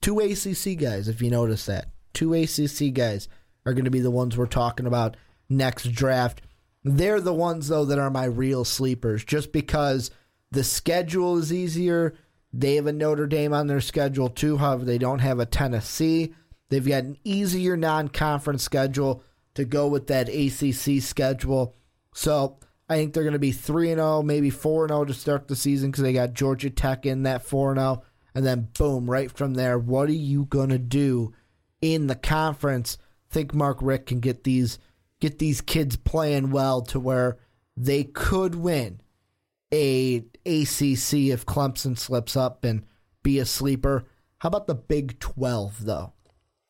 Two 0.02 0.20
ACC 0.20 0.78
guys, 0.78 1.08
if 1.08 1.22
you 1.22 1.30
notice 1.30 1.66
that. 1.68 1.94
Two 2.14 2.34
ACC 2.34 2.94
guys 2.94 3.28
are 3.66 3.74
going 3.74 3.86
to 3.86 3.92
be 3.92 4.00
the 4.00 4.12
ones 4.12 4.38
we're 4.38 4.46
talking 4.46 4.86
about 4.86 5.18
next 5.48 5.92
draft. 5.92 6.42
They're 6.84 7.22
the 7.22 7.34
ones, 7.34 7.68
though, 7.68 7.86
that 7.86 8.00
are 8.00 8.10
my 8.10 8.26
real 8.26 8.64
sleepers 8.64 9.24
just 9.24 9.52
because 9.52 10.12
the 10.52 10.64
schedule 10.64 11.38
is 11.38 11.52
easier. 11.52 12.16
They 12.54 12.76
have 12.76 12.88
a 12.88 12.94
Notre 12.94 13.28
Dame 13.28 13.54
on 13.54 13.68
their 13.68 13.82
schedule, 13.82 14.30
too. 14.30 14.58
However, 14.58 14.86
they 14.86 14.98
don't 14.98 15.20
have 15.20 15.40
a 15.40 15.46
Tennessee. 15.46 16.34
They've 16.70 16.88
got 16.88 17.04
an 17.04 17.18
easier 17.24 17.76
non 17.76 18.08
conference 18.08 18.64
schedule 18.64 19.24
to 19.56 19.66
go 19.66 19.88
with 19.88 20.08
that 20.08 20.30
ACC 20.30 21.02
schedule. 21.02 21.76
So 22.14 22.60
I 22.88 22.96
think 22.96 23.14
they're 23.14 23.24
going 23.24 23.34
to 23.34 23.40
be 23.40 23.52
3 23.52 23.88
0, 23.88 24.24
maybe 24.24 24.50
4 24.50 24.88
0 24.88 25.06
to 25.06 25.14
start 25.14 25.48
the 25.48 25.56
season 25.56 25.92
because 25.92 26.04
they 26.04 26.14
got 26.14 26.34
Georgia 26.34 26.70
Tech 26.70 27.06
in 27.06 27.24
that 27.24 27.44
4 27.44 27.76
0 27.76 28.04
and 28.36 28.46
then 28.46 28.70
boom, 28.78 29.10
right 29.10 29.32
from 29.32 29.56
there, 29.56 29.78
what 29.78 30.10
are 30.10 30.14
you 30.14 30.46
gonna 30.46 30.78
do 30.78 31.34
in 31.82 32.08
the 32.08 32.16
conference? 32.16 32.98
Think 33.30 33.54
Mark 33.54 33.78
Richt 33.82 34.08
can 34.08 34.20
get 34.20 34.44
these 34.44 34.80
get 35.20 35.40
these 35.40 35.62
kids 35.62 35.96
playing 35.96 36.52
well 36.52 36.82
to 36.82 37.00
where 37.00 37.38
they 37.76 38.04
could 38.04 38.56
win 38.56 39.02
a 39.72 40.18
ACC 40.46 41.30
if 41.30 41.46
Clemson 41.46 41.98
slips 41.98 42.36
up 42.36 42.64
and 42.64 42.84
be 43.24 43.40
a 43.40 43.46
sleeper. 43.46 44.06
How 44.40 44.48
about 44.48 44.68
the 44.68 44.76
Big 44.76 45.20
12 45.20 45.86
though? 45.86 46.14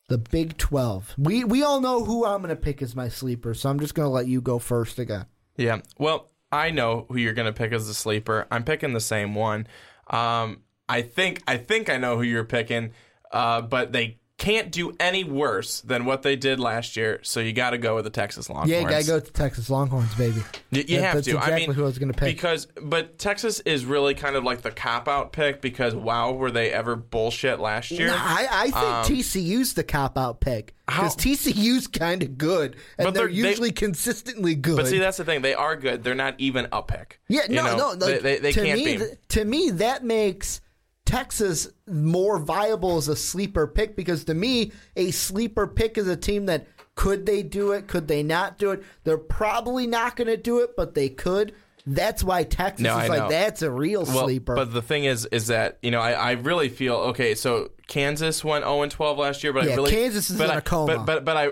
The 0.10 0.18
Big 0.18 0.57
12. 0.57 1.16
We 1.18 1.43
we 1.43 1.64
all 1.64 1.82
know 1.82 2.03
who 2.03 2.26
I'm 2.26 2.41
going 2.41 2.49
to 2.49 2.55
pick 2.55 2.82
as 2.82 2.95
my 2.95 3.10
sleeper, 3.10 3.53
so 3.53 3.70
I'm 3.70 3.80
just 3.80 3.95
going 3.95 4.07
to 4.07 4.12
let 4.12 4.28
you 4.28 4.41
go 4.41 4.60
first 4.60 4.99
again. 4.99 5.26
Yeah. 5.55 5.82
Well, 5.97 6.30
I 6.51 6.72
know 6.72 7.05
who 7.10 7.18
you're 7.18 7.34
going 7.34 7.51
to 7.51 7.57
pick 7.57 7.72
as 7.72 7.88
the 7.88 7.93
sleeper. 7.93 8.47
I'm 8.49 8.64
picking 8.64 8.93
the 8.93 8.99
same 8.99 9.36
one. 9.36 9.68
Um, 10.10 10.64
I 10.88 11.03
think 11.03 11.43
I 11.47 11.57
think 11.57 11.89
I 11.89 11.97
know 11.97 12.18
who 12.18 12.24
you're 12.24 12.43
picking, 12.43 12.91
uh, 13.32 13.62
but 13.62 13.91
they 13.91 14.18
can't 14.40 14.72
do 14.72 14.96
any 15.00 15.24
worse 15.24 15.82
than 15.82 16.06
what 16.06 16.24
they 16.24 16.36
did 16.36 16.60
last 16.60 16.98
year. 16.98 17.20
So 17.22 17.40
you 17.40 17.54
got 17.54 17.72
to 17.72 17.78
go 17.78 17.94
with 17.96 18.06
the 18.06 18.10
Texas 18.10 18.50
Longhorns. 18.50 18.72
Yeah, 18.72 18.80
you 18.80 18.90
got 18.90 19.02
to 19.02 19.08
go 19.08 19.16
with 19.16 19.26
the 19.26 19.32
Texas 19.34 19.70
Longhorns, 19.70 20.16
baby. 20.16 20.42
You, 20.72 20.84
you 20.88 20.98
That- 20.98 21.04
have 21.04 21.14
that's 21.16 21.28
to. 21.28 21.36
exactly 21.38 21.54
I 21.64 21.68
mean, 21.68 21.76
who 21.76 21.84
I 21.84 21.86
was 21.86 22.00
going 22.00 22.12
to 22.12 22.18
pick. 22.18 22.36
because 22.36 22.66
but 22.82 23.20
Texas 23.20 23.60
is 23.60 23.86
really 23.86 24.16
kind 24.16 24.36
of 24.36 24.44
like 24.44 24.62
the 24.64 24.72
cop 24.72 25.08
out 25.08 25.32
pick 25.34 25.62
because 25.62 25.94
wow, 25.94 26.32
were 26.32 26.50
they 26.50 26.72
ever 26.72 26.96
bullshit 26.96 27.60
last 27.60 27.92
year? 27.92 28.08
No, 28.08 28.16
I, 28.18 28.48
I 28.50 28.64
think 28.64 28.76
Um, 28.76 29.06
TCU's 29.06 29.74
the 29.76 29.84
cop 29.84 30.18
out 30.18 30.40
pick 30.40 30.74
because 30.88 31.16
TCU's 31.16 31.88
kind 31.88 32.24
of 32.24 32.38
good 32.38 32.76
and 32.98 33.06
But 33.06 33.14
they're, 33.14 33.28
they're- 33.28 33.44
they- 33.44 33.50
usually 33.50 33.72
consistently 33.72 34.56
good. 34.56 34.78
But 34.78 34.88
see, 34.88 34.98
that's 35.00 35.18
the 35.18 35.26
thing. 35.26 35.42
They 35.42 35.54
are 35.54 35.76
good. 35.76 36.04
They're 36.04 36.16
not 36.16 36.36
even 36.40 36.68
a 36.72 36.82
pick. 36.82 37.20
yeah, 37.28 37.42
no, 37.50 37.64
know, 37.64 37.78
no, 37.78 37.88
like, 37.90 38.00
they, 38.00 38.20
they, 38.20 38.40
they 38.40 38.54
can't 38.54 38.80
me, 38.80 38.86
be. 38.86 38.98
th- 38.98 39.18
to 39.30 39.46
me, 39.46 39.70
that 39.72 40.04
makes 40.04 40.62
Texas 41.10 41.70
more 41.88 42.38
viable 42.38 42.97
as 42.97 43.07
a 43.07 43.16
sleeper 43.16 43.66
pick 43.66 43.95
because 43.95 44.24
to 44.26 44.34
me, 44.36 44.72
a 44.95 45.10
sleeper 45.10 45.66
pick 45.66 45.97
is 45.97 46.07
a 46.07 46.16
team 46.16 46.45
that 46.45 46.68
could 46.93 47.26
they 47.26 47.41
do 47.41 47.72
it? 47.72 47.88
Could 47.88 48.07
they 48.07 48.22
not 48.22 48.57
do 48.60 48.72
it? 48.72 48.84
They're 49.05 49.18
probably 49.18 49.88
not 49.88 50.16
going 50.16 50.28
to 50.28 50.38
do 50.38 50.60
it, 50.60 50.76
but 50.78 50.93
they 50.93 51.10
could. 51.10 51.53
That's 51.88 52.24
why 52.24 52.43
Texas 52.43 52.84
No, 52.84 52.97
is 52.99 53.05
I 53.05 53.07
like 53.07 53.20
know. 53.22 53.30
that's 53.30 53.62
a 53.64 53.72
real 53.72 54.03
Well, 54.03 54.26
sleeper. 54.26 54.53
But 54.53 54.72
the 54.74 54.82
thing 54.84 55.05
is, 55.05 55.26
is 55.32 55.47
that 55.47 55.80
you 55.82 55.89
know, 55.89 55.99
I, 55.99 56.12
I 56.12 56.32
really 56.34 56.70
feel 56.70 56.93
okay. 56.95 57.34
So 57.34 57.72
Kansas 57.88 58.43
went 58.43 58.64
zero 58.66 58.84
and 58.84 58.91
twelve 58.91 59.18
last 59.18 59.43
year, 59.43 59.51
but 59.53 59.64
Yeah, 59.66 59.72
I 59.72 59.76
really 59.78 59.91
Kansas 59.91 60.30
is 60.30 60.38
but 60.38 60.45
in 60.45 60.51
I- 60.51 60.57
a 60.57 60.62
coma. 60.62 61.03
But 61.03 61.05
but, 61.05 61.26
but 61.26 61.38
I. 61.38 61.47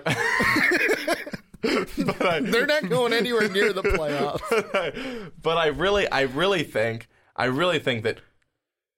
but 1.64 2.22
I, 2.26 2.40
They're 2.42 2.68
not 2.68 2.88
going 2.90 3.14
anywhere 3.14 3.50
near 3.50 3.74
the 3.74 3.82
playoffs. 3.84 5.32
but 5.42 5.58
I 5.58 5.68
really, 5.68 6.08
I 6.10 6.22
really 6.22 6.64
think, 6.64 7.08
I 7.36 7.46
really 7.46 7.80
think 7.80 8.04
that, 8.04 8.20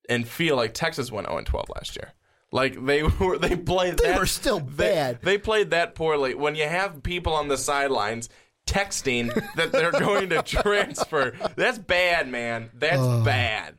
and 0.10 0.28
feel 0.28 0.55
like 0.57 0.74
Texas 0.74 1.12
went 1.12 1.28
0 1.28 1.41
12 1.43 1.70
last 1.70 1.95
year. 1.95 2.14
Like 2.51 2.84
they 2.84 3.03
were, 3.20 3.38
they 3.38 3.55
played. 3.55 3.97
They 3.97 4.10
that, 4.10 4.20
were 4.20 4.26
still 4.26 4.60
bad. 4.60 5.22
They, 5.22 5.38
played 5.38 5.70
that 5.70 5.95
poorly. 5.95 6.34
When 6.34 6.55
you 6.55 6.68
have 6.68 7.03
people 7.03 7.34
on 7.34 7.47
the 7.47 7.57
sidelines 7.57 8.30
texting 8.66 9.34
that 9.55 9.72
they're 9.72 9.91
going 9.91 10.30
to 10.30 10.41
transfer, 10.41 11.34
that's 11.55 11.78
bad, 11.78 12.28
man. 12.28 12.72
That's 12.74 13.05
bad. 13.24 13.78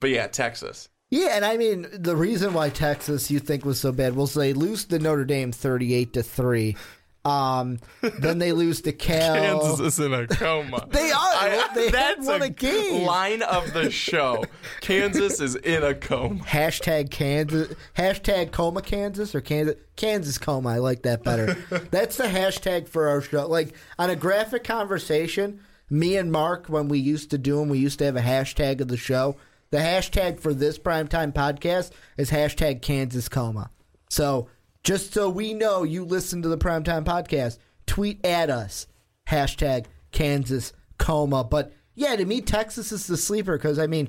But 0.00 0.10
yeah, 0.10 0.26
Texas. 0.26 0.88
Yeah, 1.10 1.36
and 1.36 1.44
I 1.44 1.56
mean 1.56 1.86
the 1.92 2.16
reason 2.16 2.54
why 2.54 2.70
Texas 2.70 3.30
you 3.30 3.38
think 3.38 3.64
was 3.64 3.78
so 3.78 3.92
bad 3.92 4.16
was 4.16 4.34
they 4.34 4.52
lose 4.52 4.84
to 4.86 4.98
Notre 4.98 5.24
Dame 5.24 5.52
thirty-eight 5.52 6.12
to 6.14 6.22
three. 6.22 6.76
Um, 7.24 7.78
then 8.02 8.38
they 8.38 8.52
lose 8.52 8.82
to 8.82 8.92
Cal. 9.04 9.34
Kansas 9.34 9.80
is 9.80 9.98
in 10.04 10.12
a 10.12 10.26
coma. 10.26 10.86
They 10.90 11.10
are. 11.10 11.74
They 11.74 11.84
had 11.84 11.92
that's 11.92 12.26
won 12.26 12.42
a 12.42 12.50
game. 12.50 13.04
Line 13.04 13.42
of 13.42 13.72
the 13.72 13.90
show. 13.90 14.44
Kansas 14.80 15.40
is 15.40 15.56
in 15.56 15.82
a 15.82 15.94
coma. 15.94 16.40
Hashtag 16.44 17.10
Kansas. 17.10 17.74
Hashtag 17.96 18.52
coma 18.52 18.82
Kansas 18.82 19.34
or 19.34 19.40
Kansas 19.40 19.76
Kansas 19.96 20.38
coma. 20.38 20.68
I 20.70 20.78
like 20.78 21.02
that 21.02 21.24
better. 21.24 21.54
That's 21.90 22.16
the 22.16 22.24
hashtag 22.24 22.88
for 22.88 23.08
our 23.08 23.20
show. 23.22 23.46
Like 23.46 23.74
on 23.98 24.10
a 24.10 24.16
graphic 24.16 24.64
conversation, 24.64 25.60
me 25.88 26.16
and 26.16 26.30
Mark 26.30 26.66
when 26.66 26.88
we 26.88 26.98
used 26.98 27.30
to 27.30 27.38
do 27.38 27.56
them, 27.56 27.68
we 27.68 27.78
used 27.78 27.98
to 28.00 28.04
have 28.04 28.16
a 28.16 28.20
hashtag 28.20 28.80
of 28.80 28.88
the 28.88 28.96
show. 28.96 29.36
The 29.70 29.78
hashtag 29.78 30.40
for 30.40 30.52
this 30.52 30.78
primetime 30.78 31.32
podcast 31.32 31.90
is 32.16 32.30
hashtag 32.30 32.82
Kansas 32.82 33.28
coma. 33.28 33.70
So 34.08 34.48
just 34.84 35.14
so 35.14 35.28
we 35.28 35.54
know 35.54 35.82
you 35.82 36.04
listen 36.04 36.42
to 36.42 36.48
the 36.48 36.58
primetime 36.58 37.04
podcast, 37.04 37.58
tweet 37.86 38.24
at 38.24 38.50
us 38.50 38.86
hashtag 39.28 39.86
Kansas 40.12 40.72
coma. 40.98 41.42
But 41.42 41.72
yeah, 41.94 42.14
to 42.14 42.24
me, 42.24 42.42
Texas 42.42 42.92
is 42.92 43.06
the 43.06 43.16
sleeper 43.16 43.56
because 43.56 43.78
I 43.78 43.86
mean, 43.86 44.08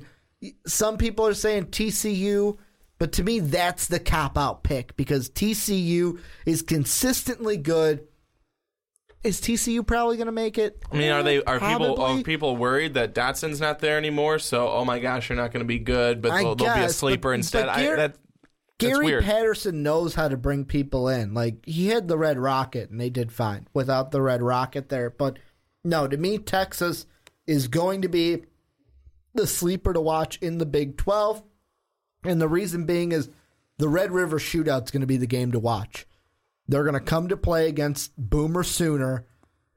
some 0.66 0.98
people 0.98 1.26
are 1.26 1.34
saying 1.34 1.66
TCU, 1.66 2.58
but 2.98 3.12
to 3.12 3.24
me, 3.24 3.40
that's 3.40 3.88
the 3.88 3.98
cop 3.98 4.36
out 4.38 4.62
pick 4.62 4.96
because 4.96 5.30
TCU 5.30 6.20
is 6.44 6.62
consistently 6.62 7.56
good. 7.56 8.06
Is 9.22 9.40
TCU 9.40 9.84
probably 9.84 10.16
going 10.16 10.26
to 10.26 10.32
make 10.32 10.56
it? 10.56 10.80
I 10.92 10.96
mean, 10.96 11.10
are 11.10 11.22
they 11.22 11.42
are 11.42 11.58
people 11.58 12.00
are 12.00 12.22
people 12.22 12.56
worried 12.56 12.94
that 12.94 13.12
Doctson's 13.12 13.60
not 13.60 13.80
there 13.80 13.98
anymore? 13.98 14.38
So, 14.38 14.68
oh 14.68 14.84
my 14.84 15.00
gosh, 15.00 15.28
you're 15.28 15.36
not 15.36 15.50
going 15.52 15.64
to 15.64 15.66
be 15.66 15.80
good, 15.80 16.22
but 16.22 16.36
they'll, 16.36 16.54
they'll 16.54 16.74
be 16.74 16.82
a 16.82 16.90
sleeper 16.90 17.30
but- 17.30 17.34
instead. 17.34 17.66
but 17.66 17.76
I, 17.76 17.96
that, 17.96 18.16
Gary. 18.78 19.22
Patterson 19.22 19.82
knows 19.82 20.14
how 20.14 20.28
to 20.28 20.36
bring 20.36 20.64
people 20.64 21.08
in. 21.08 21.34
Like 21.34 21.64
he 21.64 21.88
had 21.88 22.08
the 22.08 22.18
Red 22.18 22.38
Rocket, 22.38 22.90
and 22.90 23.00
they 23.00 23.10
did 23.10 23.32
fine 23.32 23.68
without 23.72 24.10
the 24.10 24.20
Red 24.20 24.42
Rocket 24.42 24.88
there. 24.88 25.10
But 25.10 25.38
no, 25.84 26.06
to 26.06 26.16
me, 26.16 26.38
Texas 26.38 27.06
is 27.46 27.68
going 27.68 28.02
to 28.02 28.08
be 28.08 28.44
the 29.34 29.46
sleeper 29.46 29.92
to 29.92 30.00
watch 30.00 30.38
in 30.38 30.58
the 30.58 30.66
Big 30.66 30.96
Twelve. 30.96 31.42
And 32.24 32.40
the 32.40 32.48
reason 32.48 32.86
being 32.86 33.12
is 33.12 33.30
the 33.78 33.88
Red 33.88 34.10
River 34.10 34.38
Shootout's 34.38 34.90
going 34.90 35.02
to 35.02 35.06
be 35.06 35.16
the 35.16 35.26
game 35.26 35.52
to 35.52 35.58
watch. 35.58 36.06
They're 36.68 36.84
going 36.84 36.94
to 36.94 37.00
come 37.00 37.28
to 37.28 37.36
play 37.36 37.68
against 37.68 38.12
Boomer 38.16 38.64
Sooner. 38.64 39.24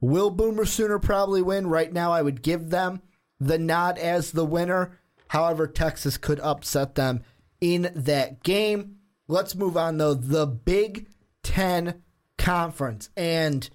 Will 0.00 0.30
Boomer 0.30 0.64
Sooner 0.64 0.98
probably 0.98 1.42
win? 1.42 1.68
Right 1.68 1.92
now, 1.92 2.12
I 2.12 2.22
would 2.22 2.42
give 2.42 2.70
them 2.70 3.02
the 3.38 3.58
nod 3.58 3.98
as 3.98 4.32
the 4.32 4.44
winner. 4.44 4.98
However, 5.28 5.66
Texas 5.68 6.16
could 6.16 6.40
upset 6.40 6.96
them 6.96 7.22
in 7.60 7.90
that 7.94 8.42
game. 8.42 8.96
Let's 9.28 9.54
move 9.54 9.76
on, 9.76 9.98
though. 9.98 10.14
The 10.14 10.46
Big 10.46 11.06
Ten 11.42 12.02
Conference. 12.38 13.10
And 13.16 13.68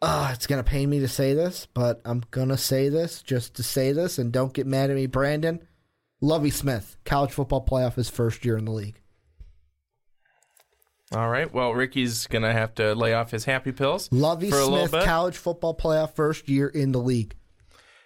uh, 0.00 0.30
it's 0.34 0.46
going 0.46 0.62
to 0.62 0.68
pain 0.68 0.88
me 0.88 1.00
to 1.00 1.08
say 1.08 1.34
this, 1.34 1.66
but 1.74 2.00
I'm 2.04 2.22
going 2.30 2.48
to 2.48 2.56
say 2.56 2.88
this 2.88 3.22
just 3.22 3.54
to 3.56 3.62
say 3.62 3.92
this. 3.92 4.18
And 4.18 4.32
don't 4.32 4.52
get 4.52 4.66
mad 4.66 4.90
at 4.90 4.96
me, 4.96 5.06
Brandon. 5.06 5.66
Lovie 6.20 6.50
Smith, 6.50 6.96
college 7.04 7.32
football 7.32 7.64
playoff, 7.64 7.94
his 7.94 8.10
first 8.10 8.44
year 8.44 8.56
in 8.56 8.66
the 8.66 8.72
league. 8.72 9.00
All 11.12 11.28
right. 11.28 11.52
Well, 11.52 11.74
Ricky's 11.74 12.26
gonna 12.28 12.52
have 12.52 12.74
to 12.76 12.94
lay 12.94 13.14
off 13.14 13.32
his 13.32 13.44
happy 13.44 13.72
pills 13.72 14.08
Lovie 14.12 14.50
for 14.50 14.60
a 14.60 14.66
little 14.66 14.86
Smith, 14.86 15.04
college 15.04 15.36
football 15.36 15.76
playoff, 15.76 16.14
first 16.14 16.48
year 16.48 16.68
in 16.68 16.92
the 16.92 17.00
league. 17.00 17.34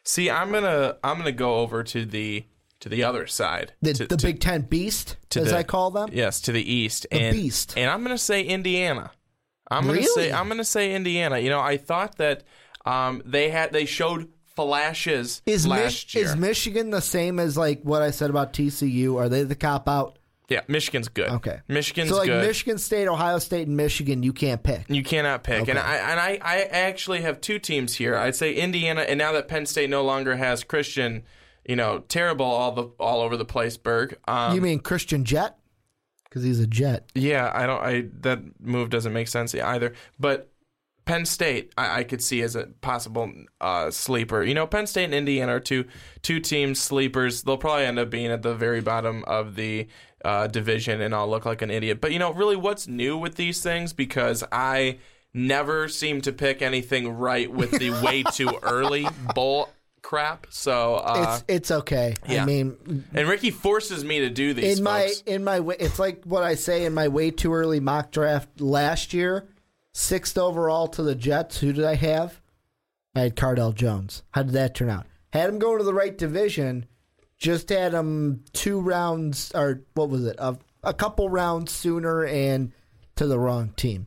See, 0.05 0.31
I'm 0.31 0.51
gonna 0.51 0.97
I'm 1.05 1.19
gonna 1.19 1.33
go 1.33 1.57
over 1.57 1.83
to 1.85 2.07
the 2.07 2.47
to 2.85 2.91
the 2.91 3.03
other 3.03 3.27
side. 3.27 3.73
The, 3.81 3.95
to, 3.95 4.07
the 4.07 4.17
to- 4.19 4.27
Big 4.27 4.41
Ten 4.41 4.61
Beast, 4.61 5.17
to 5.31 5.41
as 5.41 5.51
the- 5.53 5.57
I 5.57 5.63
call 5.63 5.91
them. 5.91 6.11
Yes, 6.13 6.39
to 6.43 6.53
the 6.53 6.63
east. 6.63 7.07
The 7.11 7.17
and, 7.17 7.35
beast. 7.35 7.73
And 7.79 7.89
I'm 7.89 8.03
gonna 8.03 8.19
say 8.19 8.43
Indiana. 8.43 9.11
I'm 9.71 9.89
Really? 9.91 10.05
say 10.05 10.31
I'm 10.31 10.49
gonna 10.49 10.65
say 10.65 10.95
Indiana. 10.95 11.39
You 11.39 11.49
know, 11.49 11.61
I 11.61 11.79
thought 11.79 12.19
that 12.19 12.45
um, 12.85 13.23
they 13.25 13.49
had 13.49 13.73
they 13.73 13.87
showed 13.87 14.29
flashes 14.55 15.41
Is, 15.47 15.67
last 15.67 15.83
Mich- 15.83 16.15
year. 16.15 16.25
is 16.27 16.37
Michigan 16.37 16.91
the 16.91 17.01
same 17.01 17.39
as 17.39 17.57
like 17.57 17.81
what 17.85 18.03
I 18.03 18.11
said 18.11 18.29
about 18.29 18.53
TCU? 18.53 19.17
Are 19.19 19.31
they 19.31 19.45
the 19.45 19.55
cop 19.57 19.89
out? 19.89 20.19
yeah, 20.51 20.61
Michigan's 20.69 21.09
good. 21.09 21.31
Okay, 21.31 21.61
Michigan's 21.69 22.11
so 22.11 22.19
like 22.19 22.27
good. 22.27 22.47
Michigan 22.47 22.77
State, 22.77 23.09
Ohio 23.09 23.39
State, 23.39 23.67
and 23.67 23.79
Michigan, 23.79 24.23
you 24.23 24.35
can't 24.35 24.63
pick. 24.63 24.85
You 24.91 25.03
cannot 25.03 25.43
pick. 25.43 25.69
And 25.69 25.79
I 25.79 25.95
and 25.97 26.21
I, 26.21 26.39
I 26.43 26.61
actually 26.65 27.23
have 27.23 27.41
two 27.41 27.59
teams 27.59 27.95
here. 27.95 28.15
I'd 28.15 28.37
say 28.37 28.53
Indiana 28.53 29.01
and 29.01 29.17
now 29.17 29.33
that 29.33 29.49
Penn 29.49 29.65
State 29.65 29.89
no 29.89 30.05
longer 30.05 30.37
has 30.37 30.63
Christian, 30.63 31.23
you 31.65 31.77
know, 31.77 32.01
terrible 32.09 32.47
all 32.47 32.73
the 32.73 32.85
all 32.99 33.21
over 33.21 33.37
the 33.37 33.45
place, 33.45 33.77
Berg. 33.77 34.19
Um, 34.27 34.55
you 34.55 34.61
mean 34.61 34.81
Christian 34.81 35.25
Jet? 35.25 35.59
Because 36.25 36.43
he's 36.43 36.61
a 36.61 36.67
Jet. 36.67 37.09
yeah, 37.15 37.51
I 37.55 37.67
don't 37.67 37.81
I 37.81 38.07
that 38.21 38.61
move 38.61 38.91
doesn't 38.91 39.13
make 39.13 39.29
sense 39.29 39.55
either. 39.55 39.93
But 40.19 40.51
Penn 41.05 41.27
State, 41.27 41.73
I, 41.77 42.01
I 42.01 42.05
could 42.05 42.23
see 42.23 42.43
as 42.43 42.57
a 42.57 42.67
possible 42.81 43.33
uh, 43.61 43.91
sleeper. 43.91 44.43
You 44.43 44.55
know, 44.55 44.67
Penn 44.67 44.87
State 44.87 45.05
and 45.05 45.15
Indiana 45.15 45.57
are 45.57 45.61
two 45.61 45.85
two 46.23 46.41
teams 46.41 46.81
sleepers. 46.81 47.43
They'll 47.43 47.59
probably 47.59 47.85
end 47.85 47.99
up 47.99 48.11
being 48.11 48.31
at 48.31 48.43
the 48.43 48.55
very 48.55 48.81
bottom 48.81 49.25
of 49.27 49.55
the 49.55 49.87
uh, 50.25 50.47
division, 50.47 51.01
and 51.01 51.15
I'll 51.15 51.29
look 51.29 51.45
like 51.45 51.63
an 51.63 51.71
idiot. 51.71 52.01
But 52.01 52.13
you 52.13 52.19
know, 52.19 52.33
really, 52.33 52.57
what's 52.57 52.89
new 52.89 53.17
with 53.17 53.37
these 53.37 53.63
things? 53.63 53.93
Because 53.93 54.43
I 54.51 54.99
never 55.35 55.89
seem 55.89 56.21
to 56.23 56.33
pick 56.33 56.63
anything 56.63 57.09
right 57.09 57.51
with 57.51 57.73
the 57.73 57.91
way 58.03 58.23
too 58.33 58.59
early 58.63 59.07
bowl 59.35 59.69
crap. 60.05 60.47
So, 60.51 60.97
uh, 60.97 61.35
it's 61.35 61.45
it's 61.49 61.71
okay. 61.73 62.15
yeah. 62.29 62.43
I 62.43 62.47
mean, 62.47 63.05
and 63.13 63.29
Ricky 63.29 63.51
forces 63.51 64.05
me 64.05 64.21
to 64.21 64.31
do 64.31 64.55
these. 64.55 64.79
in 64.79 64.85
my 64.85 65.13
in 65.27 65.43
my 65.43 65.59
way, 65.59 65.75
it's 65.81 65.99
like 65.99 66.23
what 66.23 66.45
I 66.45 66.55
say 66.55 66.85
in 66.85 66.95
my 66.95 67.09
way 67.09 67.33
too 67.33 67.53
early 67.53 67.81
mock 67.81 68.13
draft 68.13 68.61
last 68.61 69.13
year, 69.13 69.49
sixth 69.93 70.39
overall 70.39 70.87
to 70.89 71.03
the 71.03 71.17
Jets. 71.17 71.59
Who 71.59 71.73
did 71.73 71.85
I 71.85 71.97
have? 71.97 72.41
I 73.17 73.21
had 73.21 73.37
Cardale 73.37 73.75
Jones. 73.75 74.23
How 74.31 74.45
did 74.45 74.53
that 74.53 74.75
turn 74.75 74.91
out? 74.91 75.07
Had 75.33 75.49
him 75.49 75.59
going 75.59 75.79
to 75.79 75.85
the 75.85 75.95
right 75.95 76.17
division. 76.17 76.87
Just 77.37 77.69
had 77.69 77.93
him 77.93 78.45
two 78.53 78.81
rounds, 78.81 79.51
or 79.55 79.83
what 79.95 80.09
was 80.09 80.25
it? 80.25 80.37
A, 80.39 80.57
a 80.85 80.95
couple 80.95 81.29
rounds 81.29 81.73
sooner 81.73 82.25
and 82.25 82.73
to 83.17 83.27
the 83.27 83.39
wrong 83.39 83.71
team. 83.77 84.07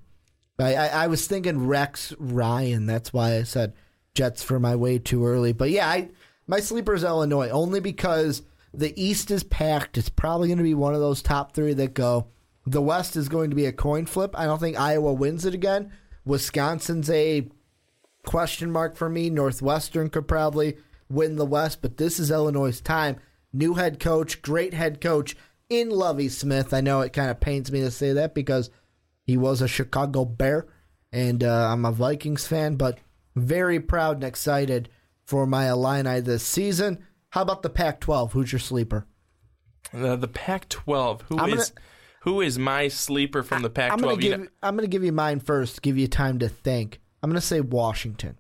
I, 0.60 0.76
I, 0.76 0.88
I 0.88 1.08
was 1.08 1.28
thinking 1.28 1.68
Rex 1.68 2.14
Ryan. 2.18 2.86
That's 2.86 3.12
why 3.12 3.36
I 3.36 3.44
said 3.44 3.74
Jets 4.18 4.42
for 4.42 4.60
my 4.60 4.76
way 4.76 4.98
too 4.98 5.26
early. 5.26 5.54
But 5.54 5.70
yeah, 5.70 5.88
I 5.88 6.10
my 6.48 6.60
sleeper 6.60 6.96
is 6.96 7.04
Illinois 7.04 7.50
only 7.50 7.80
because 7.80 8.42
the 8.74 9.00
East 9.02 9.30
is 9.30 9.44
packed. 9.44 9.98
It's 9.98 10.10
probably 10.10 10.48
going 10.48 10.58
to 10.58 10.64
be 10.64 10.74
one 10.74 10.96
of 10.96 11.00
those 11.00 11.22
top 11.22 11.54
three 11.54 11.74
that 11.74 11.94
go. 11.94 12.28
The 12.66 12.82
West 12.82 13.16
is 13.16 13.30
going 13.30 13.52
to 13.52 13.56
be 13.56 13.68
a 13.68 13.72
coin 13.72 14.08
flip. 14.08 14.32
I 14.34 14.46
don't 14.46 14.60
think 14.60 14.78
Iowa 14.78 15.14
wins 15.14 15.46
it 15.46 15.54
again. 15.54 15.92
Wisconsin's 16.26 17.10
a 17.12 17.48
question 18.26 18.72
mark 18.72 18.98
for 18.98 19.08
me. 19.08 19.30
Northwestern 19.30 20.10
could 20.10 20.28
probably 20.28 20.78
win 21.10 21.36
the 21.36 21.46
West, 21.46 21.82
but 21.82 21.98
this 21.98 22.20
is 22.20 22.32
Illinois' 22.32 22.82
time. 22.82 23.18
New 23.54 23.76
head 23.76 24.00
coach, 24.00 24.42
great 24.42 24.74
head 24.74 25.00
coach 25.00 25.38
in 25.70 25.90
Lovie 25.90 26.28
Smith. 26.28 26.74
I 26.74 26.82
know 26.82 27.02
it 27.02 27.14
kind 27.14 27.30
of 27.30 27.40
pains 27.40 27.72
me 27.72 27.82
to 27.82 27.92
say 27.92 28.14
that 28.14 28.34
because 28.34 28.70
he 29.24 29.38
was 29.38 29.62
a 29.62 29.68
Chicago 29.68 30.26
Bear, 30.26 30.68
and 31.12 31.44
uh, 31.44 31.70
I'm 31.72 31.86
a 31.86 31.92
Vikings 31.92 32.48
fan, 32.48 32.76
but 32.76 32.98
very 33.42 33.80
proud 33.80 34.18
and 34.18 34.24
excited 34.24 34.90
for 35.26 35.46
my 35.46 35.70
Illini 35.70 36.20
this 36.22 36.44
season. 36.44 37.00
How 37.30 37.42
about 37.42 37.62
the 37.62 37.70
Pac-12? 37.70 38.32
Who's 38.32 38.52
your 38.52 38.60
sleeper? 38.60 39.06
The, 39.94 40.16
the 40.16 40.28
Pac-12. 40.28 41.22
Who 41.24 41.36
is 41.46 41.70
gonna- 41.72 41.82
who 42.22 42.42
is 42.42 42.58
my 42.60 42.88
sleeper 42.88 43.44
from 43.44 43.62
the 43.62 43.70
Pac-12? 43.70 43.94
I'm 43.94 44.00
gonna 44.02 44.22
You 44.24 44.38
know- 44.38 44.48
I'm 44.64 44.76
gonna 44.76 44.88
give 44.88 45.04
you 45.04 45.12
mine 45.12 45.40
first. 45.40 45.82
Give 45.82 45.98
you 45.98 46.08
time 46.08 46.40
to 46.40 46.50
think. 46.50 47.00
I'm 47.24 47.30
gonna 47.30 47.42
say 47.42 47.62
Washington, 47.62 48.38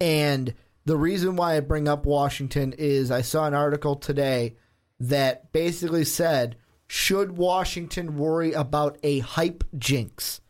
and 0.00 0.54
the 0.84 0.96
reason 0.96 1.36
why 1.36 1.56
I 1.56 1.60
bring 1.60 1.88
up 1.88 2.04
Washington 2.06 2.74
is 2.76 3.10
I 3.10 3.22
saw 3.22 3.46
an 3.46 3.54
article 3.54 3.96
today 3.96 4.56
that 5.00 5.52
basically 5.52 6.04
said 6.04 6.56
should 6.86 7.36
Washington 7.36 8.16
worry 8.16 8.52
about 8.52 8.98
a 9.02 9.18
hype 9.20 9.64
jinx? 9.78 10.40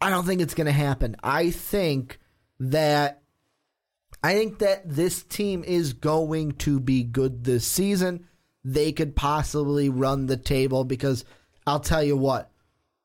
I 0.00 0.10
don't 0.10 0.24
think 0.26 0.40
it's 0.40 0.54
gonna 0.54 0.72
happen. 0.72 1.16
I 1.22 1.50
think 1.50 2.18
that 2.60 3.22
I 4.22 4.34
think 4.34 4.58
that 4.58 4.88
this 4.88 5.22
team 5.22 5.64
is 5.64 5.92
going 5.92 6.52
to 6.52 6.80
be 6.80 7.04
good 7.04 7.44
this 7.44 7.66
season. 7.66 8.26
They 8.64 8.92
could 8.92 9.14
possibly 9.14 9.88
run 9.88 10.26
the 10.26 10.36
table 10.36 10.84
because 10.84 11.24
I'll 11.66 11.80
tell 11.80 12.02
you 12.02 12.16
what, 12.16 12.50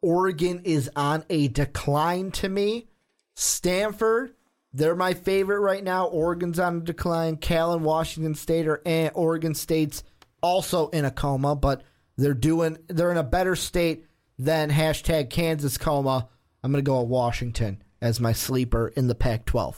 Oregon 0.02 0.62
is 0.64 0.90
on 0.96 1.24
a 1.30 1.48
decline 1.48 2.32
to 2.32 2.50
me. 2.50 2.88
Stanford, 3.36 4.34
they're 4.74 4.96
my 4.96 5.14
favorite 5.14 5.60
right 5.60 5.84
now. 5.84 6.08
Oregon's 6.08 6.60
on 6.60 6.78
a 6.78 6.82
decline. 6.82 7.38
Cal 7.38 7.74
and 7.74 7.86
Washington 7.86 8.36
State 8.36 8.68
are. 8.68 8.82
Oregon 9.14 9.54
State's 9.54 10.04
also 10.42 10.90
in 10.90 11.06
a 11.06 11.12
coma, 11.12 11.56
but 11.56 11.84
they're 12.18 12.34
doing 12.34 12.78
they're 12.88 13.12
in 13.12 13.18
a 13.18 13.24
better 13.24 13.56
state 13.56 14.06
than 14.38 14.70
hashtag 14.70 15.30
Kansas 15.30 15.78
coma. 15.78 16.28
I'm 16.64 16.72
gonna 16.72 16.82
go 16.82 17.02
with 17.02 17.10
Washington 17.10 17.84
as 18.04 18.20
my 18.20 18.34
sleeper 18.34 18.90
in 18.90 19.08
the 19.08 19.16
Pac-12. 19.16 19.76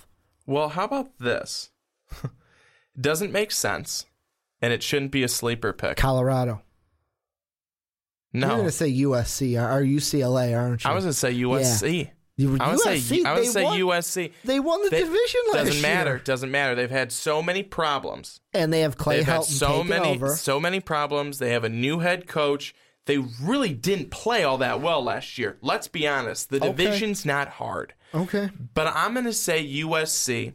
Well, 0.48 0.70
how 0.70 0.86
about 0.86 1.18
this? 1.20 1.70
Doesn't 3.00 3.32
make 3.32 3.52
sense, 3.52 4.06
and 4.62 4.74
it 4.74 4.82
shouldn't 4.82 5.12
be 5.12 5.22
a 5.24 5.28
sleeper 5.28 5.72
pick. 5.74 5.98
Colorado. 5.98 6.62
No. 8.34 8.48
You're 8.48 8.58
gonna 8.58 8.72
say 8.72 8.92
USC 8.92 9.56
or 9.58 9.82
UCLA, 9.84 10.58
aren't 10.58 10.84
you? 10.84 10.90
I 10.90 10.94
was 10.94 11.04
gonna 11.06 11.14
say 11.14 11.34
USC. 11.34 12.10
You- 12.38 12.58
I 12.60 12.72
would 12.72 12.80
USC, 12.82 13.00
say 13.00 13.24
I 13.24 13.34
would 13.36 13.46
say 13.46 13.64
won- 13.64 13.80
USC. 13.80 14.34
They 14.44 14.60
won 14.60 14.84
the 14.84 14.90
They- 14.90 15.00
division 15.04 15.42
last 15.54 15.66
Doesn't 15.68 15.82
matter. 15.82 16.10
year. 16.12 16.20
Doesn't 16.20 16.52
matter. 16.52 16.76
They've 16.76 16.90
had 16.92 17.12
so 17.14 17.42
many 17.42 17.64
problems. 17.64 18.42
and 18.54 18.74
they 18.74 18.82
have 18.82 18.98
Clay 18.98 19.18
They've 19.18 19.26
had 19.26 19.42
Helton 19.42 19.58
so 19.58 19.84
many 19.86 20.10
over. 20.10 20.36
so 20.36 20.60
many 20.60 20.80
problems. 20.82 21.38
They 21.40 21.52
have 21.52 21.64
a 21.64 21.70
new 21.70 22.00
head 22.00 22.28
coach. 22.28 22.74
They 23.06 23.18
really 23.18 23.74
didn't 23.74 24.10
play 24.12 24.44
all 24.44 24.58
that 24.60 24.82
well 24.82 25.04
last 25.04 25.38
year. 25.38 25.58
Let's 25.62 25.88
be 25.88 26.08
honest. 26.08 26.50
The 26.50 26.58
Okay. 26.58 26.68
division's 26.74 27.26
not 27.26 27.48
hard. 27.50 27.94
okay, 28.14 28.50
But 28.74 28.88
I'm 28.96 29.14
going 29.14 29.26
to 29.26 29.34
say 29.34 29.62
USC 29.64 30.54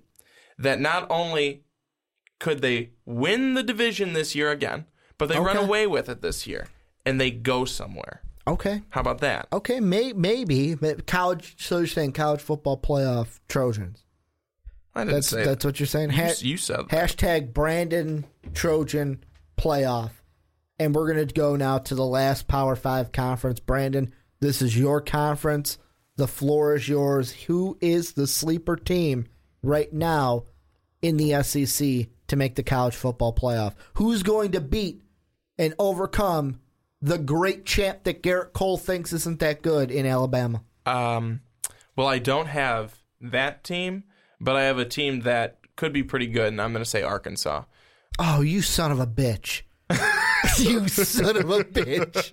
that 0.59 0.80
not 0.80 1.07
only 1.11 1.62
could 2.38 2.61
they 2.62 2.90
win 3.05 3.55
the 3.55 3.62
division 3.62 4.14
this 4.14 4.34
year 4.34 4.51
again, 4.51 4.86
but 5.18 5.28
they 5.28 5.38
run 5.38 5.57
away 5.57 5.86
with 5.86 6.09
it 6.09 6.22
this 6.22 6.46
year 6.46 6.66
and 7.05 7.20
they 7.20 7.30
go 7.30 7.64
somewhere. 7.64 8.22
okay, 8.46 8.82
How 8.90 9.01
about 9.03 9.20
that? 9.20 9.46
okay. 9.53 9.78
May, 9.78 10.12
maybe 10.12 10.74
college. 11.07 11.55
So 11.59 11.78
you're 11.78 11.86
saying 11.86 12.12
college 12.12 12.40
football 12.40 12.78
playoff 12.78 13.38
Trojans? 13.48 14.05
I 14.94 15.03
didn't 15.03 15.14
That's 15.14 15.28
say 15.28 15.44
that's 15.44 15.64
what 15.64 15.78
you're 15.78 15.86
saying. 15.86 16.11
You, 16.11 16.16
Ha- 16.16 16.32
you 16.40 16.57
said 16.57 16.88
that. 16.88 16.90
hashtag 16.90 17.53
Brandon 17.53 18.24
Trojan 18.55 19.22
playoff, 19.57 20.11
and 20.81 20.95
we're 20.95 21.07
gonna 21.07 21.26
go 21.26 21.57
now 21.57 21.76
to 21.76 21.95
the 21.95 22.07
last 22.07 22.49
Power 22.49 22.74
Five 22.74 23.12
conference. 23.12 23.61
Brandon, 23.61 24.12
this 24.41 24.62
is 24.62 24.76
your 24.76 25.03
conference. 25.03 25.78
The 26.16 26.26
floor 26.26 26.74
is 26.74 26.89
yours. 26.89 27.33
Who 27.33 27.76
is 27.83 28.14
the 28.14 28.26
sleeper 28.26 28.76
team 28.76 29.26
right 29.62 29.93
now 29.93 30.45
in 31.03 31.18
the 31.18 31.43
SEC 31.43 32.09
to 32.28 32.37
make 32.37 32.55
the 32.55 32.62
college 32.62 32.97
football 32.97 33.35
playoff? 33.35 33.74
Who's 33.95 34.22
going 34.22 34.53
to 34.53 34.61
beat 34.61 35.03
and 35.59 35.74
overcome 35.78 36.61
the 37.03 37.18
great 37.18 37.66
champ 37.66 38.05
that 38.05 38.22
Gerrit 38.22 38.55
Cole 38.55 38.78
thinks 38.78 39.12
isn't 39.12 39.41
that 39.41 39.61
good 39.61 39.91
in 39.91 40.07
Alabama? 40.07 40.62
Um, 40.87 41.43
well, 41.95 42.07
I 42.07 42.18
don't 42.18 42.49
have 42.49 42.99
that 43.20 43.64
team, 43.64 44.05
but 44.41 44.57
I 44.57 44.62
have 44.62 44.78
a 44.78 44.87
team 44.87 45.20
that 45.20 45.59
could 45.76 45.93
be 45.93 46.03
pretty 46.03 46.26
good, 46.26 46.49
and 46.49 46.61
I'm 46.61 46.72
going 46.72 46.85
to 46.85 46.89
say 46.91 47.03
Arkansas. 47.03 47.64
Oh, 48.18 48.41
you 48.41 48.62
son 48.62 48.91
of 48.91 49.01
a 49.01 49.07
bitch. 49.07 49.62
you 50.59 50.88
son 50.88 51.36
of 51.36 51.51
a 51.51 51.64
bitch. 51.64 52.30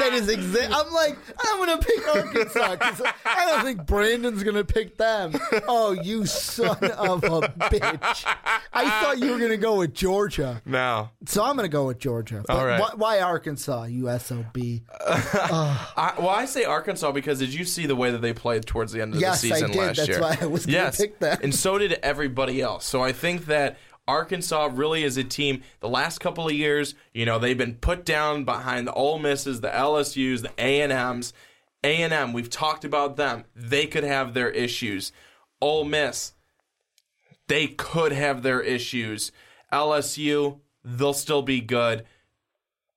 That 0.00 0.12
is 0.12 0.28
exact. 0.28 0.72
I'm 0.74 0.92
like, 0.92 1.16
I'm 1.40 1.58
gonna 1.58 1.78
pick 1.78 2.08
Arkansas 2.14 2.70
because 2.76 3.02
I 3.24 3.46
don't 3.46 3.64
think 3.64 3.86
Brandon's 3.86 4.42
gonna 4.42 4.64
pick 4.64 4.96
them. 4.98 5.34
Oh, 5.68 5.92
you 5.92 6.26
son 6.26 6.76
of 6.82 7.22
a 7.24 7.40
bitch! 7.70 8.24
I 8.72 9.00
thought 9.00 9.18
you 9.18 9.30
were 9.30 9.38
gonna 9.38 9.56
go 9.56 9.76
with 9.76 9.94
Georgia, 9.94 10.60
No. 10.64 11.10
so 11.26 11.44
I'm 11.44 11.54
gonna 11.56 11.68
go 11.68 11.86
with 11.86 11.98
Georgia. 11.98 12.42
But 12.46 12.56
All 12.56 12.66
right. 12.66 12.80
why, 12.80 12.90
why 12.96 13.20
Arkansas? 13.20 13.84
You 13.84 14.06
sob. 14.18 14.46
I, 15.06 16.14
well, 16.18 16.28
I 16.28 16.44
say 16.46 16.64
Arkansas 16.64 17.12
because 17.12 17.38
did 17.38 17.54
you 17.54 17.64
see 17.64 17.86
the 17.86 17.96
way 17.96 18.10
that 18.10 18.20
they 18.20 18.32
played 18.32 18.66
towards 18.66 18.92
the 18.92 19.00
end 19.02 19.14
of 19.14 19.20
Yes, 19.20 19.42
the 19.42 19.52
I 19.52 19.54
season 19.54 19.70
did. 19.70 19.78
last 19.78 19.96
That's 19.98 20.08
year? 20.08 20.20
why 20.20 20.36
I 20.40 20.46
was 20.46 20.66
gonna 20.66 20.78
yes. 20.78 20.96
pick 20.96 21.18
that. 21.20 21.42
And 21.42 21.54
so 21.54 21.78
did 21.78 21.92
everybody 22.02 22.60
else. 22.60 22.84
So 22.84 23.02
I 23.02 23.12
think 23.12 23.46
that 23.46 23.78
Arkansas 24.06 24.70
really 24.72 25.02
is 25.02 25.16
a 25.16 25.24
team. 25.24 25.62
The 25.80 25.88
last 25.88 26.18
couple 26.18 26.46
of 26.46 26.52
years, 26.52 26.94
you 27.12 27.24
know, 27.24 27.38
they've 27.38 27.56
been 27.56 27.76
put 27.76 28.04
down 28.04 28.44
behind 28.44 28.86
the 28.86 28.92
Ole 28.92 29.18
Misses, 29.18 29.60
the 29.60 29.68
LSU's, 29.68 30.42
the 30.42 30.52
A 30.58 30.80
and 30.82 30.92
M's. 30.92 31.32
A 31.82 32.02
and 32.02 32.12
M, 32.12 32.32
we've 32.32 32.50
talked 32.50 32.84
about 32.84 33.16
them. 33.16 33.44
They 33.54 33.86
could 33.86 34.04
have 34.04 34.34
their 34.34 34.50
issues. 34.50 35.12
Ole 35.60 35.84
Miss, 35.84 36.32
they 37.48 37.66
could 37.66 38.12
have 38.12 38.42
their 38.42 38.60
issues. 38.60 39.32
LSU, 39.72 40.60
they'll 40.82 41.12
still 41.12 41.42
be 41.42 41.60
good. 41.60 42.04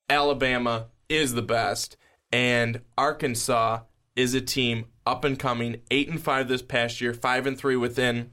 Alabama 0.10 0.88
is 1.10 1.34
the 1.34 1.42
best, 1.42 1.98
and 2.32 2.82
Arkansas 2.98 3.82
is 4.16 4.34
a 4.34 4.42
team 4.42 4.86
up 5.06 5.24
and 5.24 5.38
coming, 5.38 5.82
eight 5.92 6.10
and 6.10 6.22
five 6.22 6.48
this 6.48 6.62
past 6.62 7.02
year, 7.02 7.14
five 7.14 7.46
and 7.46 7.58
three 7.58 7.76
within 7.76 8.32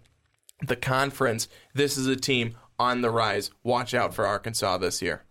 the 0.64 0.76
conference. 0.76 1.48
This 1.74 1.96
is 1.96 2.06
a 2.06 2.16
team 2.16 2.56
on 2.78 3.00
the 3.00 3.10
rise. 3.10 3.50
Watch 3.62 3.94
out 3.94 4.14
for 4.14 4.26
Arkansas 4.26 4.78
this 4.78 5.02
year. 5.02 5.22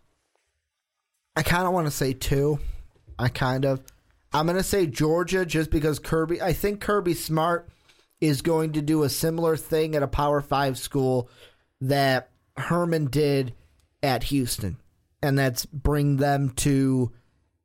I 1.36 1.44
kind 1.44 1.66
of 1.66 1.74
want 1.74 1.88
to 1.88 1.91
say 1.91 2.14
two. 2.14 2.60
I 3.18 3.30
kind 3.30 3.66
of. 3.66 3.82
I'm 4.32 4.46
going 4.46 4.58
to 4.58 4.64
say 4.64 4.88
Georgia 4.88 5.46
just 5.46 5.70
because 5.70 6.00
Kirby. 6.00 6.41
I 6.41 6.54
think 6.54 6.82
Kirby 6.82 7.14
Smart 7.14 7.70
is 8.20 8.41
going 8.41 8.74
to 8.74 8.82
do 8.82 9.04
a 9.04 9.10
similar 9.10 9.58
thing 9.58 9.96
at 9.96 10.04
a 10.04 10.08
Power 10.08 10.41
Five 10.41 10.78
school 10.78 11.30
that 11.82 12.30
Herman 12.58 13.08
did 13.08 13.54
at 14.02 14.24
Houston, 14.24 14.78
and 15.22 15.38
that's 15.38 15.66
bring 15.66 16.18
them 16.18 16.50
to 16.52 17.12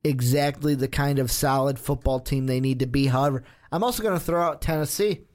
exactly 0.05 0.75
the 0.75 0.89
kind 0.89 1.19
of 1.19 1.31
solid 1.31 1.79
football 1.79 2.21
team 2.21 2.47
they 2.47 2.61
need 2.61 2.81
to 2.81 2.87
be. 2.87 3.07
However, 3.07 3.45
I'm 3.71 3.85
also 3.85 4.03
going 4.03 4.19
to 4.19 4.25
throw 4.25 4.43
out 4.43 4.63
Tennessee 4.63 5.27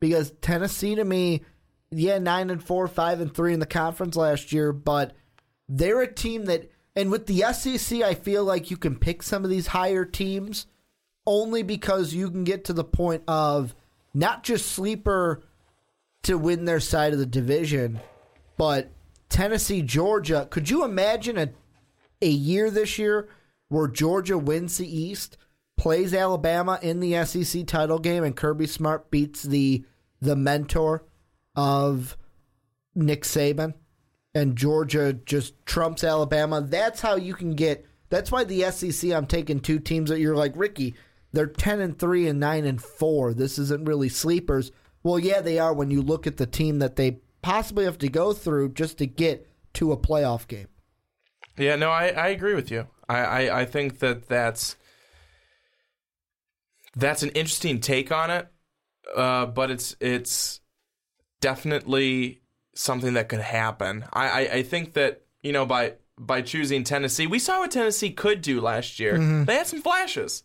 because 0.00 0.32
Tennessee 0.40 0.94
to 0.94 1.04
me, 1.04 1.42
yeah, 1.90 2.18
nine 2.18 2.50
and 2.50 2.62
four, 2.62 2.86
five 2.88 3.20
and 3.20 3.34
three 3.34 3.54
in 3.54 3.60
the 3.60 3.66
conference 3.66 4.16
last 4.16 4.52
year, 4.52 4.72
but 4.72 5.14
they're 5.68 6.02
a 6.02 6.12
team 6.12 6.46
that, 6.46 6.70
and 6.94 7.10
with 7.10 7.26
the 7.26 7.40
SEC, 7.52 8.02
I 8.02 8.14
feel 8.14 8.44
like 8.44 8.70
you 8.70 8.76
can 8.76 8.96
pick 8.96 9.22
some 9.22 9.44
of 9.44 9.50
these 9.50 9.68
higher 9.68 10.04
teams 10.04 10.66
only 11.26 11.62
because 11.62 12.14
you 12.14 12.30
can 12.30 12.44
get 12.44 12.64
to 12.64 12.72
the 12.72 12.84
point 12.84 13.22
of 13.28 13.74
not 14.14 14.42
just 14.42 14.72
sleeper 14.72 15.42
to 16.22 16.36
win 16.36 16.64
their 16.64 16.80
side 16.80 17.12
of 17.12 17.18
the 17.18 17.26
division, 17.26 18.00
but 18.56 18.90
Tennessee, 19.28 19.82
Georgia. 19.82 20.48
Could 20.50 20.70
you 20.70 20.84
imagine 20.84 21.38
a 21.38 21.50
a 22.20 22.28
year 22.28 22.70
this 22.70 22.98
year 22.98 23.28
where 23.68 23.86
Georgia 23.86 24.36
wins 24.36 24.78
the 24.78 24.98
East, 24.98 25.36
plays 25.76 26.12
Alabama 26.12 26.78
in 26.82 27.00
the 27.00 27.24
SEC 27.24 27.66
title 27.66 27.98
game, 27.98 28.24
and 28.24 28.34
Kirby 28.34 28.66
Smart 28.66 29.10
beats 29.10 29.42
the 29.42 29.84
the 30.20 30.34
mentor 30.34 31.04
of 31.58 32.16
Nick 32.94 33.24
Saban, 33.24 33.74
and 34.32 34.54
Georgia 34.54 35.12
just 35.12 35.54
trumps 35.66 36.04
Alabama. 36.04 36.60
That's 36.60 37.00
how 37.00 37.16
you 37.16 37.34
can 37.34 37.54
get. 37.54 37.84
That's 38.10 38.30
why 38.30 38.44
the 38.44 38.70
SEC. 38.70 39.10
I'm 39.10 39.26
taking 39.26 39.58
two 39.58 39.80
teams 39.80 40.08
that 40.08 40.20
you're 40.20 40.36
like 40.36 40.52
Ricky. 40.54 40.94
They're 41.32 41.48
ten 41.48 41.80
and 41.80 41.98
three 41.98 42.28
and 42.28 42.38
nine 42.38 42.64
and 42.64 42.80
four. 42.80 43.34
This 43.34 43.58
isn't 43.58 43.88
really 43.88 44.08
sleepers. 44.08 44.70
Well, 45.02 45.18
yeah, 45.18 45.40
they 45.40 45.58
are 45.58 45.74
when 45.74 45.90
you 45.90 46.00
look 46.00 46.28
at 46.28 46.36
the 46.36 46.46
team 46.46 46.78
that 46.78 46.94
they 46.94 47.18
possibly 47.42 47.84
have 47.86 47.98
to 47.98 48.08
go 48.08 48.32
through 48.32 48.70
just 48.74 48.98
to 48.98 49.06
get 49.06 49.48
to 49.74 49.90
a 49.90 49.96
playoff 49.96 50.46
game. 50.46 50.68
Yeah, 51.56 51.74
no, 51.74 51.90
I, 51.90 52.08
I 52.10 52.28
agree 52.28 52.54
with 52.54 52.70
you. 52.70 52.86
I, 53.08 53.18
I, 53.18 53.60
I 53.60 53.64
think 53.64 53.98
that 53.98 54.28
that's 54.28 54.76
that's 56.94 57.24
an 57.24 57.30
interesting 57.30 57.80
take 57.80 58.12
on 58.12 58.30
it, 58.30 58.46
uh, 59.16 59.46
but 59.46 59.72
it's 59.72 59.96
it's 60.00 60.60
definitely 61.40 62.42
something 62.74 63.14
that 63.14 63.28
could 63.28 63.40
happen. 63.40 64.04
I, 64.12 64.28
I, 64.28 64.40
I 64.54 64.62
think 64.62 64.94
that 64.94 65.22
you 65.42 65.52
know 65.52 65.66
by 65.66 65.94
by 66.18 66.42
choosing 66.42 66.84
Tennessee, 66.84 67.26
we 67.26 67.38
saw 67.38 67.60
what 67.60 67.70
Tennessee 67.70 68.10
could 68.10 68.42
do 68.42 68.60
last 68.60 68.98
year. 68.98 69.14
Mm-hmm. 69.14 69.44
They 69.44 69.54
had 69.54 69.66
some 69.66 69.82
flashes, 69.82 70.42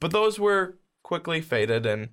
but 0.00 0.10
those 0.10 0.38
were 0.38 0.78
quickly 1.02 1.40
faded, 1.40 1.86
and 1.86 2.10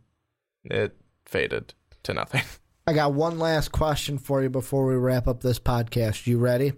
it 0.65 0.97
faded 1.26 1.74
to 2.03 2.13
nothing. 2.13 2.43
I 2.88 2.93
got 2.93 3.13
one 3.13 3.39
last 3.39 3.72
question 3.72 4.17
for 4.17 4.41
you 4.41 4.49
before 4.49 4.86
we 4.86 4.95
wrap 4.95 5.28
up 5.28 5.41
this 5.41 5.59
podcast. 5.59 6.28
You 6.28 6.39
ready? 6.39 6.74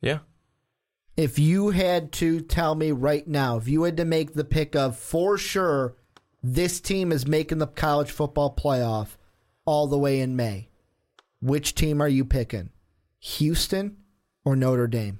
yeah. 0.00 0.20
If 1.16 1.38
you 1.38 1.70
had 1.70 2.12
to 2.12 2.40
tell 2.40 2.74
me 2.74 2.92
right 2.92 3.26
now, 3.26 3.58
if 3.58 3.68
you 3.68 3.82
had 3.82 3.98
to 3.98 4.06
make 4.06 4.32
the 4.32 4.44
pick 4.44 4.74
of 4.74 4.96
for 4.96 5.36
sure 5.36 5.96
this 6.42 6.80
team 6.80 7.12
is 7.12 7.26
making 7.26 7.58
the 7.58 7.66
college 7.66 8.10
football 8.10 8.54
playoff 8.54 9.16
all 9.64 9.86
the 9.86 9.98
way 9.98 10.20
in 10.20 10.36
May, 10.36 10.68
which 11.40 11.74
team 11.74 12.00
are 12.00 12.08
you 12.08 12.24
picking? 12.24 12.70
Houston 13.20 13.96
or 14.44 14.56
Notre 14.56 14.86
Dame? 14.86 15.18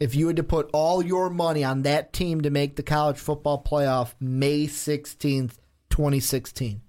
If 0.00 0.14
you 0.14 0.28
had 0.28 0.36
to 0.36 0.44
put 0.44 0.70
all 0.72 1.04
your 1.04 1.28
money 1.28 1.64
on 1.64 1.82
that 1.82 2.12
team 2.12 2.42
to 2.42 2.50
make 2.50 2.76
the 2.76 2.82
college 2.82 3.18
football 3.18 3.62
playoff 3.62 4.14
May 4.20 4.66
16th, 4.66 5.56
2016. 5.90 6.82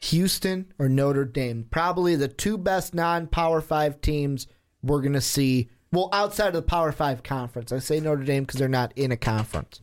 Houston 0.00 0.72
or 0.78 0.88
Notre 0.88 1.24
Dame. 1.24 1.66
Probably 1.70 2.16
the 2.16 2.28
two 2.28 2.58
best 2.58 2.92
non 2.92 3.26
Power 3.28 3.60
Five 3.60 4.00
teams 4.00 4.46
we're 4.82 5.00
going 5.00 5.12
to 5.12 5.20
see. 5.20 5.70
Well, 5.92 6.10
outside 6.12 6.48
of 6.48 6.54
the 6.54 6.62
Power 6.62 6.92
Five 6.92 7.22
conference. 7.22 7.72
I 7.72 7.78
say 7.78 8.00
Notre 8.00 8.24
Dame 8.24 8.42
because 8.42 8.58
they're 8.58 8.68
not 8.68 8.92
in 8.96 9.12
a 9.12 9.16
conference. 9.16 9.80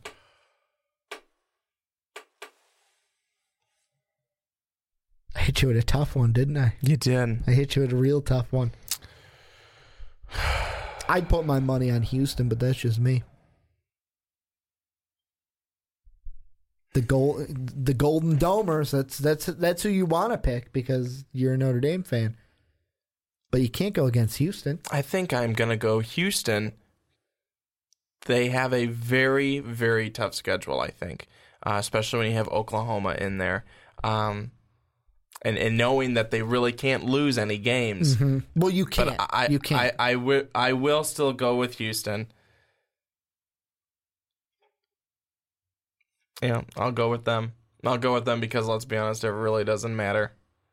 I 5.34 5.40
hit 5.40 5.62
you 5.62 5.68
with 5.68 5.76
a 5.76 5.82
tough 5.82 6.16
one, 6.16 6.32
didn't 6.32 6.56
I? 6.56 6.74
You 6.80 6.96
did. 6.96 7.42
I 7.46 7.52
hit 7.52 7.76
you 7.76 7.82
with 7.82 7.92
a 7.92 7.96
real 7.96 8.20
tough 8.20 8.52
one. 8.52 8.72
I'd 11.08 11.28
put 11.28 11.46
my 11.46 11.60
money 11.60 11.90
on 11.90 12.02
Houston, 12.02 12.48
but 12.48 12.58
that's 12.60 12.78
just 12.78 12.98
me. 12.98 13.22
The 16.92 17.00
gold, 17.00 17.46
the 17.84 17.94
Golden 17.94 18.36
Domers. 18.36 18.90
That's 18.90 19.18
that's 19.18 19.46
that's 19.46 19.82
who 19.84 19.88
you 19.88 20.06
want 20.06 20.32
to 20.32 20.38
pick 20.38 20.72
because 20.72 21.24
you're 21.32 21.54
a 21.54 21.56
Notre 21.56 21.80
Dame 21.80 22.02
fan. 22.02 22.36
But 23.50 23.60
you 23.60 23.68
can't 23.68 23.94
go 23.94 24.06
against 24.06 24.38
Houston. 24.38 24.80
I 24.90 25.02
think 25.02 25.32
I'm 25.32 25.52
going 25.52 25.70
to 25.70 25.76
go 25.76 26.00
Houston. 26.00 26.72
They 28.26 28.48
have 28.48 28.72
a 28.72 28.86
very, 28.86 29.58
very 29.58 30.10
tough 30.10 30.34
schedule, 30.34 30.80
I 30.80 30.90
think, 30.90 31.26
uh, 31.64 31.76
especially 31.78 32.20
when 32.20 32.28
you 32.28 32.36
have 32.36 32.48
Oklahoma 32.48 33.16
in 33.18 33.38
there. 33.38 33.64
Um, 34.04 34.52
and, 35.42 35.56
and 35.56 35.76
knowing 35.76 36.14
that 36.14 36.30
they 36.30 36.42
really 36.42 36.72
can't 36.72 37.04
lose 37.04 37.38
any 37.38 37.58
games. 37.58 38.16
Well, 38.54 38.70
you 38.70 38.84
can't. 38.86 39.16
I, 39.18 39.48
you 39.48 39.58
can't. 39.58 39.94
I, 39.98 40.14
I, 40.14 40.44
I 40.54 40.72
will 40.74 41.04
still 41.04 41.32
go 41.32 41.56
with 41.56 41.78
Houston. 41.78 42.28
Yeah, 46.42 46.62
I'll 46.76 46.92
go 46.92 47.10
with 47.10 47.24
them. 47.24 47.52
I'll 47.84 47.98
go 47.98 48.14
with 48.14 48.24
them 48.24 48.40
because 48.40 48.66
let's 48.66 48.84
be 48.84 48.96
honest, 48.96 49.24
it 49.24 49.30
really 49.30 49.64
doesn't 49.64 49.94
matter. 49.94 50.32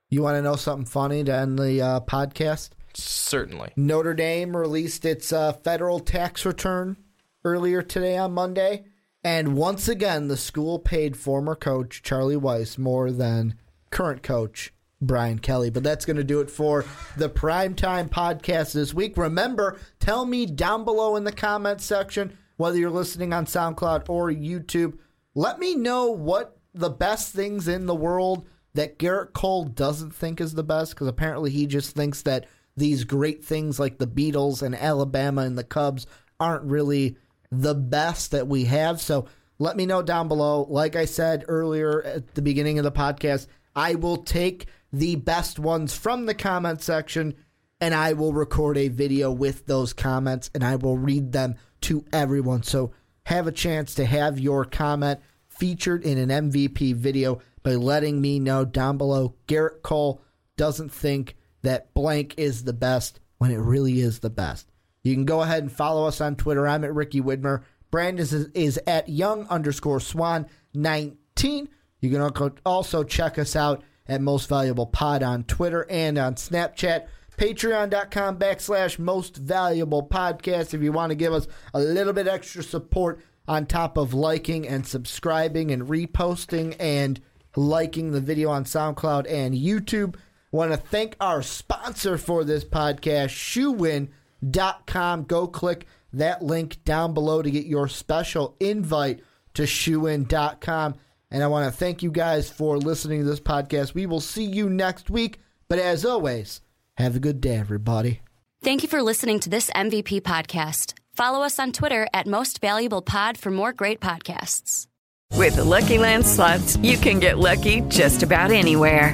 you 0.09 0.22
want 0.22 0.36
to 0.36 0.41
know 0.41 0.55
something 0.55 0.86
funny 0.86 1.24
to 1.24 1.34
end 1.34 1.59
the 1.59 1.82
uh, 1.82 1.99
podcast? 2.01 2.70
Certainly. 2.93 3.74
Notre 3.76 4.13
Dame 4.13 4.55
released 4.55 5.05
its 5.05 5.32
uh, 5.32 5.53
federal 5.53 5.99
tax 5.99 6.45
return 6.45 6.97
earlier 7.43 7.82
today 7.82 8.18
on 8.18 8.34
Monday. 8.34 8.86
And 9.24 9.55
once 9.55 9.88
again, 9.88 10.28
the 10.30 10.38
school 10.38 10.80
paid 10.80 11.18
former 11.18 11.55
coach 11.55 12.01
Charlie 12.01 12.36
Weis 12.38 12.78
more 12.78 13.11
than 13.11 13.55
current 13.89 14.23
coach 14.23 14.73
Brian 15.01 15.39
Kelly. 15.39 15.69
But 15.69 15.83
that's 15.83 16.05
going 16.05 16.17
to 16.17 16.23
do 16.23 16.39
it 16.39 16.49
for 16.49 16.85
the 17.15 17.29
Primetime 17.29 18.09
Podcast 18.09 18.73
this 18.73 18.93
week. 18.93 19.17
Remember, 19.17 19.79
tell 19.99 20.25
me 20.25 20.45
down 20.45 20.85
below 20.85 21.15
in 21.15 21.23
the 21.23 21.31
comments 21.31 21.85
section 21.85 22.38
whether 22.57 22.77
you're 22.77 22.89
listening 22.89 23.33
on 23.33 23.45
SoundCloud 23.45 24.09
or 24.09 24.29
YouTube. 24.29 24.97
Let 25.35 25.59
me 25.59 25.75
know 25.75 26.11
what 26.11 26.57
the 26.73 26.89
best 26.89 27.33
things 27.33 27.67
in 27.67 27.85
the 27.85 27.95
world 27.95 28.47
that 28.73 28.99
Gerrit 28.99 29.33
Cole 29.33 29.65
doesn't 29.65 30.13
think 30.13 30.39
is 30.39 30.53
the 30.53 30.63
best 30.63 30.93
because 30.93 31.07
apparently 31.07 31.51
he 31.51 31.65
just 31.65 31.95
thinks 31.95 32.21
that 32.23 32.45
these 32.75 33.03
great 33.03 33.43
things 33.43 33.79
like 33.79 33.97
the 33.97 34.07
Beatles 34.07 34.61
and 34.61 34.75
Alabama 34.75 35.41
and 35.41 35.57
the 35.57 35.63
Cubs 35.63 36.05
aren't 36.39 36.63
really 36.63 37.17
the 37.51 37.73
best 37.73 38.31
that 38.31 38.47
we 38.47 38.65
have. 38.65 39.01
So 39.01 39.27
let 39.57 39.75
me 39.75 39.85
know 39.85 40.01
down 40.03 40.27
below. 40.27 40.67
Like 40.69 40.95
I 40.95 41.05
said 41.05 41.45
earlier 41.47 42.03
at 42.03 42.35
the 42.35 42.41
beginning 42.41 42.77
of 42.77 42.83
the 42.83 42.91
podcast, 42.91 43.47
I 43.78 43.93
will 43.93 44.17
take 44.17 44.65
the 44.91 45.17
best 45.17 45.59
ones 45.59 45.95
from 45.95 46.25
the 46.25 46.34
comment 46.34 46.82
section 46.82 47.36
and 47.80 47.93
I 47.93 48.13
will 48.13 48.34
record 48.34 48.75
a 48.75 48.88
video 48.88 49.32
with 49.32 49.67
those 49.67 49.93
comments 49.93 50.49
and 50.55 50.63
I 50.63 50.78
will 50.78 50.97
read 50.97 51.32
them 51.32 51.55
to 51.82 52.03
everyone. 52.11 52.63
So 52.63 52.91
have 53.28 53.45
a 53.45 53.51
chance 53.51 53.93
to 53.95 54.05
have 54.05 54.39
your 54.39 54.65
comment 54.65 55.19
featured 55.47 56.03
in 56.03 56.17
an 56.17 56.49
MVP 56.49 56.95
video 56.95 57.39
by 57.61 57.75
letting 57.75 58.19
me 58.19 58.39
know 58.39 58.65
down 58.65 58.97
below. 58.97 59.36
Gerrit 59.47 59.84
Cole 59.84 60.23
doesn't 60.55 60.91
think 60.91 61.36
that 61.61 61.93
blank 61.93 62.34
is 62.38 62.63
the 62.63 62.73
best 62.73 63.19
when 63.38 63.51
it 63.51 63.57
really 63.57 63.99
is 63.99 64.19
the 64.19 64.32
best. 64.32 64.71
You 65.03 65.13
can 65.13 65.25
go 65.25 65.43
ahead 65.43 65.61
and 65.61 65.71
follow 65.71 66.07
us 66.07 66.19
on 66.19 66.36
Twitter. 66.36 66.67
I'm 66.67 66.84
at 66.84 66.95
Ricky 66.95 67.21
Widmer. 67.21 67.61
Brandon 67.91 68.23
is, 68.23 68.34
is 68.34 68.80
at 68.88 69.07
young 69.07 69.45
underscore 69.49 69.99
swan 69.99 70.47
19. 70.73 71.69
You 72.01 72.09
can 72.09 72.51
also 72.65 73.03
check 73.03 73.39
us 73.39 73.55
out 73.55 73.83
at 74.07 74.21
Most 74.21 74.47
Valuable 74.47 74.85
Pod 74.85 75.23
on 75.23 75.43
Twitter 75.43 75.85
and 75.89 76.17
on 76.17 76.35
Snapchat. 76.35 77.07
Patreon.com 77.37 78.39
backslash 78.39 78.97
Most 78.97 79.37
Valuable 79.37 80.07
Podcast. 80.07 80.73
If 80.73 80.81
you 80.81 80.91
want 80.91 81.11
to 81.11 81.15
give 81.15 81.33
us 81.33 81.47
a 81.73 81.79
little 81.79 82.13
bit 82.13 82.27
extra 82.27 82.63
support 82.63 83.21
on 83.47 83.65
top 83.65 83.97
of 83.97 84.13
liking 84.13 84.67
and 84.67 84.85
subscribing 84.85 85.71
and 85.71 85.83
reposting 85.83 86.75
and 86.79 87.21
liking 87.55 88.11
the 88.11 88.21
video 88.21 88.49
on 88.49 88.65
SoundCloud 88.65 89.29
and 89.31 89.55
YouTube. 89.55 90.15
Want 90.51 90.71
to 90.71 90.77
thank 90.77 91.15
our 91.19 91.41
sponsor 91.41 92.17
for 92.17 92.43
this 92.43 92.63
podcast, 92.63 93.29
shoowin.com. 93.29 95.23
Go 95.23 95.47
click 95.47 95.85
that 96.13 96.41
link 96.41 96.83
down 96.83 97.13
below 97.13 97.41
to 97.41 97.51
get 97.51 97.65
your 97.65 97.87
special 97.87 98.55
invite 98.59 99.21
to 99.53 99.63
shoowin.com. 99.63 100.95
And 101.30 101.43
I 101.43 101.47
want 101.47 101.71
to 101.71 101.78
thank 101.78 102.01
you 102.01 102.11
guys 102.11 102.49
for 102.49 102.78
listening 102.78 103.19
to 103.21 103.25
this 103.25 103.39
podcast. 103.39 103.93
We 103.93 104.05
will 104.05 104.21
see 104.21 104.45
you 104.45 104.69
next 104.69 105.09
week. 105.09 105.39
But 105.67 105.80
as 105.80 106.05
always, 106.05 106.61
have 106.97 107.15
a 107.15 107.19
good 107.19 107.41
day, 107.41 107.57
everybody. 107.57 108.21
Thank 108.63 108.84
you 108.84 108.89
for 108.89 109.01
listening 109.01 109.39
to 109.41 109.49
this 109.49 109.69
MVP 109.71 110.21
podcast. 110.21 110.93
Follow 111.13 111.41
us 111.43 111.59
on 111.59 111.71
Twitter 111.71 112.07
at 112.13 112.28
Most 112.28 112.61
Valuable 112.61 113.01
Pod 113.01 113.38
for 113.38 113.51
more 113.51 113.73
great 113.73 113.99
podcasts. 113.99 114.88
With 115.34 115.55
the 115.57 115.63
Lucky 115.63 115.97
Land 115.97 116.25
slots, 116.25 116.78
you 116.78 116.97
can 116.97 117.19
get 117.19 117.38
lucky 117.38 117.82
just 117.82 118.23
about 118.23 118.51
anywhere. 118.51 119.13